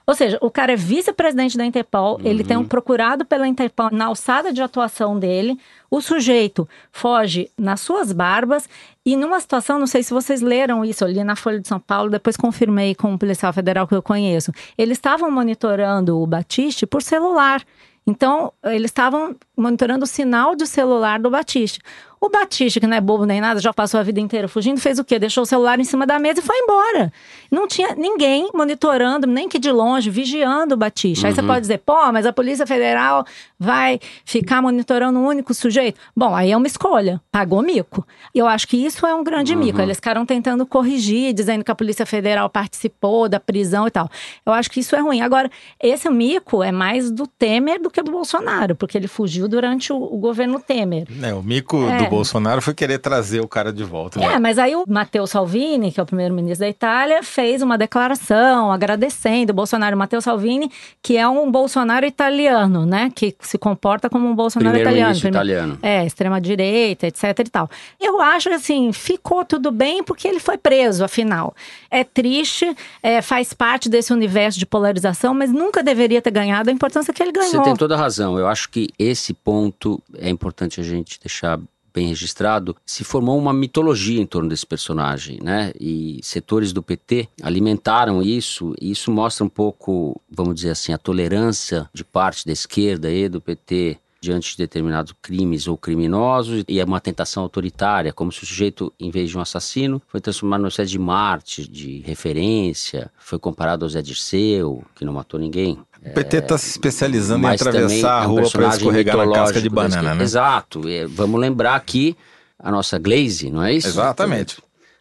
Ou 0.06 0.13
seja, 0.13 0.38
o 0.42 0.52
cara 0.52 0.74
é 0.74 0.76
vice-presidente 0.76 1.58
da 1.58 1.66
Interpol, 1.66 2.16
uhum. 2.16 2.26
ele 2.26 2.44
tem 2.44 2.58
um 2.58 2.66
procurado 2.66 3.24
pela 3.24 3.48
Interpol 3.48 3.89
na 3.92 4.06
alçada 4.06 4.52
de 4.52 4.62
atuação 4.62 5.18
dele. 5.18 5.58
O 5.89 6.02
sujeito 6.02 6.68
foge 6.92 7.50
nas 7.58 7.80
suas 7.80 8.12
barbas 8.12 8.68
e 9.06 9.16
numa 9.16 9.39
situação, 9.39 9.80
não 9.80 9.88
sei 9.88 10.04
se 10.04 10.13
vocês 10.13 10.42
leram 10.42 10.84
isso, 10.84 11.04
eu 11.04 11.10
li 11.10 11.24
na 11.24 11.36
Folha 11.36 11.60
de 11.60 11.68
São 11.68 11.80
Paulo, 11.80 12.10
depois 12.10 12.36
confirmei 12.36 12.96
com 12.96 13.12
um 13.12 13.18
policial 13.18 13.54
federal 13.54 13.88
que 13.88 13.96
eu 13.96 14.02
conheço. 14.02 14.52
Eles 14.78 14.98
estavam 14.98 15.32
monitorando 15.32 16.22
o 16.22 16.28
Batiste 16.28 16.86
por 16.86 17.02
celular. 17.02 17.63
Então, 18.06 18.52
eles 18.66 18.92
estavam 18.92 19.34
monitorando 19.56 20.04
o 20.04 20.08
sinal 20.08 20.56
de 20.56 20.68
celular 20.68 21.20
do 21.20 21.30
Batiste. 21.30 21.80
O 22.24 22.30
Batista, 22.30 22.80
que 22.80 22.88
não 22.88 22.96
é 22.96 23.02
bobo 23.02 23.26
nem 23.26 23.42
nada, 23.42 23.60
já 23.60 23.74
passou 23.74 24.00
a 24.00 24.04
vida 24.04 24.18
inteira 24.18 24.48
fugindo, 24.48 24.80
fez 24.80 24.98
o 24.98 25.04
quê? 25.04 25.20
Deixou 25.20 25.44
o 25.44 25.46
celular 25.46 25.78
em 25.78 25.84
cima 25.84 26.08
da 26.08 26.18
mesa 26.18 26.40
e 26.40 26.42
foi 26.42 26.58
embora. 26.58 27.12
Não 27.52 27.68
tinha 27.68 27.96
ninguém 27.96 28.50
monitorando, 28.54 29.28
nem 29.28 29.50
que 29.50 29.60
de 29.60 29.70
longe, 29.70 30.10
vigiando 30.10 30.74
o 30.74 30.78
Batista. 30.78 31.24
Uhum. 31.24 31.28
Aí 31.28 31.36
você 31.36 31.42
uhum. 31.42 31.48
pode 31.48 31.60
dizer, 31.60 31.80
pô, 31.80 32.14
mas 32.14 32.26
a 32.26 32.32
Polícia 32.32 32.66
Federal 32.66 33.26
vai 33.60 34.00
ficar 34.24 34.62
monitorando 34.62 35.20
um 35.20 35.26
único 35.26 35.54
sujeito? 35.54 36.00
Bom, 36.16 36.34
aí 36.34 36.52
é 36.52 36.56
uma 36.56 36.66
escolha. 36.66 37.22
Pagou 37.30 37.62
mico. 37.62 38.08
E 38.34 38.40
eu 38.40 38.48
acho 38.48 38.70
que 38.70 38.78
isso 38.78 39.06
é 39.06 39.14
um 39.14 39.22
grande 39.22 39.54
uhum. 39.54 39.60
mico. 39.60 39.82
Eles 39.82 39.98
ficaram 39.98 40.26
tentando 40.26 40.66
corrigir, 40.66 41.34
dizendo 41.34 41.62
que 41.66 41.72
a 41.72 41.76
Polícia 41.76 42.06
Federal 42.06 42.50
participou 42.50 43.28
da 43.28 43.38
prisão 43.38 43.86
e 43.86 43.92
tal. 43.92 44.10
Eu 44.46 44.54
acho 44.54 44.72
que 44.72 44.80
isso 44.80 44.96
é 44.96 45.02
ruim. 45.02 45.20
Agora, 45.20 45.52
esse 45.78 46.10
mico 46.10 46.64
é 46.64 46.72
mais 46.72 47.12
do 47.12 47.28
Temer 47.28 47.82
do 47.82 47.90
que 47.90 48.02
do 48.02 48.14
Bolsonaro, 48.14 48.78
porque 48.78 48.98
ele 48.98 49.10
fugiu 49.10 49.50
durante 49.50 49.92
o, 49.92 49.98
o 49.98 50.18
governo 50.18 50.58
Temer. 50.58 51.06
É, 51.22 51.34
o 51.34 51.44
mico 51.44 51.86
é. 51.90 51.98
do 51.98 52.12
Bolsonaro 52.15 52.62
foi 52.62 52.73
querer 52.73 52.99
trazer 52.99 53.41
o 53.41 53.47
cara 53.47 53.71
de 53.71 53.84
volta. 53.84 54.19
Né? 54.19 54.34
É, 54.34 54.39
mas 54.39 54.58
aí 54.58 54.76
o 54.76 54.84
Matteo 54.88 55.26
Salvini, 55.28 55.91
que 55.91 55.99
é 55.99 56.04
o 56.04 56.06
primeiro-ministro 56.06 56.60
da 56.62 56.69
Itália, 56.69 57.23
fez 57.23 57.62
uma 57.62 57.78
declaração 57.78 58.71
agradecendo 58.71 59.52
o 59.52 59.56
Bolsonaro. 59.56 59.95
O 59.95 59.99
Matteo 59.99 60.21
Salvini, 60.21 60.71
que 61.02 61.17
é 61.17 61.28
um 61.28 61.52
Bolsonaro 61.52 62.06
italiano, 62.06 62.86
né? 62.86 63.12
Que 63.13 63.36
se 63.39 63.58
comporta 63.58 64.10
como 64.10 64.28
um 64.28 64.36
Bolsonaro 64.36 64.78
italiano. 64.78 65.15
italiano. 65.15 65.80
É, 65.82 66.06
extrema-direita, 66.06 67.08
etc 67.08 67.39
e 67.39 67.49
tal. 67.49 67.69
Eu 67.99 68.21
acho 68.21 68.49
assim, 68.49 68.91
ficou 68.91 69.43
tudo 69.43 69.71
bem 69.71 70.04
porque 70.04 70.28
ele 70.28 70.39
foi 70.39 70.58
preso, 70.58 71.04
afinal. 71.04 71.56
É 71.89 72.04
triste, 72.04 72.76
é, 73.02 73.21
faz 73.21 73.54
parte 73.54 73.89
desse 73.89 74.13
universo 74.13 74.60
de 74.60 74.65
polarização, 74.65 75.34
mas 75.34 75.52
nunca 75.52 75.84
deveria 75.84 76.21
ter 76.21 76.32
ganhado 76.32 76.69
a 76.69 76.73
importância 76.73 77.13
que 77.13 77.21
ele 77.21 77.32
ganhou. 77.32 77.52
Você 77.52 77.62
tem 77.62 77.76
toda 77.76 77.95
a 77.95 77.97
razão. 77.97 78.38
Eu 78.38 78.47
acho 78.47 78.69
que 78.69 78.89
esse 78.97 79.34
ponto 79.34 80.02
é 80.17 80.30
importante 80.30 80.80
a 80.80 80.84
gente 80.84 81.19
deixar 81.19 81.60
bem 81.93 82.08
registrado, 82.08 82.75
se 82.86 83.03
formou 83.03 83.38
uma 83.38 83.53
mitologia 83.53 84.21
em 84.21 84.25
torno 84.25 84.49
desse 84.49 84.65
personagem, 84.65 85.39
né? 85.41 85.71
E 85.79 86.19
setores 86.23 86.73
do 86.73 86.82
PT 86.82 87.29
alimentaram 87.41 88.21
isso, 88.21 88.73
e 88.82 88.91
isso 88.91 89.12
mostra 89.12 89.45
um 89.45 89.49
pouco, 89.49 90.19
vamos 90.29 90.56
dizer 90.56 90.71
assim, 90.71 90.93
a 90.93 90.97
tolerância 90.97 91.89
de 91.93 92.03
parte 92.03 92.45
da 92.45 92.51
esquerda 92.51 93.12
e 93.12 93.29
do 93.29 93.39
PT 93.39 93.99
diante 94.23 94.51
de 94.51 94.58
determinados 94.58 95.13
crimes 95.21 95.67
ou 95.67 95.77
criminosos 95.77 96.63
e 96.67 96.79
é 96.79 96.86
uma 96.86 97.01
tentação 97.01 97.43
autoritária, 97.43 98.13
como 98.13 98.32
se 98.32 98.41
o 98.41 98.45
sujeito, 98.45 98.91
em 98.97 99.12
vez 99.12 99.29
de 99.29 99.38
um 99.38 99.41
assassino, 99.41 100.01
foi 100.08 100.21
transformado 100.21 100.62
numa 100.62 100.69
espécie 100.69 100.91
de 100.91 100.99
Marte, 100.99 101.69
de 101.69 101.99
referência, 101.99 103.12
foi 103.17 103.38
comparado 103.38 103.84
ao 103.84 103.89
Zé 103.89 104.01
Dirceu, 104.01 104.82
que 104.95 105.03
não 105.03 105.12
matou 105.12 105.38
ninguém. 105.38 105.77
O 106.06 106.10
PT 106.13 106.38
está 106.38 106.58
se 106.58 106.70
especializando 106.70 107.48
em 107.48 107.52
atravessar 107.52 108.20
a 108.20 108.24
é 108.24 108.26
rua 108.26 108.50
para 108.50 108.68
escorregar 108.70 109.18
na 109.18 109.32
casca 109.32 109.62
de 109.62 109.70
banana, 109.70 110.13
né? 110.13 110.24
Exato. 110.24 110.82
vamos 111.10 111.39
lembrar 111.39 111.76
aqui 111.76 112.16
a 112.60 112.72
nossa 112.72 113.00
Glaze, 113.00 113.50
não 113.50 113.63
é 113.63 113.74
isso? 113.74 113.88
Exatamente. 113.88 114.58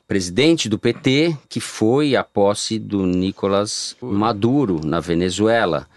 Presidente 0.07 0.69
do 0.69 0.79
PT, 0.79 1.37
que 1.49 1.59
foi 1.59 2.15
a 2.15 2.23
posse 2.23 2.79
do 2.79 3.07
Nicolás 3.07 3.97
Maduro 4.01 4.81
na 4.85 5.01
Venezuela. 5.01 5.89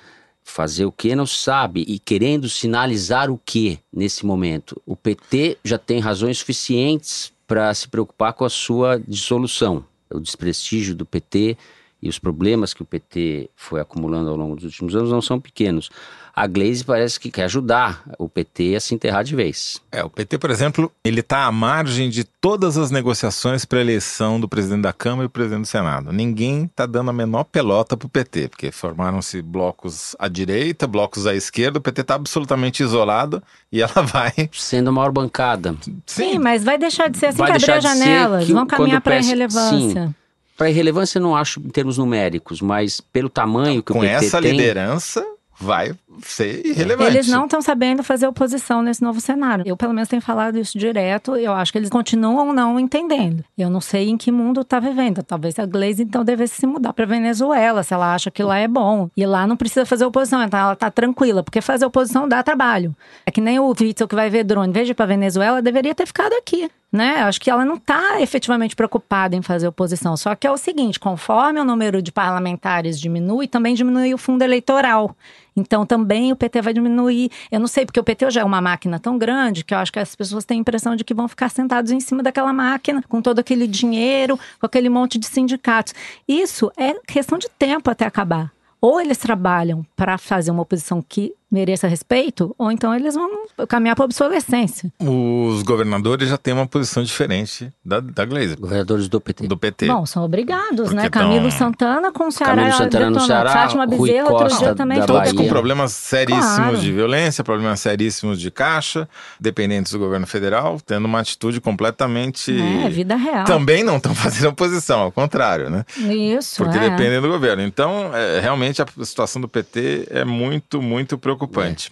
Fazer 0.44 0.86
o 0.86 0.91
que 0.91 1.15
não 1.15 1.26
sabe 1.26 1.84
e 1.88 1.98
querendo 1.98 2.48
sinalizar 2.48 3.32
o 3.32 3.39
que 3.44 3.80
nesse 3.91 4.26
momento. 4.26 4.80
O 4.86 4.96
PT 4.96 5.58
já 5.63 5.78
tem 5.78 6.00
razões 6.00 6.38
suficientes 6.38 7.34
para 7.48 7.74
se 7.74 7.88
preocupar 7.88 8.34
com 8.34 8.46
a 8.46 8.50
sua 8.50 9.02
dissolução. 9.08 9.84
O 10.10 10.20
desprestígio 10.20 10.96
do 10.96 11.06
PT 11.06 11.58
e 12.01 12.10
os 12.10 12.19
problemas 12.19 12.73
que 12.73 12.81
o 12.81 12.86
PT 12.86 13.49
foi 13.55 13.81
acumulando 13.81 14.29
ao 14.29 14.36
longo 14.36 14.55
dos 14.55 14.65
últimos 14.65 14.95
anos 14.95 15.12
não 15.12 15.21
são 15.21 15.39
pequenos. 15.39 15.89
A 16.36 16.47
Glaze 16.47 16.84
parece 16.84 17.17
que 17.17 17.31
quer 17.31 17.45
ajudar 17.45 18.03
o 18.19 18.27
PT 18.27 18.75
a 18.75 18.79
se 18.81 18.93
enterrar 18.93 19.23
de 19.23 19.34
vez. 19.34 19.81
É, 19.89 20.03
o 20.03 20.10
PT, 20.10 20.38
por 20.38 20.51
exemplo, 20.51 20.91
ele 21.01 21.21
está 21.21 21.45
à 21.45 21.51
margem 21.51 22.10
de 22.10 22.25
todas 22.25 22.77
as 22.77 22.91
negociações 22.91 23.63
para 23.63 23.79
a 23.79 23.81
eleição 23.81 24.38
do 24.38 24.49
presidente 24.49 24.81
da 24.81 24.91
Câmara 24.91 25.23
e 25.23 25.27
do 25.27 25.31
presidente 25.31 25.62
do 25.62 25.67
Senado. 25.67 26.12
Ninguém 26.12 26.65
está 26.65 26.86
dando 26.86 27.10
a 27.10 27.13
menor 27.13 27.45
pelota 27.45 27.95
para 27.95 28.05
o 28.05 28.10
PT, 28.10 28.49
porque 28.49 28.69
formaram-se 28.69 29.41
blocos 29.41 30.13
à 30.19 30.27
direita, 30.27 30.86
blocos 30.86 31.25
à 31.25 31.34
esquerda, 31.34 31.79
o 31.79 31.81
PT 31.81 32.01
está 32.01 32.15
absolutamente 32.15 32.84
isolado 32.84 33.41
e 33.71 33.81
ela 33.81 34.01
vai... 34.03 34.34
Sendo 34.51 34.89
a 34.89 34.91
maior 34.91 35.13
bancada. 35.13 35.73
Sim, 35.81 36.01
Sim 36.05 36.38
mas 36.38 36.65
vai 36.65 36.77
deixar 36.77 37.10
de 37.10 37.17
ser 37.17 37.27
assim 37.27 37.38
vai 37.38 37.51
que 37.51 37.63
abrir 37.63 37.71
as 37.71 37.84
janelas, 37.84 38.49
vão 38.49 38.67
caminhar 38.67 38.99
para 38.99 39.15
a 39.15 39.19
irrelevância. 39.19 40.08
Sim. 40.08 40.15
Para 40.58 40.70
irrelevância, 40.70 41.20
não 41.20 41.36
acho 41.36 41.60
em 41.60 41.70
termos 41.70 41.98
numéricos, 41.98 42.62
mas 42.62 43.02
pelo 43.02 43.30
tamanho 43.30 43.84
que 43.84 43.91
Com 43.91 44.00
o 44.00 44.02
PT 44.02 44.12
tem... 44.12 44.20
Com 44.20 44.26
essa 44.26 44.39
liderança, 44.39 45.26
vai 45.60 45.94
ser 46.21 46.65
irrelevante. 46.65 47.12
Eles 47.12 47.28
não 47.28 47.45
estão 47.45 47.62
sabendo 47.62 48.04
fazer 48.04 48.28
oposição 48.28 48.82
nesse 48.82 49.01
novo 49.01 49.19
cenário. 49.19 49.63
Eu, 49.65 49.78
pelo 49.78 49.93
menos, 49.93 50.10
tenho 50.10 50.21
falado 50.21 50.58
isso 50.58 50.78
direto. 50.78 51.36
Eu 51.36 51.54
acho 51.54 51.71
que 51.71 51.78
eles 51.78 51.89
continuam 51.89 52.54
não 52.54 52.80
entendendo. 52.80 53.43
Eu 53.58 53.69
não 53.69 53.82
sei 53.82 54.10
em 54.10 54.17
que 54.17 54.32
mundo 54.32 54.62
está 54.62 54.80
vivendo. 54.80 55.23
Talvez 55.23 55.58
a 55.60 55.65
Glaze, 55.65 56.04
então, 56.04 56.23
devesse 56.23 56.56
se 56.56 56.67
mudar 56.67 56.93
para 56.93 57.06
Venezuela, 57.06 57.84
se 57.84 57.93
ela 57.93 58.13
acha 58.13 58.32
que 58.32 58.43
lá 58.43 58.58
é 58.58 58.67
bom. 58.67 59.10
E 59.15 59.25
lá 59.25 59.47
não 59.47 59.58
precisa 59.58 59.86
fazer 59.86 60.06
oposição, 60.06 60.43
então 60.43 60.60
ela 60.60 60.73
está 60.73 60.91
tranquila, 60.91 61.43
porque 61.43 61.62
fazer 61.62 61.86
oposição 61.86 62.28
dá 62.28 62.41
trabalho. 62.43 62.95
É 63.25 63.32
que 63.32 63.41
nem 63.41 63.60
o 63.60 63.67
Witzel 63.67 64.08
que 64.08 64.15
vai 64.15 64.30
ver 64.30 64.43
drone. 64.43 64.71
Veja 64.71 64.95
para 64.95 65.06
Venezuela, 65.06 65.62
deveria 65.62 65.95
ter 65.95 66.06
ficado 66.06 66.34
aqui. 66.34 66.69
Né? 66.91 67.15
Acho 67.23 67.41
que 67.41 67.49
ela 67.49 67.65
não 67.65 67.75
está 67.75 68.21
efetivamente 68.21 68.73
preocupada 68.73 69.36
em 69.36 69.41
fazer 69.41 69.67
oposição. 69.67 70.15
Só 70.15 70.34
que 70.34 70.47
é 70.47 70.51
o 70.51 70.58
seguinte: 70.58 70.97
conforme 70.97 71.60
o 71.60 71.65
número 71.65 72.01
de 72.01 72.10
parlamentares 72.10 72.97
diminui, 72.97 73.49
também 73.49 73.75
diminui 73.75 74.13
o 74.13 74.17
fundo 74.17 74.43
eleitoral. 74.43 75.13
Então 75.58 75.86
também 76.06 76.32
o 76.32 76.36
PT 76.36 76.62
vai 76.62 76.72
diminuir. 76.72 77.32
Eu 77.52 77.60
não 77.60 77.65
sei, 77.65 77.84
porque 77.84 78.00
o 78.00 78.04
PT 78.04 78.30
já 78.30 78.41
é 78.41 78.44
uma 78.44 78.62
máquina 78.62 79.00
tão 79.00 79.18
grande 79.18 79.63
que 79.63 79.74
eu 79.74 79.80
acho 79.80 79.91
que 79.91 79.98
as 79.98 80.15
pessoas 80.15 80.46
têm 80.46 80.60
a 80.60 80.62
impressão 80.62 80.96
de 80.96 81.04
que 81.04 81.15
vão 81.15 81.28
ficar 81.28 81.50
sentados 81.50 81.91
em 81.91 82.00
cima 82.00 82.22
daquela 82.22 82.54
máquina, 82.54 83.04
com 83.10 83.22
todo 83.22 83.39
aquele 83.39 83.65
dinheiro, 83.65 84.39
com 84.60 84.65
aquele 84.68 84.88
monte 84.88 85.18
de 85.18 85.26
sindicatos. 85.26 85.96
Isso 86.28 86.72
é 86.78 86.94
questão 87.08 87.39
de 87.39 87.50
tempo 87.50 87.89
até 87.89 88.06
acabar. 88.06 88.54
Ou 88.80 89.02
eles 89.02 89.18
trabalham 89.18 89.84
para 89.96 90.15
fazer 90.15 90.52
uma 90.52 90.62
oposição 90.62 91.02
que 91.02 91.34
mereça 91.51 91.88
respeito, 91.88 92.53
ou 92.58 92.71
então 92.71 92.93
eles 92.93 93.13
vão 93.15 93.29
caminhar 93.67 93.95
para 93.95 94.05
obsolescência. 94.05 94.91
Os 94.99 95.62
governadores 95.63 96.27
já 96.29 96.38
têm 96.38 96.53
uma 96.53 96.67
posição 96.67 97.03
diferente 97.03 97.71
da, 97.84 97.99
da 97.99 98.25
Glazer. 98.25 98.60
Governadores 98.60 99.08
do 99.08 99.21
PT. 99.21 99.47
Do 99.47 99.58
PT. 99.58 99.88
Bom, 99.88 100.05
são 100.05 100.23
obrigados, 100.25 100.81
Porque 100.89 100.95
né? 100.95 101.10
tão- 101.10 101.21
Camilo 101.21 101.49
Santana 101.51 102.12
com 102.12 102.27
o 102.27 102.31
Ceará. 102.31 102.55
Camilo 102.55 102.77
Santana 102.77 103.10
no. 103.10 103.19
Ceará, 103.21 103.51
Fátima 103.51 103.86
Bezerra, 103.88 104.31
outro 104.31 104.58
dia 104.58 104.75
também. 104.75 105.05
Todos 105.05 105.31
com 105.34 105.47
problemas 105.47 105.91
seríssimos 105.93 106.56
Claro. 106.56 106.77
de 106.77 106.91
violência, 106.91 107.43
problemas 107.43 107.79
seríssimos 107.79 108.39
de 108.39 108.52
caixa, 108.52 109.08
dependentes 109.39 109.91
do 109.91 110.00
governo 110.00 110.27
federal, 110.27 110.79
tendo 110.85 111.06
uma 111.06 111.19
atitude 111.19 111.62
completamente. 111.62 112.52
É, 112.85 112.89
vida 112.89 113.15
real. 113.15 113.46
Também 113.46 113.83
não 113.83 113.98
estão 113.98 114.13
fazendo 114.15 114.50
oposição, 114.50 115.00
ao 115.02 115.12
contrário, 115.12 115.69
né? 115.69 115.85
Isso, 115.98 116.63
Porque 116.63 116.77
é. 116.77 116.89
dependem 116.89 117.21
do 117.21 117.29
governo. 117.29 117.62
Então, 117.63 118.12
é, 118.13 118.39
realmente, 118.39 118.81
a 118.81 118.85
situação 119.04 119.41
do 119.41 119.48
PT 119.48 120.08
é 120.10 120.25
muito, 120.25 120.81
muito 120.81 121.17
preocupante. 121.17 121.35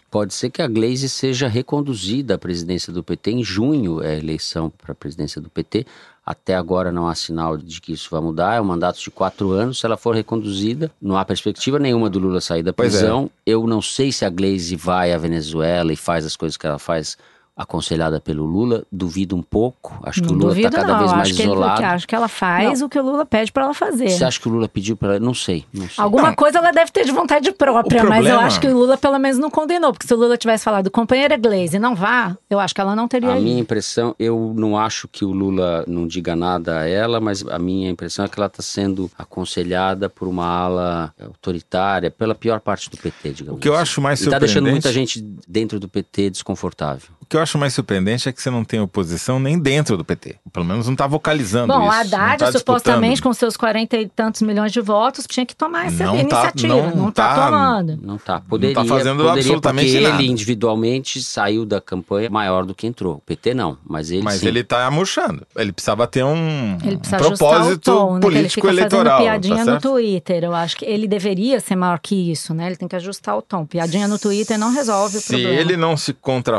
Pode 0.10 0.34
ser 0.34 0.50
que 0.50 0.62
a 0.62 0.68
Glaze 0.68 1.10
seja 1.10 1.48
reconduzida 1.48 2.36
à 2.36 2.38
presidência 2.38 2.92
do 2.92 3.04
PT 3.04 3.32
em 3.32 3.44
junho, 3.44 4.02
é 4.02 4.16
a 4.16 4.18
eleição 4.18 4.70
para 4.70 4.92
a 4.92 4.96
presidência 4.96 5.42
do 5.42 5.50
PT. 5.50 5.86
Até 6.26 6.56
agora 6.56 6.92
não 6.92 7.08
há 7.08 7.16
sinal 7.16 7.58
de 7.58 7.82
que 7.82 7.92
isso 7.92 8.10
vai 8.10 8.22
mudar. 8.22 8.56
É 8.56 8.62
um 8.62 8.66
mandato 8.66 9.00
de 9.00 9.12
quatro 9.12 9.52
anos. 9.52 9.80
Se 9.80 9.86
ela 9.86 9.98
for 9.98 10.16
reconduzida, 10.16 10.90
não 11.02 11.18
há 11.18 11.26
perspectiva 11.26 11.78
nenhuma 11.78 12.10
do 12.10 12.18
Lula 12.18 12.40
sair 12.40 12.64
da 12.64 12.70
é. 12.70 12.74
prisão. 12.74 13.30
Eu 13.46 13.68
não 13.68 13.82
sei 13.82 14.12
se 14.12 14.24
a 14.24 14.30
Glaze 14.30 14.76
vai 14.78 15.12
à 15.12 15.18
Venezuela 15.18 15.92
e 15.92 15.98
faz 15.98 16.26
as 16.26 16.38
coisas 16.38 16.56
que 16.56 16.66
ela 16.66 16.80
faz 16.80 17.18
aconselhada 17.56 18.20
pelo 18.20 18.44
Lula. 18.46 18.84
Duvido 18.92 19.36
um 19.36 19.42
pouco. 19.42 19.98
Acho 20.04 20.22
que 20.22 20.28
Não 20.28 20.36
o 20.36 20.40
Lula 20.40 20.58
está 20.58 20.72
cada 20.72 20.94
não. 20.94 21.00
vez 21.00 21.12
mais 21.12 21.22
acho 21.24 21.34
que 21.36 21.42
ele- 21.42 21.52
isolado. 21.52 21.78
que 21.80 21.84
acho 21.86 22.08
que 22.08 22.16
ela 22.16 22.28
faz 22.28 22.82
o 22.82 22.90
que 22.90 23.00
o 23.00 23.04
Lula 23.04 23.26
pede 23.26 23.52
para 23.52 23.64
ela 23.66 23.74
fazer. 23.74 24.10
Você 24.10 24.24
acha 24.24 24.40
que 24.40 24.48
o 24.48 24.52
Lula 24.52 24.68
pediu 24.68 24.98
para 24.98 25.10
ela? 25.16 25.20
Não 25.20 25.34
sei, 25.34 25.66
não 25.74 25.88
sei. 25.88 26.04
Alguma 26.04 26.30
Não. 26.30 26.36
coisa 26.36 26.58
ela 26.58 26.72
deve 26.72 26.92
ter 26.92 27.06
de 27.06 27.12
vontade 27.12 27.52
própria, 27.52 28.04
O 28.04 28.10
mas 28.10 28.18
eu 28.20 28.24
problema- 28.32 28.48
acho 28.48 28.60
que 28.60 28.68
o 28.68 28.74
Lula 28.78 28.98
pelo 28.98 29.20
menos 29.20 29.38
não 29.38 29.50
condenou, 29.52 29.92
porque 29.94 30.08
se 30.08 30.14
o 30.14 30.18
Lula 30.18 30.38
tivesse 30.38 30.64
falado, 30.64 30.90
companheira 30.90 31.38
Glaze, 31.38 31.78
não 31.80 31.96
vá, 31.96 32.36
eu 32.50 32.60
acho 32.60 32.74
que 32.74 32.82
ela 32.82 32.96
não 32.96 33.08
teria 33.08 33.30
A 33.30 33.36
ido. 33.36 33.44
minha 33.44 33.60
impressão, 33.60 34.16
eu 34.18 34.54
não 34.56 34.78
acho 34.78 35.08
que 35.08 35.24
o 35.24 35.32
Lula 35.32 35.84
não 35.88 36.08
diga 36.08 36.36
nada 36.36 36.80
a 36.80 36.88
ela, 36.88 37.20
mas 37.20 37.46
a 37.48 37.60
minha 37.60 37.90
impressão 37.90 38.26
é 38.26 38.28
que 38.28 38.40
ela 38.40 38.48
está 38.48 38.64
sendo 38.64 39.10
aconselhada 39.18 40.10
por 40.10 40.28
uma 40.28 40.46
ala 40.46 41.14
autoritária, 41.24 42.10
pela 42.10 42.34
pior 42.34 42.60
parte 42.60 42.90
do 42.90 42.98
PT, 42.98 43.30
digamos 43.32 43.58
O 43.58 43.62
que 43.62 43.68
eu 43.70 43.74
assim. 43.74 43.82
acho 43.84 44.02
mais 44.02 44.20
E 44.22 44.24
está 44.24 44.40
deixando 44.40 44.66
surpreendente- 44.66 44.88
muita 44.88 44.94
gente 44.94 45.22
dentro 45.48 45.80
do 45.80 45.88
PT 45.88 46.30
desconfortável. 46.30 47.10
O 47.34 47.36
que 47.36 47.38
eu 47.38 47.42
acho 47.42 47.58
mais 47.58 47.74
surpreendente 47.74 48.30
é 48.30 48.32
que 48.32 48.40
você 48.40 48.52
não 48.52 48.64
tem 48.64 48.80
oposição 48.80 49.40
nem 49.40 49.58
dentro 49.58 49.98
do 49.98 50.06
PT. 50.06 50.36
Pelo 50.52 50.64
menos 50.64 50.86
não 50.86 50.94
está 50.94 51.08
vocalizando 51.08 51.74
Bom, 51.74 51.80
isso. 51.80 51.92
a 51.92 52.04
não 52.04 52.20
Haddad, 52.20 52.38
tá 52.38 52.52
supostamente, 52.60 53.14
disputando. 53.14 53.32
com 53.32 53.34
seus 53.34 53.58
40 53.58 53.98
e 53.98 54.08
tantos 54.08 54.42
milhões 54.44 54.72
de 54.72 54.80
votos, 54.82 55.26
tinha 55.28 55.44
que 55.44 55.56
tomar 55.56 55.88
essa 55.88 56.04
Não 56.06 56.14
tá- 56.14 56.20
iniciativa. 56.22 56.76
não 56.76 56.96
não 56.96 57.12
tá, 57.12 57.34
tá- 57.34 57.46
tomando. 57.46 58.00
Não 58.04 58.18
tá. 58.20 58.40
Poderia, 58.48 58.76
fazendo 58.86 59.18
poderia 59.24 59.32
absolutamente 59.32 59.92
porque 59.94 60.08
nada. 60.08 60.22
ele 60.22 60.32
individualmente 60.32 61.24
saiu 61.24 61.66
da 61.66 61.82
campanha 61.82 62.30
maior 62.30 62.66
do 62.66 62.76
que 62.76 62.86
entrou. 62.86 63.16
O 63.16 63.20
PT 63.22 63.56
não, 63.56 63.80
mas 63.84 64.12
ele 64.12 64.22
Mas 64.22 64.36
sim. 64.36 64.48
ele 64.48 64.60
está 64.60 64.90
murchando. 64.92 65.44
Ele 65.56 65.72
precisava 65.72 66.06
ter 66.06 66.24
um, 66.24 66.78
Ele 66.84 66.98
um 66.98 67.00
precisa 67.00 67.18
ajustar 67.18 67.38
propósito 67.50 67.92
o 67.92 67.96
tom, 67.96 68.14
né? 68.14 68.20
que 68.20 68.26
ele 68.28 68.36
político 68.36 68.62
fica 68.68 68.74
eleitoral. 68.74 69.18
fazendo 69.18 69.24
piadinha 69.24 69.66
tá 69.66 69.74
no? 69.74 69.82
Twitter. 69.82 70.44
Eu 70.44 70.54
acho 70.54 70.78
que 70.78 70.86
ele 70.86 71.08
deveria 71.08 71.60
ser 71.60 71.76
maior 71.76 71.98
que 72.00 72.32
isso, 72.32 72.54
né? 72.54 72.68
Ele 72.68 72.76
tem 72.76 72.88
que 72.88 72.96
ajustar 72.96 73.36
o 73.36 73.42
tom. 73.42 73.66
Piadinha 73.66 74.08
no 74.08 74.20
Twitter 74.20 74.60
não 74.60 74.72
resolve 74.72 75.18
o 75.18 75.22
Se 75.22 75.30
problema. 75.30 75.56
ele 75.60 75.76
não 75.76 75.98
se 75.98 76.14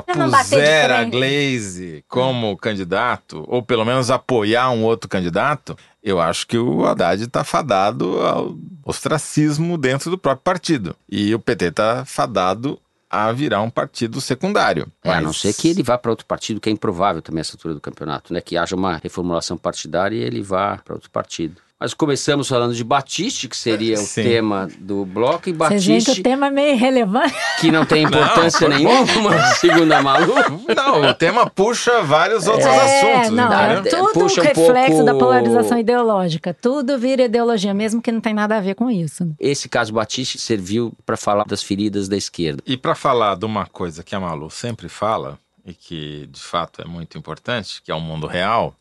Ele 0.09 0.18
não 0.18 0.31
bater 0.31 0.64
de 0.64 0.64
contrapuser 0.65 0.91
a. 0.91 1.05
Glaze 1.05 2.05
como 2.09 2.57
candidato, 2.57 3.45
ou 3.47 3.62
pelo 3.62 3.85
menos 3.85 4.11
apoiar 4.11 4.71
um 4.71 4.83
outro 4.85 5.09
candidato, 5.09 5.77
eu 6.03 6.21
acho 6.21 6.47
que 6.47 6.59
o 6.59 6.85
Haddad 6.85 7.23
está 7.23 7.43
fadado 7.45 8.21
ao 8.21 8.57
ostracismo 8.85 9.79
dentro 9.79 10.11
do 10.11 10.19
próprio 10.19 10.43
partido. 10.45 10.97
E 11.09 11.35
o 11.35 11.39
PT 11.39 11.67
está 11.67 12.05
fadado 12.05 12.79
a 13.09 13.31
virar 13.31 13.62
um 13.62 13.71
partido 13.71 14.21
secundário. 14.21 14.89
É, 15.03 15.11
a 15.11 15.15
Mas- 15.15 15.25
não 15.25 15.33
ser 15.33 15.55
que 15.55 15.69
ele 15.69 15.83
vá 15.83 15.97
para 15.97 16.11
outro 16.11 16.27
partido, 16.27 16.61
que 16.61 16.69
é 16.69 16.73
improvável 16.73 17.23
também 17.23 17.41
essa 17.41 17.55
altura 17.55 17.75
do 17.75 17.81
campeonato, 17.81 18.33
né? 18.33 18.41
Que 18.41 18.57
haja 18.57 18.75
uma 18.75 18.97
reformulação 18.97 19.57
partidária 19.57 20.17
e 20.17 20.21
ele 20.23 20.43
vá 20.43 20.79
para 20.85 20.95
outro 20.95 21.11
partido. 21.11 21.62
Mas 21.79 21.93
começamos 21.93 22.49
falando 22.49 22.72
de 22.75 22.85
Batiste, 22.85 23.49
que 23.49 23.57
seria 23.57 23.95
o 23.95 23.99
Sim. 24.07 24.22
tema 24.22 24.68
do 24.79 25.05
bloco, 25.05 25.49
e 25.49 25.53
Batiste, 25.53 26.20
o 26.20 26.22
tema 26.22 26.47
é 26.47 26.51
meio 26.51 26.75
irrelevante. 26.75 27.35
que 27.61 27.70
não 27.70 27.85
tem 27.85 28.05
importância 28.05 28.68
Não, 28.68 28.77
nenhuma, 28.77 29.37
segundo 29.59 29.91
a 29.93 30.01
Malu. 30.01 30.35
Não, 30.75 31.11
o 31.11 31.14
tema 31.14 31.51
puxa 31.51 32.01
vários 32.03 32.47
outros 32.47 32.64
É, 32.66 33.14
assuntos, 33.16 33.31
não, 33.37 33.53
é 33.53 33.83
tudo 33.83 34.12
Puxa 34.12 34.41
um 34.41 34.45
reflexo 34.45 34.91
pouco- 34.93 35.05
da 35.05 35.14
polarização 35.14 35.77
ideológica. 35.79 36.55
Tudo 36.55 36.97
vira 36.97 37.25
ideologia, 37.25 37.75
mesmo 37.75 38.01
que 38.01 38.12
não 38.12 38.20
tem 38.20 38.33
nada 38.33 38.57
a 38.57 38.61
ver 38.61 38.77
com 38.77 38.89
isso. 38.91 39.25
né? 39.25 39.33
Esse 39.41 39.68
caso 39.68 39.93
Batiste 39.93 40.39
serviu 40.39 40.93
para 41.05 41.16
falar 41.16 41.45
das 41.45 41.62
feridas 41.62 42.09
da 42.09 42.16
esquerda. 42.16 42.62
E 42.66 42.77
para 42.77 42.95
falar 42.95 43.35
de 43.37 43.45
uma 43.45 43.66
coisa 43.66 44.03
que 44.05 44.14
a 44.14 44.20
Malu 44.20 44.49
sempre 44.49 44.89
fala, 44.89 45.39
e 45.66 45.75
que 45.75 46.29
de 46.31 46.41
fato 46.41 46.81
é 46.81 46.85
muito 46.85 47.18
importante, 47.18 47.83
que 47.83 47.91
é 47.91 47.95
o 47.95 48.01
mundo 48.01 48.27
real, 48.29 48.75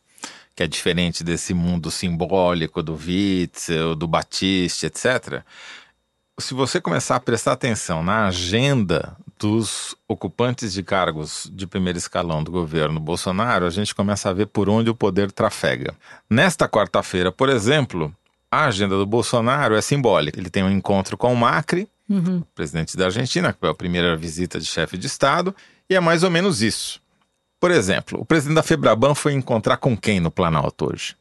que 0.55 0.63
é 0.63 0.67
diferente 0.67 1.23
desse 1.23 1.53
mundo 1.53 1.89
simbólico 1.89 2.81
do 2.83 2.93
Witzel, 2.95 3.95
do 3.95 4.07
Batiste, 4.07 4.85
etc. 4.85 5.41
Se 6.39 6.53
você 6.53 6.81
começar 6.81 7.15
a 7.15 7.19
prestar 7.19 7.53
atenção 7.53 8.03
na 8.03 8.27
agenda 8.27 9.15
dos 9.39 9.95
ocupantes 10.07 10.73
de 10.73 10.81
cargos 10.81 11.49
de 11.53 11.67
primeiro 11.67 11.97
escalão 11.97 12.43
do 12.43 12.51
governo 12.51 12.99
Bolsonaro, 12.99 13.65
a 13.65 13.69
gente 13.69 13.93
começa 13.93 14.29
a 14.29 14.33
ver 14.33 14.47
por 14.47 14.69
onde 14.69 14.89
o 14.89 14.95
poder 14.95 15.31
trafega. 15.31 15.93
Nesta 16.29 16.67
quarta-feira, 16.67 17.31
por 17.31 17.49
exemplo, 17.49 18.13
a 18.51 18.65
agenda 18.65 18.95
do 18.97 19.05
Bolsonaro 19.05 19.75
é 19.75 19.81
simbólica. 19.81 20.39
Ele 20.39 20.49
tem 20.49 20.63
um 20.63 20.71
encontro 20.71 21.17
com 21.17 21.31
o 21.33 21.35
Macri, 21.37 21.87
Uhum. 22.09 22.43
presidente 22.53 22.97
da 22.97 23.05
Argentina, 23.05 23.53
que 23.53 23.59
foi 23.59 23.69
a 23.69 23.73
primeira 23.73 24.15
visita 24.17 24.59
de 24.59 24.65
chefe 24.65 24.97
de 24.97 25.07
Estado, 25.07 25.55
e 25.89 25.95
é 25.95 25.99
mais 26.01 26.21
ou 26.21 26.29
menos 26.29 26.61
isso. 26.61 27.01
Por 27.63 27.71
exemplo, 27.71 28.19
o 28.19 28.25
presidente 28.25 28.55
da 28.55 28.61
Febraban 28.61 29.15
foi 29.15 29.31
encontrar 29.31 29.77
com 29.77 29.95
quem 29.95 30.19
no 30.19 30.29
Planalto 30.29 30.91
hoje? 30.91 31.15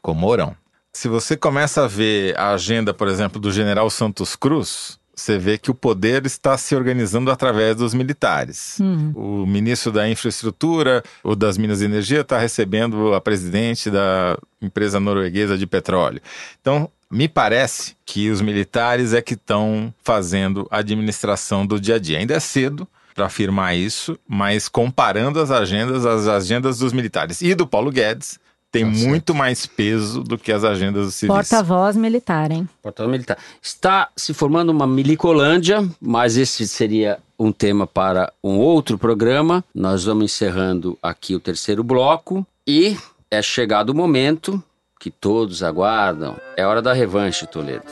Com 0.00 0.14
Mourão. 0.14 0.54
Se 0.92 1.08
você 1.08 1.36
começa 1.36 1.82
a 1.82 1.88
ver 1.88 2.38
a 2.38 2.50
agenda, 2.50 2.94
por 2.94 3.08
exemplo, 3.08 3.40
do 3.40 3.50
general 3.50 3.90
Santos 3.90 4.36
Cruz, 4.36 4.96
você 5.12 5.36
vê 5.36 5.58
que 5.58 5.72
o 5.72 5.74
poder 5.74 6.24
está 6.24 6.56
se 6.56 6.76
organizando 6.76 7.32
através 7.32 7.74
dos 7.74 7.94
militares. 7.94 8.78
Uhum. 8.78 9.12
O 9.42 9.44
ministro 9.44 9.90
da 9.90 10.08
Infraestrutura, 10.08 11.02
o 11.24 11.34
das 11.34 11.58
Minas 11.58 11.80
e 11.80 11.86
Energia, 11.86 12.20
está 12.20 12.38
recebendo 12.38 13.12
a 13.12 13.20
presidente 13.20 13.90
da 13.90 14.38
empresa 14.62 15.00
norueguesa 15.00 15.58
de 15.58 15.66
petróleo. 15.66 16.22
Então, 16.60 16.88
me 17.10 17.26
parece 17.26 17.96
que 18.06 18.30
os 18.30 18.40
militares 18.40 19.12
é 19.12 19.20
que 19.20 19.34
estão 19.34 19.92
fazendo 20.04 20.64
a 20.70 20.78
administração 20.78 21.66
do 21.66 21.80
dia 21.80 21.96
a 21.96 21.98
dia. 21.98 22.18
Ainda 22.18 22.34
é 22.34 22.40
cedo 22.40 22.86
para 23.18 23.26
afirmar 23.26 23.76
isso, 23.76 24.16
mas 24.28 24.68
comparando 24.68 25.40
as 25.40 25.50
agendas, 25.50 26.06
as 26.06 26.28
agendas 26.28 26.78
dos 26.78 26.92
militares 26.92 27.42
e 27.42 27.52
do 27.52 27.66
Paulo 27.66 27.90
Guedes 27.90 28.38
tem 28.70 28.84
Tá 28.84 28.92
certo. 28.94 29.08
muito 29.08 29.34
mais 29.34 29.66
peso 29.66 30.22
do 30.22 30.38
que 30.38 30.52
as 30.52 30.62
agendas 30.62 31.06
dos 31.06 31.14
civis. 31.16 31.34
Porta-voz 31.34 31.96
militar, 31.96 32.52
hein? 32.52 32.68
Portal 32.80 33.08
militar. 33.08 33.36
Está 33.60 34.08
se 34.14 34.32
formando 34.32 34.70
uma 34.70 34.86
milicolândia, 34.86 35.84
mas 36.00 36.36
esse 36.36 36.68
seria 36.68 37.18
um 37.36 37.50
tema 37.50 37.88
para 37.88 38.32
um 38.44 38.56
outro 38.58 38.96
programa. 38.96 39.64
Nós 39.74 40.04
vamos 40.04 40.26
encerrando 40.26 40.96
aqui 41.02 41.34
o 41.34 41.40
terceiro 41.40 41.82
bloco 41.82 42.46
e 42.64 42.96
é 43.28 43.42
chegado 43.42 43.90
o 43.90 43.94
momento 43.96 44.62
que 45.00 45.10
todos 45.10 45.64
aguardam. 45.64 46.36
É 46.56 46.64
hora 46.64 46.80
da 46.80 46.92
revanche, 46.92 47.48
Toledo. 47.48 47.82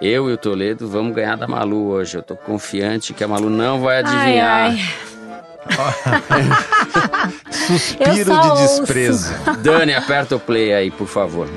Eu 0.00 0.28
e 0.28 0.32
o 0.32 0.36
Toledo 0.38 0.88
vamos 0.88 1.14
ganhar 1.14 1.36
da 1.36 1.46
Malu 1.46 1.86
hoje. 1.88 2.16
Eu 2.16 2.22
tô 2.22 2.36
confiante 2.36 3.14
que 3.14 3.22
a 3.24 3.28
Malu 3.28 3.48
não 3.48 3.80
vai 3.80 4.00
adivinhar. 4.00 4.72
Ai, 4.72 4.78
Suspiro 7.50 8.10
Eu 8.10 8.24
só 8.26 8.40
de 8.40 8.48
ouço. 8.50 8.80
desprezo. 8.80 9.32
Dani, 9.62 9.94
aperta 9.94 10.36
o 10.36 10.40
play 10.40 10.74
aí, 10.74 10.90
por 10.90 11.06
favor. 11.06 11.48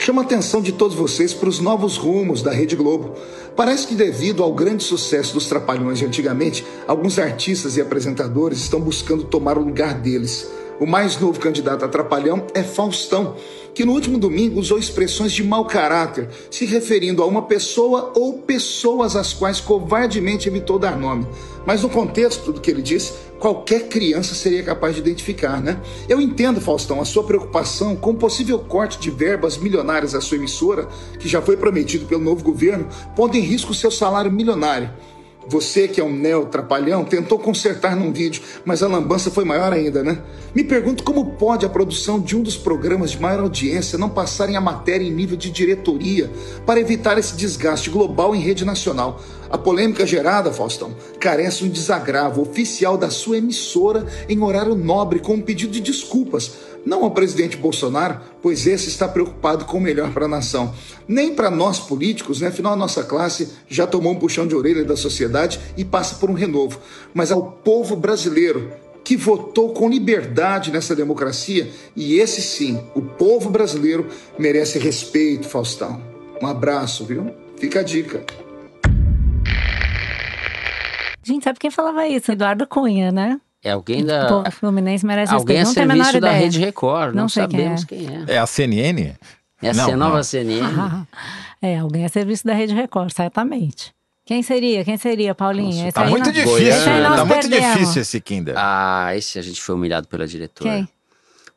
Chamo 0.00 0.20
a 0.20 0.24
atenção 0.24 0.62
de 0.62 0.72
todos 0.72 0.96
vocês 0.96 1.34
para 1.34 1.48
os 1.50 1.60
novos 1.60 1.96
rumos 1.98 2.42
da 2.42 2.50
Rede 2.50 2.74
Globo. 2.74 3.14
Parece 3.54 3.86
que, 3.86 3.94
devido 3.94 4.42
ao 4.42 4.52
grande 4.54 4.82
sucesso 4.82 5.34
dos 5.34 5.46
Trapalhões 5.46 5.98
de 5.98 6.06
antigamente, 6.06 6.64
alguns 6.86 7.18
artistas 7.18 7.76
e 7.76 7.80
apresentadores 7.80 8.58
estão 8.58 8.80
buscando 8.80 9.24
tomar 9.24 9.58
o 9.58 9.62
lugar 9.62 9.94
deles. 9.94 10.48
O 10.80 10.86
mais 10.86 11.18
novo 11.18 11.40
candidato 11.40 11.84
a 11.84 11.88
Trapalhão 11.88 12.46
é 12.54 12.62
Faustão, 12.62 13.34
que 13.74 13.84
no 13.84 13.92
último 13.92 14.16
domingo 14.16 14.60
usou 14.60 14.78
expressões 14.78 15.32
de 15.32 15.42
mau 15.42 15.64
caráter, 15.64 16.28
se 16.52 16.64
referindo 16.64 17.20
a 17.20 17.26
uma 17.26 17.42
pessoa 17.42 18.12
ou 18.14 18.34
pessoas 18.34 19.16
às 19.16 19.32
quais 19.32 19.60
covardemente 19.60 20.48
evitou 20.48 20.78
dar 20.78 20.96
nome. 20.96 21.26
Mas 21.66 21.82
no 21.82 21.88
contexto 21.88 22.52
do 22.52 22.60
que 22.60 22.70
ele 22.70 22.80
disse, 22.80 23.12
qualquer 23.40 23.88
criança 23.88 24.36
seria 24.36 24.62
capaz 24.62 24.94
de 24.94 25.00
identificar, 25.00 25.60
né? 25.60 25.80
Eu 26.08 26.20
entendo, 26.20 26.60
Faustão, 26.60 27.00
a 27.00 27.04
sua 27.04 27.24
preocupação 27.24 27.96
com 27.96 28.10
o 28.10 28.16
possível 28.16 28.60
corte 28.60 29.00
de 29.00 29.10
verbas 29.10 29.58
milionárias 29.58 30.14
à 30.14 30.20
sua 30.20 30.36
emissora, 30.36 30.86
que 31.18 31.28
já 31.28 31.42
foi 31.42 31.56
prometido 31.56 32.06
pelo 32.06 32.22
novo 32.22 32.44
governo, 32.44 32.88
pondo 33.16 33.36
em 33.36 33.40
risco 33.40 33.74
seu 33.74 33.90
salário 33.90 34.30
milionário. 34.30 34.90
Você, 35.48 35.88
que 35.88 36.00
é 36.00 36.04
um 36.04 36.12
neo-trapalhão, 36.12 37.04
tentou 37.04 37.38
consertar 37.38 37.96
num 37.96 38.12
vídeo, 38.12 38.42
mas 38.66 38.82
a 38.82 38.88
lambança 38.88 39.30
foi 39.30 39.44
maior 39.44 39.72
ainda, 39.72 40.02
né? 40.02 40.20
Me 40.54 40.62
pergunto 40.62 41.02
como 41.02 41.32
pode 41.32 41.64
a 41.64 41.68
produção 41.70 42.20
de 42.20 42.36
um 42.36 42.42
dos 42.42 42.56
programas 42.56 43.12
de 43.12 43.20
maior 43.20 43.40
audiência 43.40 43.96
não 43.96 44.10
passarem 44.10 44.56
a 44.56 44.60
matéria 44.60 45.06
em 45.06 45.10
nível 45.10 45.36
de 45.36 45.50
diretoria 45.50 46.30
para 46.66 46.80
evitar 46.80 47.16
esse 47.16 47.34
desgaste 47.34 47.88
global 47.88 48.34
em 48.34 48.40
rede 48.40 48.64
nacional. 48.64 49.22
A 49.50 49.56
polêmica 49.56 50.06
gerada, 50.06 50.52
Faustão, 50.52 50.94
carece 51.18 51.64
um 51.64 51.68
desagravo 51.68 52.42
oficial 52.42 52.98
da 52.98 53.08
sua 53.08 53.38
emissora 53.38 54.06
em 54.28 54.42
horário 54.42 54.74
nobre 54.74 55.18
com 55.18 55.34
um 55.34 55.40
pedido 55.40 55.72
de 55.72 55.80
desculpas 55.80 56.52
não 56.88 57.04
ao 57.04 57.10
presidente 57.10 57.58
Bolsonaro, 57.58 58.18
pois 58.40 58.66
esse 58.66 58.88
está 58.88 59.06
preocupado 59.06 59.66
com 59.66 59.76
o 59.76 59.80
melhor 59.80 60.10
para 60.12 60.24
a 60.24 60.28
nação, 60.28 60.74
nem 61.06 61.34
para 61.34 61.50
nós 61.50 61.78
políticos, 61.78 62.40
né? 62.40 62.48
afinal 62.48 62.72
a 62.72 62.76
nossa 62.76 63.04
classe 63.04 63.50
já 63.68 63.86
tomou 63.86 64.12
um 64.12 64.18
puxão 64.18 64.46
de 64.46 64.56
orelha 64.56 64.82
da 64.84 64.96
sociedade 64.96 65.60
e 65.76 65.84
passa 65.84 66.14
por 66.14 66.30
um 66.30 66.34
renovo, 66.34 66.80
mas 67.12 67.30
ao 67.30 67.42
povo 67.42 67.94
brasileiro 67.94 68.72
que 69.04 69.16
votou 69.16 69.72
com 69.72 69.88
liberdade 69.88 70.70
nessa 70.72 70.96
democracia 70.96 71.70
e 71.94 72.18
esse 72.18 72.40
sim, 72.40 72.82
o 72.94 73.02
povo 73.02 73.50
brasileiro 73.50 74.06
merece 74.38 74.78
respeito, 74.78 75.46
Faustão. 75.46 76.02
Um 76.42 76.46
abraço, 76.46 77.04
viu? 77.04 77.30
Fica 77.58 77.80
a 77.80 77.82
dica. 77.82 78.24
Gente, 81.22 81.44
sabe 81.44 81.58
quem 81.58 81.70
falava 81.70 82.06
isso? 82.06 82.32
Eduardo 82.32 82.66
Cunha, 82.66 83.12
né? 83.12 83.38
É 83.62 83.72
alguém 83.72 84.04
da. 84.04 84.26
O 84.26 84.28
povo 84.28 84.50
fluminense 84.52 85.04
merece 85.04 85.32
Alguém 85.34 85.58
respeito. 85.58 85.66
Não 85.68 85.74
tem 85.74 85.82
a 85.82 85.86
menor 85.86 86.04
serviço 86.04 86.20
da 86.20 86.28
ideia. 86.28 86.42
Rede 86.44 86.58
Record. 86.60 87.14
Não, 87.14 87.22
Não 87.22 87.28
sei 87.28 87.46
quem 87.48 87.58
sabemos 87.58 87.82
é. 87.82 87.86
quem 87.86 88.06
é. 88.06 88.34
É 88.34 88.38
a 88.38 88.46
CNN? 88.46 89.14
É 89.62 89.70
a 89.70 89.74
Não, 89.74 89.96
nova 89.96 90.16
não. 90.18 90.22
CNN. 90.22 91.06
É, 91.60 91.78
alguém 91.78 92.04
a 92.04 92.08
serviço 92.08 92.46
da 92.46 92.54
Rede 92.54 92.74
Record, 92.74 93.12
certamente. 93.12 93.92
Quem 94.24 94.42
seria? 94.42 94.84
Quem 94.84 94.96
seria, 94.96 95.34
Paulinho? 95.34 95.68
Nossa, 95.70 95.82
Esse 95.86 95.92
Tá 95.92 96.02
aí 96.04 96.10
muito 96.10 96.26
não- 96.26 96.32
difícil, 96.32 96.62
nós 97.02 97.16
tá 97.16 97.24
muito 97.24 97.48
perdemos. 97.48 97.72
difícil 97.78 98.02
esse 98.02 98.20
Kinder. 98.20 98.54
Ah, 98.56 99.10
esse 99.16 99.38
a 99.38 99.42
gente 99.42 99.60
foi 99.60 99.74
humilhado 99.74 100.06
pela 100.06 100.26
diretora. 100.26 100.70
Quem? 100.70 100.88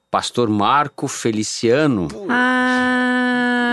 Pastor 0.09 0.49
Marco 0.49 1.07
Feliciano, 1.07 2.07
Ah, 2.29 3.00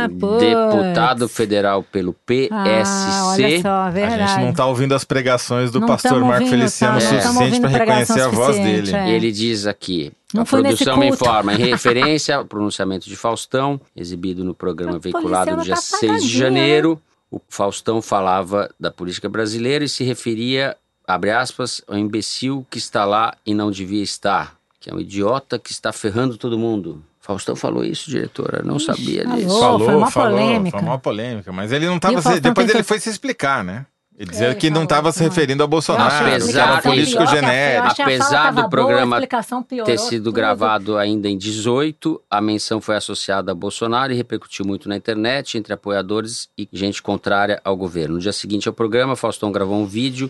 putz. 0.06 0.40
deputado 0.40 1.28
federal 1.28 1.82
pelo 1.82 2.12
PSC. 2.12 2.50
Ah, 2.52 3.26
olha 3.26 3.62
só, 3.62 3.68
a 3.68 3.90
verdade. 3.90 4.32
gente 4.32 4.44
não 4.44 4.52
tá 4.52 4.66
ouvindo 4.66 4.94
as 4.94 5.04
pregações 5.04 5.70
do 5.70 5.80
Não 5.80 5.86
pastor 5.88 6.20
Marco 6.20 6.44
ouvindo, 6.44 6.50
Feliciano 6.50 6.98
tá? 6.98 7.04
Não 7.04 7.10
suficiente 7.10 7.26
tamo 7.26 7.40
ouvindo 7.44 7.60
para 7.62 7.78
reconhecer 7.78 8.20
a 8.20 8.28
voz 8.28 8.56
suficiente, 8.56 8.92
dele. 8.92 8.96
é. 8.96 9.10
Ele 9.10 9.32
diz 9.32 9.66
aqui. 9.66 10.12
Não 10.34 10.42
a 10.42 10.44
produção 10.44 10.96
me 10.98 11.08
informa, 11.08 11.54
em 11.54 11.56
referência 11.64 12.36
ao 12.36 12.44
pronunciamento 12.44 13.08
de 13.08 13.16
Faustão, 13.16 13.80
exibido 13.96 14.44
no 14.44 14.54
programa 14.54 14.96
A 14.96 14.98
veiculado 14.98 15.56
no 15.56 15.62
dia 15.62 15.74
tá 15.74 15.80
6 15.80 16.22
de 16.22 16.38
janeiro. 16.38 17.00
O 17.30 17.40
Faustão 17.48 18.00
falava 18.02 18.70
da 18.78 18.90
política 18.90 19.28
brasileira 19.28 19.84
e 19.84 19.88
se 19.88 20.04
referia, 20.04 20.76
abre 21.06 21.30
aspas, 21.30 21.82
ao 21.88 21.96
imbecil 21.96 22.66
que 22.70 22.78
está 22.78 23.04
lá 23.04 23.34
e 23.44 23.54
não 23.54 23.70
devia 23.70 24.02
estar, 24.02 24.56
que 24.80 24.90
é 24.90 24.94
um 24.94 25.00
idiota 25.00 25.58
que 25.58 25.72
está 25.72 25.92
ferrando 25.92 26.36
todo 26.36 26.58
mundo. 26.58 27.02
Faustão 27.28 27.54
falou 27.54 27.84
isso, 27.84 28.08
diretora, 28.10 28.62
não 28.64 28.78
sabia 28.78 29.22
falou. 29.24 29.36
disso. 29.38 29.60
Falou. 29.60 29.80
foi 29.84 29.94
uma 29.96 30.10
polêmica. 30.10 30.78
Foi 30.78 30.88
uma 30.88 30.98
polêmica, 30.98 31.52
mas 31.52 31.70
ele 31.72 31.84
não 31.86 31.96
E 31.96 32.00
tava. 32.00 32.14
o 32.14 32.16
se- 32.18 32.22
Faustão 32.24 32.40
depois 32.40 32.66
tentou- 32.66 32.78
ele 32.80 32.84
foi 32.88 32.98
se 32.98 33.10
explicar, 33.10 33.62
né? 33.62 33.84
Ele 34.18 34.30
dizia 34.30 34.46
Ele 34.46 34.54
que 34.56 34.68
não 34.70 34.76
falou 34.76 34.84
estava 34.84 35.12
se 35.12 35.22
referindo 35.22 35.62
Eu 35.62 35.68
Bolsonaro, 35.68 36.12
a 36.12 36.18
Apesar 36.36 36.52
que 36.52 36.58
era 36.58 36.72
um 36.78 36.80
político 36.80 37.18
pior, 37.18 37.28
a- 37.28 37.34
genérico. 37.36 37.86
a 37.86 37.90
Apesar 38.04 38.48
do 38.50 38.54
boa, 38.54 38.66
a 38.66 38.68
programa 38.70 39.20
piorou 39.68 39.84
ter 39.86 39.98
sido 39.98 40.24
tudo. 40.24 40.32
gravado 40.32 40.96
ainda 40.96 41.28
em 41.28 41.36
18, 41.38 42.20
a 42.30 42.40
menção 42.40 42.80
foi 42.80 42.96
associada 42.96 43.52
a 43.52 43.54
Bolsonaro 43.54 44.10
e 44.12 44.16
repercutiu 44.16 44.64
muito 44.64 44.88
na 44.88 44.96
internet, 44.96 45.56
entre 45.58 45.72
apoiadores 45.74 46.48
e 46.58 46.66
gente 46.72 47.00
contrária 47.02 47.60
ao 47.62 47.76
governo. 47.76 48.14
No 48.14 48.20
dia 48.20 48.32
seguinte 48.32 48.66
ao 48.66 48.74
programa, 48.74 49.14
Faustão 49.14 49.52
gravou 49.52 49.76
um 49.78 49.86
vídeo 49.86 50.28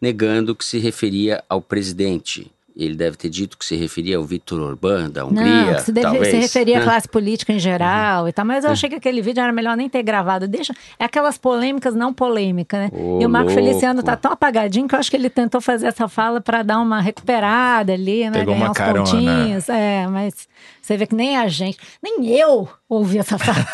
negando 0.00 0.54
que 0.54 0.64
se 0.64 0.78
referia 0.78 1.44
ao 1.48 1.60
presidente. 1.60 2.50
Ele 2.78 2.94
deve 2.94 3.16
ter 3.16 3.28
dito 3.28 3.58
que 3.58 3.64
se 3.64 3.74
referia 3.74 4.18
ao 4.18 4.24
Vitor 4.24 4.60
Orbán, 4.60 5.10
da 5.10 5.26
Hungria, 5.26 5.72
Não, 5.72 5.78
se, 5.80 5.90
deve, 5.90 6.06
talvez. 6.06 6.28
se 6.28 6.36
referia 6.36 6.76
à 6.76 6.78
né? 6.78 6.84
classe 6.84 7.08
política 7.08 7.52
em 7.52 7.58
geral 7.58 8.28
e 8.28 8.32
tal, 8.32 8.44
mas 8.44 8.64
eu 8.64 8.70
achei 8.70 8.88
que 8.88 8.94
aquele 8.94 9.20
vídeo 9.20 9.42
era 9.42 9.52
melhor 9.52 9.76
nem 9.76 9.88
ter 9.88 10.00
gravado. 10.04 10.46
Deixa, 10.46 10.72
é 10.96 11.04
aquelas 11.04 11.36
polêmicas 11.36 11.92
não 11.96 12.14
polêmicas, 12.14 12.78
né? 12.78 12.90
Ô, 12.92 13.18
e 13.20 13.26
o 13.26 13.28
Marco 13.28 13.50
louco. 13.50 13.64
Feliciano 13.64 14.00
tá 14.00 14.14
tão 14.14 14.30
apagadinho 14.30 14.86
que 14.86 14.94
eu 14.94 14.98
acho 15.00 15.10
que 15.10 15.16
ele 15.16 15.28
tentou 15.28 15.60
fazer 15.60 15.88
essa 15.88 16.06
fala 16.06 16.40
para 16.40 16.62
dar 16.62 16.78
uma 16.78 17.00
recuperada 17.00 17.92
ali, 17.92 18.30
né? 18.30 18.38
Pegou 18.38 18.54
Ganhar 18.54 18.66
uma 18.66 18.70
uns 18.70 18.76
carona. 18.78 19.04
pontinhos. 19.04 19.68
É, 19.68 20.06
mas 20.06 20.46
você 20.80 20.96
vê 20.96 21.04
que 21.04 21.16
nem 21.16 21.36
a 21.36 21.48
gente, 21.48 21.78
nem 22.00 22.28
eu 22.38 22.68
ouvi 22.88 23.18
essa 23.18 23.36
fala. 23.38 23.58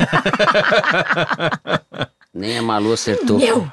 Nem 2.32 2.58
a 2.58 2.62
Malu 2.62 2.92
acertou. 2.92 3.38
eu! 3.38 3.70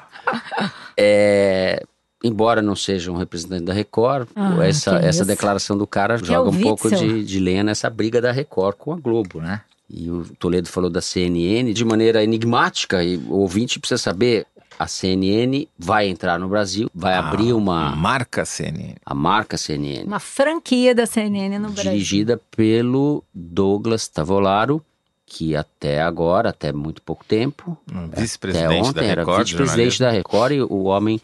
É, 0.96 1.82
embora 2.22 2.62
não 2.62 2.76
seja 2.76 3.10
um 3.10 3.16
representante 3.16 3.64
da 3.64 3.72
Record, 3.72 4.28
Ah, 4.34 4.56
essa, 4.66 4.96
essa 4.96 5.24
declaração 5.24 5.76
do 5.76 5.86
cara 5.86 6.18
Que 6.18 6.26
joga 6.26 6.50
é 6.50 6.52
um 6.52 6.60
pouco 6.60 6.88
Witzel. 6.88 7.08
de, 7.08 7.24
de 7.24 7.38
lenha 7.40 7.62
nessa 7.64 7.88
briga 7.90 8.20
da 8.20 8.30
Record 8.32 8.76
com 8.76 8.92
a 8.92 8.96
Globo, 8.96 9.40
né? 9.40 9.60
E 9.90 10.08
o 10.10 10.24
Toledo 10.38 10.68
falou 10.68 10.88
da 10.88 11.00
CNN 11.02 11.72
de 11.72 11.84
maneira 11.84 12.22
enigmática, 12.24 13.04
e 13.04 13.16
o 13.18 13.34
ouvinte 13.40 13.78
precisa 13.78 13.98
saber, 13.98 14.46
a 14.78 14.86
CNN 14.86 15.68
vai 15.78 16.08
entrar 16.08 16.38
no 16.38 16.48
Brasil, 16.48 16.88
vai 16.94 17.12
abrir 17.14 17.52
uma... 17.52 17.94
Marca 17.94 18.44
CNN. 18.46 18.94
A 19.04 19.14
marca 19.14 19.58
CNN, 19.58 20.04
Uma 20.06 20.18
franquia 20.18 20.94
da 20.94 21.04
CNN 21.04 21.58
no 21.58 21.70
Brasil. 21.70 21.92
dirigida 21.92 22.40
pelo 22.56 23.22
Douglas 23.34 24.08
Tavolaro, 24.08 24.82
que 25.26 25.54
até 25.54 26.00
agora, 26.02 26.48
até 26.50 26.72
muito 26.72 27.02
pouco 27.02 27.24
tempo, 27.24 27.76
um 27.92 28.04
até 28.06 28.20
Vice-presidente 28.22 28.88
ontem 28.88 29.00
da 29.00 29.04
era 29.06 29.20
Record. 29.22 29.44
vice-presidente 29.44 29.98
da 30.00 30.10
Record 30.10 30.52
e 30.52 30.62
o 30.62 30.84
homem 30.84 31.20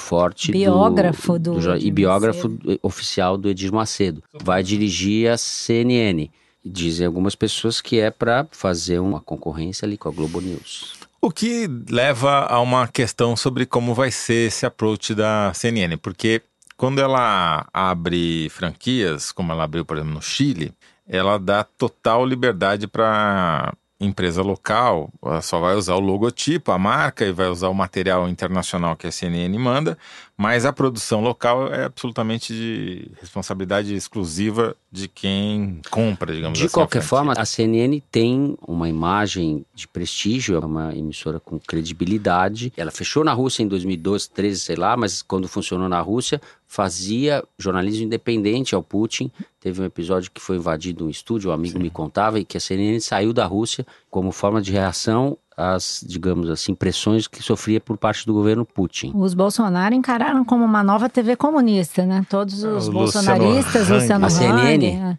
forte 0.00 0.50
Biógrafo 0.50 1.38
do, 1.38 1.54
do 1.54 1.60
jo- 1.60 1.76
e 1.76 1.90
biógrafo 1.90 2.48
Macedo. 2.48 2.78
oficial 2.82 3.36
do 3.36 3.48
Edir 3.48 3.72
Macedo. 3.72 4.22
Vai 4.42 4.62
dirigir 4.62 5.30
a 5.30 5.36
CNN. 5.36 6.30
Dizem 6.64 7.06
algumas 7.06 7.34
pessoas 7.34 7.80
que 7.80 8.00
é 8.00 8.10
para 8.10 8.46
fazer 8.50 8.98
uma 8.98 9.20
concorrência 9.20 9.86
ali 9.86 9.96
com 9.96 10.08
a 10.08 10.12
Globo 10.12 10.40
News. 10.40 10.94
O 11.20 11.30
que 11.30 11.68
leva 11.90 12.46
a 12.46 12.60
uma 12.60 12.88
questão 12.88 13.36
sobre 13.36 13.66
como 13.66 13.94
vai 13.94 14.10
ser 14.10 14.48
esse 14.48 14.64
approach 14.66 15.14
da 15.14 15.52
CNN, 15.54 15.96
porque 15.98 16.42
quando 16.76 16.98
ela 17.00 17.66
abre 17.72 18.48
franquias, 18.50 19.30
como 19.32 19.52
ela 19.52 19.64
abriu, 19.64 19.84
por 19.84 19.96
exemplo, 19.98 20.14
no 20.14 20.22
Chile, 20.22 20.72
ela 21.06 21.38
dá 21.38 21.62
total 21.62 22.24
liberdade 22.24 22.86
para 22.86 23.74
empresa 24.00 24.42
local, 24.42 25.10
ela 25.22 25.42
só 25.42 25.60
vai 25.60 25.74
usar 25.74 25.94
o 25.94 26.00
logotipo, 26.00 26.72
a 26.72 26.78
marca 26.78 27.24
e 27.24 27.32
vai 27.32 27.48
usar 27.48 27.68
o 27.68 27.74
material 27.74 28.28
internacional 28.28 28.96
que 28.96 29.06
a 29.06 29.12
CNN 29.12 29.56
manda, 29.58 29.98
mas 30.36 30.64
a 30.64 30.72
produção 30.72 31.20
local 31.20 31.68
é 31.72 31.84
absolutamente 31.84 32.54
de 32.54 33.10
responsabilidade 33.20 33.94
exclusiva 33.94 34.74
de 34.90 35.06
quem 35.06 35.80
compra, 35.90 36.34
digamos 36.34 36.58
De 36.58 36.64
assim. 36.64 36.72
a 36.72 36.74
qualquer 36.74 37.02
franquia. 37.02 37.08
forma, 37.08 37.34
a 37.36 37.44
CNN 37.44 38.00
tem 38.10 38.56
uma 38.66 38.88
imagem 38.88 39.66
de 39.74 39.86
prestígio, 39.86 40.56
é 40.56 40.58
uma 40.60 40.96
emissora 40.96 41.38
com 41.38 41.58
credibilidade. 41.58 42.72
Ela 42.76 42.90
fechou 42.90 43.22
na 43.22 43.32
Rússia 43.34 43.62
em 43.62 43.68
2012, 43.68 44.30
13, 44.30 44.60
sei 44.60 44.76
lá, 44.76 44.96
mas 44.96 45.20
quando 45.20 45.46
funcionou 45.46 45.88
na 45.88 46.00
Rússia, 46.00 46.40
fazia 46.70 47.42
jornalismo 47.58 48.04
independente 48.04 48.76
ao 48.76 48.82
Putin. 48.82 49.28
Teve 49.60 49.82
um 49.82 49.84
episódio 49.84 50.30
que 50.30 50.40
foi 50.40 50.56
invadido 50.56 51.04
um 51.04 51.10
estúdio, 51.10 51.50
um 51.50 51.52
amigo 51.52 51.80
me 51.80 51.90
contava, 51.90 52.38
e 52.38 52.44
que 52.44 52.56
a 52.56 52.60
CNN 52.60 53.00
saiu 53.00 53.32
da 53.32 53.44
Rússia 53.44 53.84
como 54.08 54.30
forma 54.30 54.62
de 54.62 54.70
reação 54.70 55.36
às, 55.56 56.04
digamos 56.06 56.48
assim, 56.48 56.72
pressões 56.72 57.26
que 57.26 57.42
sofria 57.42 57.80
por 57.80 57.98
parte 57.98 58.24
do 58.24 58.32
governo 58.32 58.64
Putin. 58.64 59.10
Os 59.16 59.34
Bolsonaro 59.34 59.96
encararam 59.96 60.44
como 60.44 60.64
uma 60.64 60.84
nova 60.84 61.08
TV 61.08 61.34
comunista, 61.34 62.06
né? 62.06 62.24
Todos 62.30 62.62
os 62.62 62.86
O 62.86 62.92
bolsonaristas, 62.92 63.88
Luciano 63.88 64.26
Luciano 64.26 64.58
Hang. 64.60 64.62
A 64.62 64.70
Hang, 64.70 64.80
CNN? 64.80 64.86
é, 64.86 65.18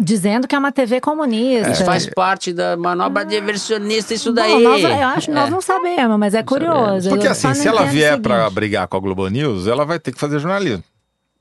dizendo 0.00 0.48
que 0.48 0.54
é 0.54 0.58
uma 0.58 0.72
TV 0.72 1.00
comunista. 1.00 1.70
Isso 1.70 1.84
faz 1.84 2.06
parte 2.06 2.52
da 2.52 2.76
manobra 2.76 3.24
diversionista, 3.24 4.14
isso 4.14 4.30
Bom, 4.30 4.34
daí. 4.36 4.62
nós- 4.62 4.82
eu 4.82 4.90
acho 5.08 5.26
que 5.26 5.32
nós 5.34 5.48
É. 5.48 5.50
não 5.50 5.60
sabemos, 5.60 6.18
mas 6.18 6.34
é 6.34 6.42
curioso. 6.42 7.10
Porque 7.10 7.26
Eu 7.26 7.32
assim, 7.32 7.52
se 7.54 7.66
não 7.66 7.72
ela 7.72 7.82
entendo 7.82 7.92
vier 7.92 8.18
para 8.20 8.48
brigar 8.50 8.88
com 8.88 8.96
a 8.96 9.00
Globo 9.00 9.28
News, 9.28 9.66
ela 9.66 9.84
vai 9.84 9.98
ter 9.98 10.12
que 10.12 10.18
fazer 10.18 10.38
jornalismo. 10.38 10.82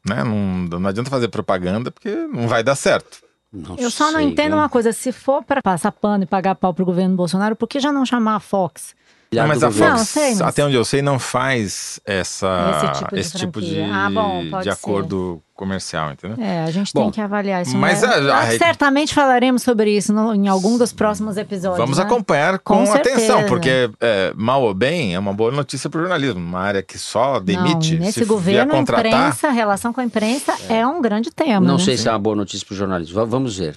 Né? 0.07 0.23
Não, 0.23 0.79
não 0.79 0.89
adianta 0.89 1.09
fazer 1.09 1.27
propaganda 1.29 1.89
porque 1.91 2.09
não 2.09 2.47
vai 2.47 2.63
dar 2.63 2.75
certo. 2.75 3.19
Não 3.51 3.75
Eu 3.77 3.89
só 3.89 4.11
não 4.11 4.19
sei, 4.19 4.27
entendo 4.27 4.49
viu? 4.51 4.57
uma 4.57 4.69
coisa, 4.69 4.91
se 4.93 5.11
for 5.11 5.43
para 5.43 5.61
passar 5.61 5.91
pano 5.91 6.23
e 6.23 6.27
pagar 6.27 6.53
pau 6.55 6.73
pro 6.73 6.85
governo 6.85 7.15
Bolsonaro, 7.15 7.55
por 7.55 7.67
que 7.67 7.79
já 7.79 7.91
não 7.91 8.05
chamar 8.05 8.35
a 8.35 8.39
Fox? 8.39 8.93
Olhar 9.31 9.47
mas 9.47 9.61
a 9.61 9.67
governo. 9.67 9.97
Fox, 9.97 9.99
Não, 9.99 10.05
sei, 10.23 10.29
mas- 10.31 10.41
até 10.41 10.65
onde 10.65 10.75
eu 10.75 10.83
sei, 10.83 11.01
não 11.03 11.19
faz 11.19 11.99
essa, 12.03 13.07
Esse 13.13 13.37
tipo 13.37 13.61
de 13.61 13.69
de, 13.69 13.75
franquia. 13.75 13.93
Ah, 13.95 14.09
bom, 14.09 14.49
pode 14.49 14.63
de 14.63 14.63
ser. 14.63 14.69
acordo 14.71 15.39
comercial, 15.55 16.13
entendeu? 16.13 16.37
É, 16.43 16.63
a 16.63 16.71
gente 16.71 16.91
Bom, 16.93 17.03
tem 17.03 17.11
que 17.11 17.21
avaliar 17.21 17.61
isso. 17.61 17.77
mas 17.77 18.01
né? 18.01 18.07
a- 18.07 18.13
a 18.15 18.21
Nós 18.21 18.45
rede- 18.45 18.57
certamente 18.57 19.13
falaremos 19.13 19.61
sobre 19.61 19.91
isso 19.95 20.11
no- 20.13 20.33
em 20.33 20.47
algum 20.47 20.77
dos 20.79 20.91
próximos 20.93 21.35
episódios. 21.37 21.77
Vamos 21.77 21.97
né? 21.97 22.03
acompanhar 22.05 22.57
com, 22.59 22.85
Com 22.85 22.93
atenção, 22.93 23.45
porque 23.45 23.91
é, 23.99 24.33
mal 24.35 24.63
ou 24.63 24.73
bem 24.73 25.13
é 25.13 25.19
uma 25.19 25.33
boa 25.33 25.51
notícia 25.51 25.89
para 25.89 25.99
o 25.99 26.01
jornalismo. 26.01 26.39
Uma 26.39 26.61
área 26.61 26.81
que 26.81 26.97
só 26.97 27.39
demite, 27.39 27.95
Não, 27.99 28.05
nesse 28.05 28.23
governo, 28.25 28.71
a 28.73 28.77
contratar, 28.77 29.05
imprensa, 29.05 29.47
a 29.49 29.51
relação 29.51 29.91
com 29.93 29.99
a 30.01 30.03
imprensa 30.05 30.55
é, 30.69 30.87
um 30.87 31.01
grande 31.01 31.29
tema. 31.29 31.59
Não 31.67 31.77
né? 31.77 31.83
sei 31.83 31.97
se 31.97 32.07
é 32.07 32.11
uma 32.11 32.17
boa 32.19 32.35
notícia 32.37 32.65
para 32.65 32.73
o 32.73 32.77
jornalismo. 32.77 33.13
Va- 33.15 33.25
Vamos 33.25 33.57
ver. 33.57 33.75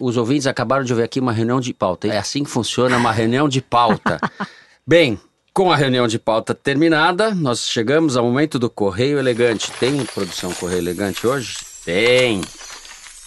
Os 0.00 0.16
ouvintes 0.16 0.46
acabaram 0.46 0.84
de 0.84 0.92
ouvir 0.92 1.02
aqui 1.02 1.18
uma 1.20 1.32
reunião 1.32 1.60
de 1.60 1.74
pauta. 1.74 2.06
É 2.08 2.16
assim 2.16 2.44
que 2.44 2.50
funciona 2.50 2.96
uma 2.96 3.12
reunião 3.12 3.46
de 3.48 3.60
pauta. 3.60 4.18
Bem, 4.86 5.18
Com 5.52 5.72
a 5.72 5.76
reunião 5.76 6.06
de 6.06 6.18
pauta 6.18 6.54
terminada, 6.54 7.34
nós 7.34 7.66
chegamos 7.68 8.14
ao 8.16 8.24
momento 8.24 8.58
do 8.58 8.68
Correio 8.68 9.18
Elegante. 9.18 9.72
Tem 9.80 10.04
produção 10.04 10.52
Correio 10.52 10.78
Elegante 10.80 11.26
hoje? 11.26 11.56
Tem. 11.84 12.42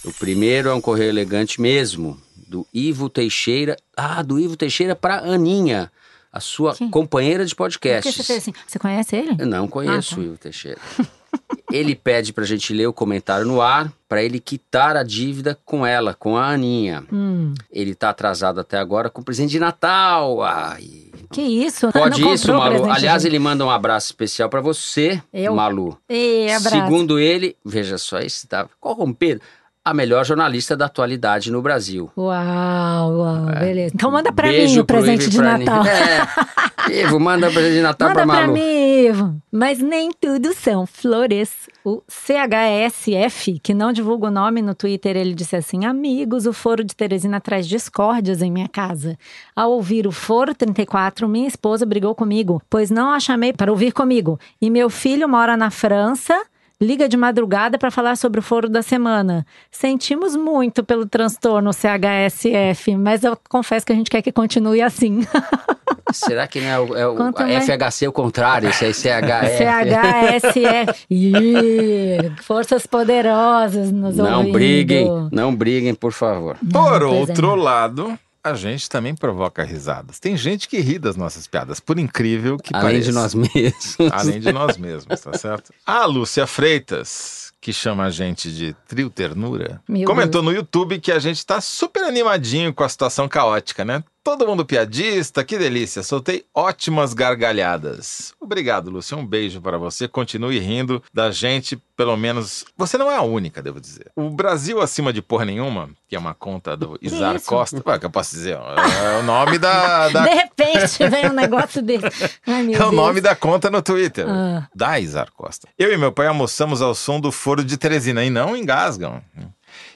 O 0.06 0.14
primeiro 0.14 0.70
é 0.70 0.74
um 0.74 0.80
Correio 0.80 1.10
Elegante 1.10 1.60
mesmo, 1.60 2.22
do 2.48 2.68
Ivo 2.74 3.10
Teixeira. 3.10 3.76
Ah, 3.98 4.22
do 4.22 4.40
Ivo 4.40 4.56
Teixeira 4.56 4.96
para 4.96 5.20
Aninha, 5.22 5.92
a 6.32 6.40
sua 6.40 6.76
Quem? 6.76 6.90
companheira 6.92 7.44
de 7.44 7.56
podcast. 7.56 8.12
você 8.24 8.34
assim? 8.34 8.54
Você 8.68 8.78
conhece 8.78 9.16
ele? 9.16 9.36
Eu 9.40 9.48
não 9.48 9.68
conheço 9.68 10.14
Ah, 10.14 10.16
tá. 10.18 10.22
o 10.22 10.24
Ivo 10.26 10.38
Teixeira. 10.38 10.80
ele 11.74 11.96
pede 11.96 12.32
pra 12.32 12.46
gente 12.46 12.72
ler 12.74 12.86
o 12.88 12.94
comentário 12.94 13.46
no 13.48 13.60
ar, 13.60 13.92
pra 14.08 14.22
ele 14.24 14.40
quitar 14.40 14.96
a 14.96 15.02
dívida 15.04 15.60
com 15.66 15.84
ela, 15.86 16.14
com 16.14 16.38
a 16.38 16.48
Aninha. 16.52 17.04
Hum, 17.12 17.54
Ele 17.72 17.96
tá 17.96 18.12
atrasado 18.12 18.60
até 18.60 18.78
agora 18.78 19.10
com 19.10 19.20
o 19.22 19.26
presente 19.26 19.50
de 19.52 19.60
Natal. 19.60 20.44
Ai. 20.44 21.09
Que 21.32 21.42
isso? 21.42 21.92
Pode 21.94 22.22
Não 22.22 22.34
isso, 22.34 22.52
Malu. 22.52 22.70
presente 22.70 22.98
Aliás, 22.98 23.26
ele 23.26 23.40
manda 23.40 23.66
um 23.66 23.70
abraço 23.70 24.08
especial 24.08 24.50
pra 24.50 24.62
você, 24.62 25.22
Eu? 25.34 25.56
Malu. 25.56 25.98
Ei, 26.08 26.52
abraço. 26.54 26.76
Segundo 26.76 27.20
ele, 27.20 27.56
veja 27.64 27.98
só, 27.98 28.20
esse 28.20 28.48
tá 28.48 28.68
corrompido. 28.80 29.42
A 29.84 29.94
melhor 29.94 30.26
jornalista 30.26 30.76
da 30.76 30.86
atualidade 30.86 31.52
no 31.52 31.62
Brasil. 31.62 32.12
Uau, 32.18 33.12
uau, 33.18 33.46
beleza. 33.60 33.92
Então 33.96 34.12
manda 34.12 34.32
pra 34.32 34.48
É. 34.50 34.52
Beijo 34.52 34.76
mim 34.76 34.80
o 34.82 34.86
presente 34.86 35.22
Ivo 35.24 35.30
de 35.32 35.38
pra. 35.38 35.58
Natal. 35.58 35.84
É. 35.86 37.02
Ivo, 37.04 37.20
manda 37.20 37.50
presente 37.50 37.74
de 37.76 37.82
Natal 37.82 38.10
Manda 38.10 38.24
pra 38.26 38.34
pra 38.34 38.42
Malu. 38.42 38.54
mim, 38.54 39.06
Ivo. 39.08 39.36
Mas 39.52 39.80
nem 39.80 40.12
tudo 40.12 40.54
são 40.54 40.86
flores. 40.86 41.52
O 41.86 42.02
CHSF, 42.10 43.60
que 43.64 43.74
não 43.74 43.92
divulga 43.94 44.28
o 44.28 44.32
nome 44.32 44.62
no 44.62 44.76
Twitter, 44.76 45.16
ele 45.16 45.34
disse 45.34 45.56
assim: 45.56 45.86
Amigos, 45.86 46.46
o 46.46 46.54
Foro 46.54 46.84
de 46.84 46.96
Teresina 46.96 47.40
traz 47.40 47.68
discórdias 47.68 48.42
em 48.42 48.52
minha 48.52 48.68
casa. 48.68 49.18
Ao 49.56 49.72
ouvir 49.72 50.06
o 50.06 50.12
Foro 50.12 50.54
34, 50.54 51.28
minha 51.28 51.48
esposa 51.48 51.86
brigou 51.86 52.14
comigo, 52.14 52.62
pois 52.70 52.92
não 52.92 53.12
a 53.12 53.20
chamei 53.20 53.54
para 53.54 53.72
ouvir 53.72 53.92
comigo. 53.92 54.38
E 54.62 54.70
meu 54.70 54.90
filho 54.90 55.28
mora 55.28 55.56
na 55.56 55.72
França. 55.72 56.40
Liga 56.82 57.10
de 57.10 57.18
madrugada 57.18 57.78
para 57.78 57.92
falar 57.92 58.16
sobre 58.16 58.40
o 58.40 58.44
foro 58.44 58.70
da 58.70 58.82
semana. 58.82 59.46
Sentimos 59.70 60.34
muito 60.38 60.82
pelo 60.82 61.06
transtorno 61.06 61.72
CHSF, 61.74 62.96
mas 62.96 63.22
eu 63.26 63.38
confesso 63.50 63.86
que 63.86 63.92
a 63.92 63.96
gente 63.96 64.10
quer 64.10 64.22
que 64.22 64.32
continue 64.32 64.82
assim. 64.82 65.20
Será 66.14 66.48
que 66.48 66.62
não 66.62 66.70
é 66.70 66.80
o, 66.80 66.96
é 66.96 67.08
o 67.08 67.34
mais. 67.34 67.66
FHC 67.66 68.08
o 68.08 68.14
contrário? 68.14 68.70
Esse 68.70 68.86
aí 68.86 68.94
CHF. 68.94 69.58
CHSF. 69.58 71.06
Ih, 71.10 72.32
Forças 72.44 72.88
poderosas 72.88 73.92
nos 73.92 74.16
Não 74.16 74.38
ouvindo. 74.38 74.54
briguem, 74.54 75.30
não 75.34 75.54
briguem, 75.54 75.94
por 75.94 76.14
favor. 76.14 76.58
Por 76.72 77.02
é. 77.02 77.06
outro 77.06 77.56
lado, 77.56 78.18
a 78.50 78.54
gente 78.56 78.90
também 78.90 79.16
provoca 79.16 79.64
risadas. 79.64 80.20
Tem 80.20 80.36
gente 80.36 80.68
que 80.68 80.80
ri 80.80 81.00
das 81.00 81.16
nossas 81.16 81.48
piadas, 81.48 81.80
por 81.80 81.98
incrível 82.00 82.58
que 82.58 82.76
Além 82.76 82.88
pareça. 82.88 83.10
de 83.10 83.12
nós 83.12 83.34
mesmos. 83.36 83.98
Além 84.12 84.40
de 84.40 84.52
nós 84.52 84.78
mesmos, 84.78 85.20
tá 85.22 85.38
certo? 85.38 85.74
A 85.86 86.06
Lúcia 86.06 86.46
Freitas, 86.46 87.52
que 87.62 87.74
chama 87.74 88.06
a 88.06 88.10
gente 88.10 88.52
de 88.52 88.76
Trio 88.88 89.10
Ternura, 89.10 89.82
Meu 89.88 90.06
comentou 90.06 90.42
no 90.42 90.52
YouTube 90.52 91.00
que 91.00 91.12
a 91.12 91.20
gente 91.20 91.46
tá 91.46 91.60
super 91.60 92.04
animadinho 92.04 92.74
com 92.74 92.84
a 92.84 92.90
situação 92.90 93.28
caótica, 93.28 93.84
né? 93.84 94.04
Todo 94.30 94.46
mundo 94.46 94.64
piadista, 94.64 95.44
que 95.44 95.58
delícia. 95.58 96.04
Soltei 96.04 96.46
ótimas 96.54 97.16
gargalhadas. 97.16 98.32
Obrigado, 98.40 98.92
Lúcia. 98.92 99.18
Um 99.18 99.26
beijo 99.26 99.60
para 99.60 99.76
você. 99.80 100.08
Continue 100.08 100.60
rindo 100.60 101.02
da 101.12 101.32
gente, 101.32 101.76
pelo 101.98 102.16
menos. 102.16 102.64
Você 102.78 102.96
não 102.96 103.10
é 103.12 103.16
a 103.16 103.24
única, 103.24 103.60
devo 103.60 103.82
dizer. 103.82 104.12
O 104.16 104.30
Brasil 104.30 104.80
Acima 104.82 105.12
de 105.12 105.20
Porra 105.20 105.46
Nenhuma, 105.46 105.90
que 106.08 106.16
é 106.16 106.20
uma 106.20 106.36
conta 106.36 106.78
do 106.78 106.96
Isar 107.02 107.38
isso? 107.38 107.48
Costa. 107.48 107.82
Ué, 107.84 107.98
que 107.98 108.06
eu 108.06 108.12
posso 108.12 108.36
dizer? 108.36 108.56
É 108.56 109.18
o 109.20 109.24
nome 109.24 109.58
da- 109.58 110.10
da 110.14 110.22
De 110.24 110.30
repente 110.30 111.08
vem 111.10 111.28
um 111.28 111.34
negócio 111.34 111.82
desse. 111.82 112.06
Ai, 112.46 112.68
é 112.72 112.78
o 112.78 112.78
Deus. 112.78 112.92
nome 112.94 113.22
da 113.22 113.36
conta 113.36 113.72
no 113.72 113.82
Twitter. 113.82 114.28
Ah. 114.30 114.68
Da 114.76 115.00
Isar 115.00 115.32
Costa. 115.32 115.68
Eu 115.76 115.92
e 115.92 115.98
meu 115.98 116.12
pai 116.12 116.28
almoçamos 116.28 116.84
ao 116.84 116.94
som 116.94 117.20
do 117.20 117.32
foro 117.32 117.64
de 117.64 117.78
Teresina 117.78 118.24
e 118.24 118.30
não 118.30 118.56
engasgam. 118.56 119.24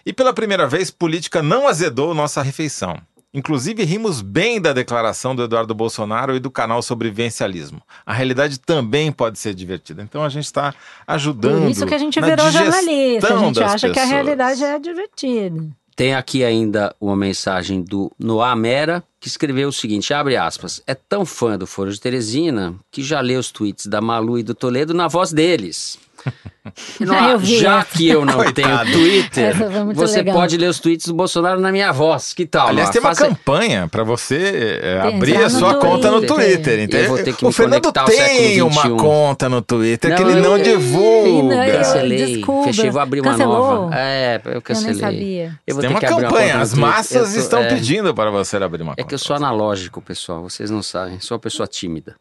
E 0.04 0.12
pela 0.12 0.34
primeira 0.34 0.68
vez, 0.68 0.90
política 0.90 1.44
não 1.44 1.68
azedou 1.68 2.16
nossa 2.16 2.42
refeição. 2.42 2.98
Inclusive, 3.34 3.84
rimos 3.84 4.22
bem 4.22 4.62
da 4.62 4.74
declaração 4.74 5.36
do 5.36 5.44
Eduardo 5.44 5.74
Bolsonaro 5.74 6.36
e 6.36 6.40
do 6.40 6.52
canal 6.52 6.84
Sobrevivencialismo. 6.84 7.82
A 8.06 8.14
realidade 8.14 8.60
também 8.60 9.12
pode 9.12 9.40
ser 9.40 9.56
divertida. 9.56 10.04
Então 10.04 10.24
a 10.24 10.30
gente 10.30 10.46
está 10.46 10.74
ajudando. 11.08 11.64
Por 11.64 11.72
isso 11.72 11.86
que 11.86 11.96
a 11.96 11.98
gente 11.98 12.22
virou 12.22 12.52
jornalista. 12.52 13.34
A 13.34 13.38
gente 13.40 13.64
acha 13.64 13.90
que 13.90 14.00
a 14.00 14.04
pessoas. 14.04 14.10
realidade 14.10 14.64
é 14.64 14.78
divertida. 14.78 15.68
Tem 15.96 16.16
aqui 16.16 16.44
ainda 16.44 16.96
uma 17.00 17.16
mensagem 17.16 17.82
do 17.84 18.12
Noah 18.18 18.56
Mera, 18.56 19.04
que 19.20 19.28
escreveu 19.28 19.70
o 19.70 19.74
seguinte, 19.74 20.14
abre 20.14 20.36
aspas, 20.36 20.82
é 20.88 20.96
tão 20.96 21.24
fã 21.24 21.58
do 21.58 21.68
Foro 21.68 21.92
de 21.92 22.00
Teresina 22.00 22.76
que 22.92 23.04
já 23.04 23.20
lê 23.20 23.36
os 23.36 23.52
tweets 23.52 23.86
da 23.86 24.02
Malu 24.02 24.40
e 24.40 24.44
do 24.44 24.56
Toledo 24.56 24.94
na 24.94 25.08
voz 25.08 25.32
deles. 25.32 26.00
Eu 27.00 27.38
vi 27.38 27.60
já 27.60 27.80
essa. 27.80 27.98
que 27.98 28.08
eu 28.08 28.24
não 28.26 28.36
Coitado. 28.36 28.54
tenho 28.54 28.92
Twitter, 28.98 29.54
você 29.94 30.18
legal. 30.18 30.36
pode 30.36 30.58
ler 30.58 30.68
os 30.68 30.80
tweets 30.80 31.08
do 31.08 31.14
Bolsonaro 31.14 31.60
na 31.60 31.72
minha 31.72 31.92
voz. 31.92 32.34
Que 32.34 32.46
tal? 32.46 32.68
Aliás, 32.70 32.88
Noah? 32.88 32.92
tem 32.94 33.02
uma 33.02 33.10
Faça- 33.10 33.28
campanha 33.28 33.88
para 33.90 34.04
você 34.04 34.80
é, 34.82 35.02
Tem, 35.02 35.16
abrir 35.16 35.32
entrar 35.34 35.46
a 35.46 35.50
sua 35.50 35.76
conta 35.76 36.10
no 36.10 36.22
Twitter. 36.22 36.36
Twitter, 36.56 36.80
Eu 36.80 36.84
entendeu? 36.86 37.10
vou 37.10 37.18
ter 37.18 37.36
que 37.36 37.44
o 37.44 37.48
me 37.50 37.54
Fernando 37.54 37.92
tem 37.92 38.62
uma 38.62 38.82
21. 38.84 38.98
conta 38.98 39.50
no 39.50 39.62
Twitter 39.62 40.10
Não, 40.12 40.18
que 40.18 40.24
ele 40.24 40.40
eu- 40.40 40.44
não 40.44 40.58
eu- 40.58 40.64
divulga. 40.64 41.68
eu- 41.68 41.78
Cancelei, 41.78 42.26
Desculpa. 42.36 42.64
fechei, 42.68 42.90
vou 42.90 43.02
abrir 43.02 43.20
uma 43.22 43.32
Cancelou? 43.32 43.58
nova. 43.58 43.96
É, 43.96 44.36
eu 44.38 44.50
Eu 44.50 44.52
nem 44.54 44.62
cancelei. 44.62 44.96
sabia. 45.00 45.60
Eu 45.68 45.76
vou 45.76 45.82
tem 45.82 45.90
ter 45.90 45.94
uma 45.96 46.00
que 46.00 46.06
abrir 46.06 46.24
campanha, 46.28 46.46
conta 46.48 46.58
no 46.58 46.64
as 46.64 46.74
massas 46.74 47.34
tô- 47.34 47.40
estão 47.40 47.60
é, 47.60 47.68
pedindo 47.68 48.14
para 48.14 48.32
você 48.32 48.56
abrir 48.58 48.82
uma 48.84 48.94
É 48.94 48.96
conta. 48.96 49.08
que 49.10 49.14
eu 49.14 49.20
sou 49.20 49.36
analógico, 49.36 50.02
pessoal, 50.02 50.42
vocês 50.42 50.70
não 50.72 50.82
sabem, 50.82 51.20
sou 51.20 51.36
uma 51.36 51.42
pessoa 51.42 51.68
tímida. 51.68 52.16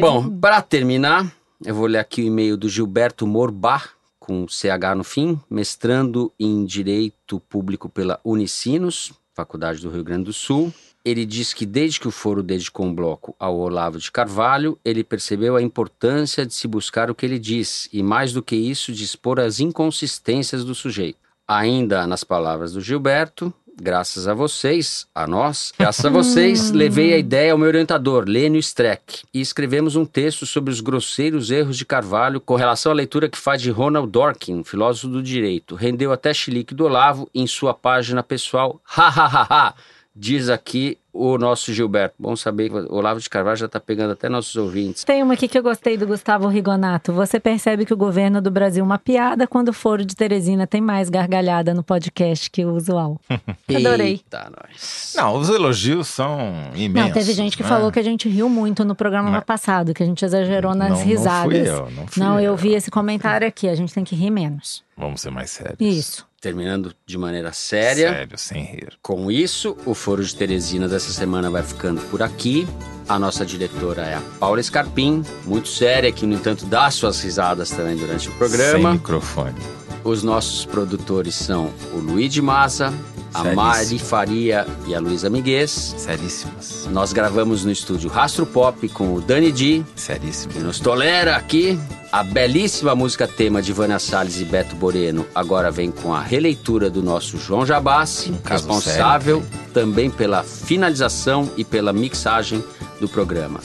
Bom, 0.00 0.28
para 0.38 0.60
terminar, 0.60 1.26
eu 1.64 1.74
vou 1.74 1.86
ler 1.86 1.98
aqui 1.98 2.22
o 2.22 2.26
e-mail 2.26 2.56
do 2.56 2.68
Gilberto 2.68 3.26
Morbach, 3.26 3.90
com 4.18 4.48
CH 4.48 4.94
no 4.96 5.04
fim, 5.04 5.38
mestrando 5.48 6.32
em 6.38 6.64
Direito 6.64 7.38
Público 7.40 7.88
pela 7.88 8.18
Unicinos, 8.24 9.12
Faculdade 9.34 9.82
do 9.82 9.90
Rio 9.90 10.04
Grande 10.04 10.24
do 10.24 10.32
Sul. 10.32 10.72
Ele 11.04 11.24
diz 11.24 11.54
que 11.54 11.64
desde 11.64 12.00
que 12.00 12.08
o 12.08 12.10
foro 12.10 12.42
dedicou 12.42 12.86
um 12.86 12.94
bloco 12.94 13.34
ao 13.38 13.58
Olavo 13.58 13.98
de 13.98 14.10
Carvalho, 14.10 14.78
ele 14.84 15.02
percebeu 15.02 15.56
a 15.56 15.62
importância 15.62 16.44
de 16.44 16.52
se 16.52 16.68
buscar 16.68 17.10
o 17.10 17.14
que 17.14 17.24
ele 17.24 17.38
diz 17.38 17.88
e, 17.92 18.02
mais 18.02 18.32
do 18.32 18.42
que 18.42 18.56
isso, 18.56 18.92
de 18.92 19.04
expor 19.04 19.40
as 19.40 19.60
inconsistências 19.60 20.64
do 20.64 20.74
sujeito. 20.74 21.18
Ainda 21.48 22.06
nas 22.06 22.22
palavras 22.22 22.72
do 22.72 22.80
Gilberto, 22.80 23.52
graças 23.80 24.28
a 24.28 24.34
vocês, 24.34 25.06
a 25.14 25.26
nós, 25.26 25.72
graças 25.78 26.04
a 26.04 26.10
vocês, 26.10 26.70
levei 26.72 27.14
a 27.14 27.18
ideia 27.18 27.52
ao 27.52 27.58
meu 27.58 27.68
orientador, 27.68 28.24
Lênio 28.28 28.58
Streck, 28.60 29.22
e 29.32 29.40
escrevemos 29.40 29.96
um 29.96 30.04
texto 30.04 30.44
sobre 30.44 30.70
os 30.70 30.80
grosseiros 30.80 31.50
erros 31.50 31.76
de 31.76 31.86
Carvalho 31.86 32.40
com 32.40 32.54
relação 32.54 32.92
à 32.92 32.94
leitura 32.94 33.28
que 33.28 33.38
faz 33.38 33.62
de 33.62 33.70
Ronald 33.70 34.10
Dworkin, 34.10 34.62
filósofo 34.62 35.08
do 35.08 35.22
direito. 35.22 35.74
Rendeu 35.74 36.12
até 36.12 36.34
chilique 36.34 36.74
do 36.74 36.84
Olavo 36.84 37.28
em 37.34 37.46
sua 37.46 37.72
página 37.72 38.22
pessoal. 38.22 38.80
Ha, 38.96 39.08
ha, 39.08 39.26
ha, 39.26 39.46
ha. 39.50 39.74
Diz 40.14 40.48
aqui 40.48 40.98
o 41.12 41.38
nosso 41.38 41.72
Gilberto. 41.72 42.16
Bom 42.18 42.34
saber 42.34 42.68
que 42.68 42.74
o 42.74 42.94
Olavo 42.94 43.20
de 43.20 43.30
Carvalho 43.30 43.56
já 43.56 43.66
está 43.66 43.78
pegando 43.78 44.12
até 44.12 44.28
nossos 44.28 44.54
ouvintes. 44.56 45.04
Tem 45.04 45.22
uma 45.22 45.34
aqui 45.34 45.46
que 45.46 45.56
eu 45.56 45.62
gostei 45.62 45.96
do 45.96 46.06
Gustavo 46.06 46.48
Rigonato. 46.48 47.12
Você 47.12 47.38
percebe 47.38 47.86
que 47.86 47.94
o 47.94 47.96
governo 47.96 48.40
do 48.42 48.50
Brasil 48.50 48.82
é 48.82 48.84
uma 48.84 48.98
piada 48.98 49.46
quando 49.46 49.68
o 49.68 49.72
Foro 49.72 50.04
de 50.04 50.14
Teresina 50.16 50.66
tem 50.66 50.80
mais 50.80 51.08
gargalhada 51.08 51.72
no 51.72 51.82
podcast 51.84 52.50
que 52.50 52.64
o 52.64 52.74
usual. 52.74 53.20
Adorei. 53.74 54.10
Eita, 54.14 54.50
nós. 54.50 55.14
Não, 55.16 55.36
os 55.36 55.48
elogios 55.48 56.08
são 56.08 56.38
imensos. 56.74 57.08
Não, 57.08 57.12
teve 57.14 57.32
gente 57.32 57.56
que 57.56 57.62
né? 57.62 57.68
falou 57.68 57.92
que 57.92 57.98
a 57.98 58.04
gente 58.04 58.28
riu 58.28 58.48
muito 58.48 58.84
no 58.84 58.94
programa 58.96 59.30
Mas- 59.30 59.44
passado, 59.44 59.94
que 59.94 60.02
a 60.02 60.06
gente 60.06 60.24
exagerou 60.24 60.74
nas 60.74 60.88
Não, 60.90 60.96
não 60.96 61.02
fui 61.04 61.12
risadas. 61.12 61.66
eu, 61.68 61.90
não 61.92 62.06
fui 62.08 62.22
Não, 62.22 62.38
eu 62.38 62.44
eu. 62.46 62.56
vi 62.56 62.74
esse 62.74 62.90
comentário 62.90 63.46
aqui. 63.46 63.68
A 63.68 63.74
gente 63.76 63.94
tem 63.94 64.02
que 64.04 64.16
rir 64.16 64.30
menos. 64.30 64.82
Vamos 64.96 65.20
ser 65.20 65.30
mais 65.30 65.50
sérios. 65.50 65.76
Isso. 65.80 66.29
Terminando 66.40 66.94
de 67.06 67.18
maneira 67.18 67.52
séria. 67.52 68.08
Sério, 68.12 68.38
sem 68.38 68.62
rir. 68.64 68.94
Com 69.02 69.30
isso, 69.30 69.76
o 69.84 69.92
Foro 69.94 70.24
de 70.24 70.34
Teresina 70.34 70.88
dessa 70.88 71.12
semana 71.12 71.50
vai 71.50 71.62
ficando 71.62 72.00
por 72.10 72.22
aqui. 72.22 72.66
A 73.06 73.18
nossa 73.18 73.44
diretora 73.44 74.02
é 74.02 74.14
a 74.14 74.22
Paula 74.38 74.62
Scarpim, 74.62 75.22
muito 75.44 75.68
séria, 75.68 76.10
que 76.10 76.24
no 76.24 76.34
entanto 76.34 76.64
dá 76.64 76.90
suas 76.90 77.20
risadas 77.20 77.70
também 77.70 77.96
durante 77.96 78.28
o 78.28 78.30
Sem 78.30 78.38
programa. 78.38 78.92
microfone. 78.92 79.79
Os 80.02 80.22
nossos 80.22 80.64
produtores 80.64 81.34
são 81.34 81.70
o 81.92 81.98
Luigi 81.98 82.40
Massa, 82.40 82.92
a 83.32 83.42
Seríssimo. 83.42 83.54
Mari 83.54 83.98
Faria 83.98 84.66
e 84.86 84.94
a 84.94 85.00
Luísa 85.00 85.30
Miguez. 85.30 85.94
Seríssimas. 85.96 86.88
Nós 86.90 87.12
gravamos 87.12 87.64
no 87.64 87.70
estúdio 87.70 88.10
Rastro 88.10 88.44
Pop 88.44 88.88
com 88.88 89.14
o 89.14 89.20
Dani 89.20 89.52
Di, 89.52 89.84
Seríssimas. 89.94 90.56
que 90.56 90.62
nos 90.62 90.80
tolera 90.80 91.36
aqui. 91.36 91.78
A 92.10 92.24
belíssima 92.24 92.92
música 92.92 93.28
tema 93.28 93.62
de 93.62 93.72
Vânia 93.72 94.00
Salles 94.00 94.40
e 94.40 94.44
Beto 94.44 94.74
Boreno 94.74 95.24
agora 95.32 95.70
vem 95.70 95.92
com 95.92 96.12
a 96.12 96.20
releitura 96.20 96.90
do 96.90 97.04
nosso 97.04 97.38
João 97.38 97.64
Jabassi, 97.64 98.32
caso 98.42 98.66
responsável 98.66 99.42
sério, 99.42 99.70
também 99.72 100.10
pela 100.10 100.42
finalização 100.42 101.48
e 101.56 101.64
pela 101.64 101.92
mixagem 101.92 102.64
do 103.00 103.08
programa. 103.08 103.60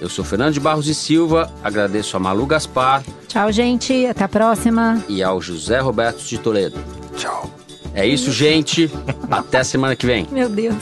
Eu 0.00 0.08
sou 0.08 0.24
Fernando 0.24 0.54
de 0.54 0.60
Barros 0.60 0.88
e 0.88 0.94
Silva, 0.94 1.52
agradeço 1.62 2.16
a 2.16 2.20
Malu 2.20 2.46
Gaspar 2.46 3.02
Tchau, 3.28 3.52
gente. 3.52 4.06
Até 4.06 4.24
a 4.24 4.28
próxima. 4.28 5.00
e 5.08 5.22
ao 5.22 5.40
José 5.40 5.78
Roberto 5.78 6.20
de 6.24 6.36
Toledo. 6.38 6.76
Tchau. 7.16 7.48
É 7.94 8.06
isso, 8.06 8.32
gente. 8.32 8.90
Até 9.30 9.62
semana 9.62 9.94
que 9.94 10.04
vem. 10.06 10.26
Meu 10.32 10.48
Deus. 10.48 10.74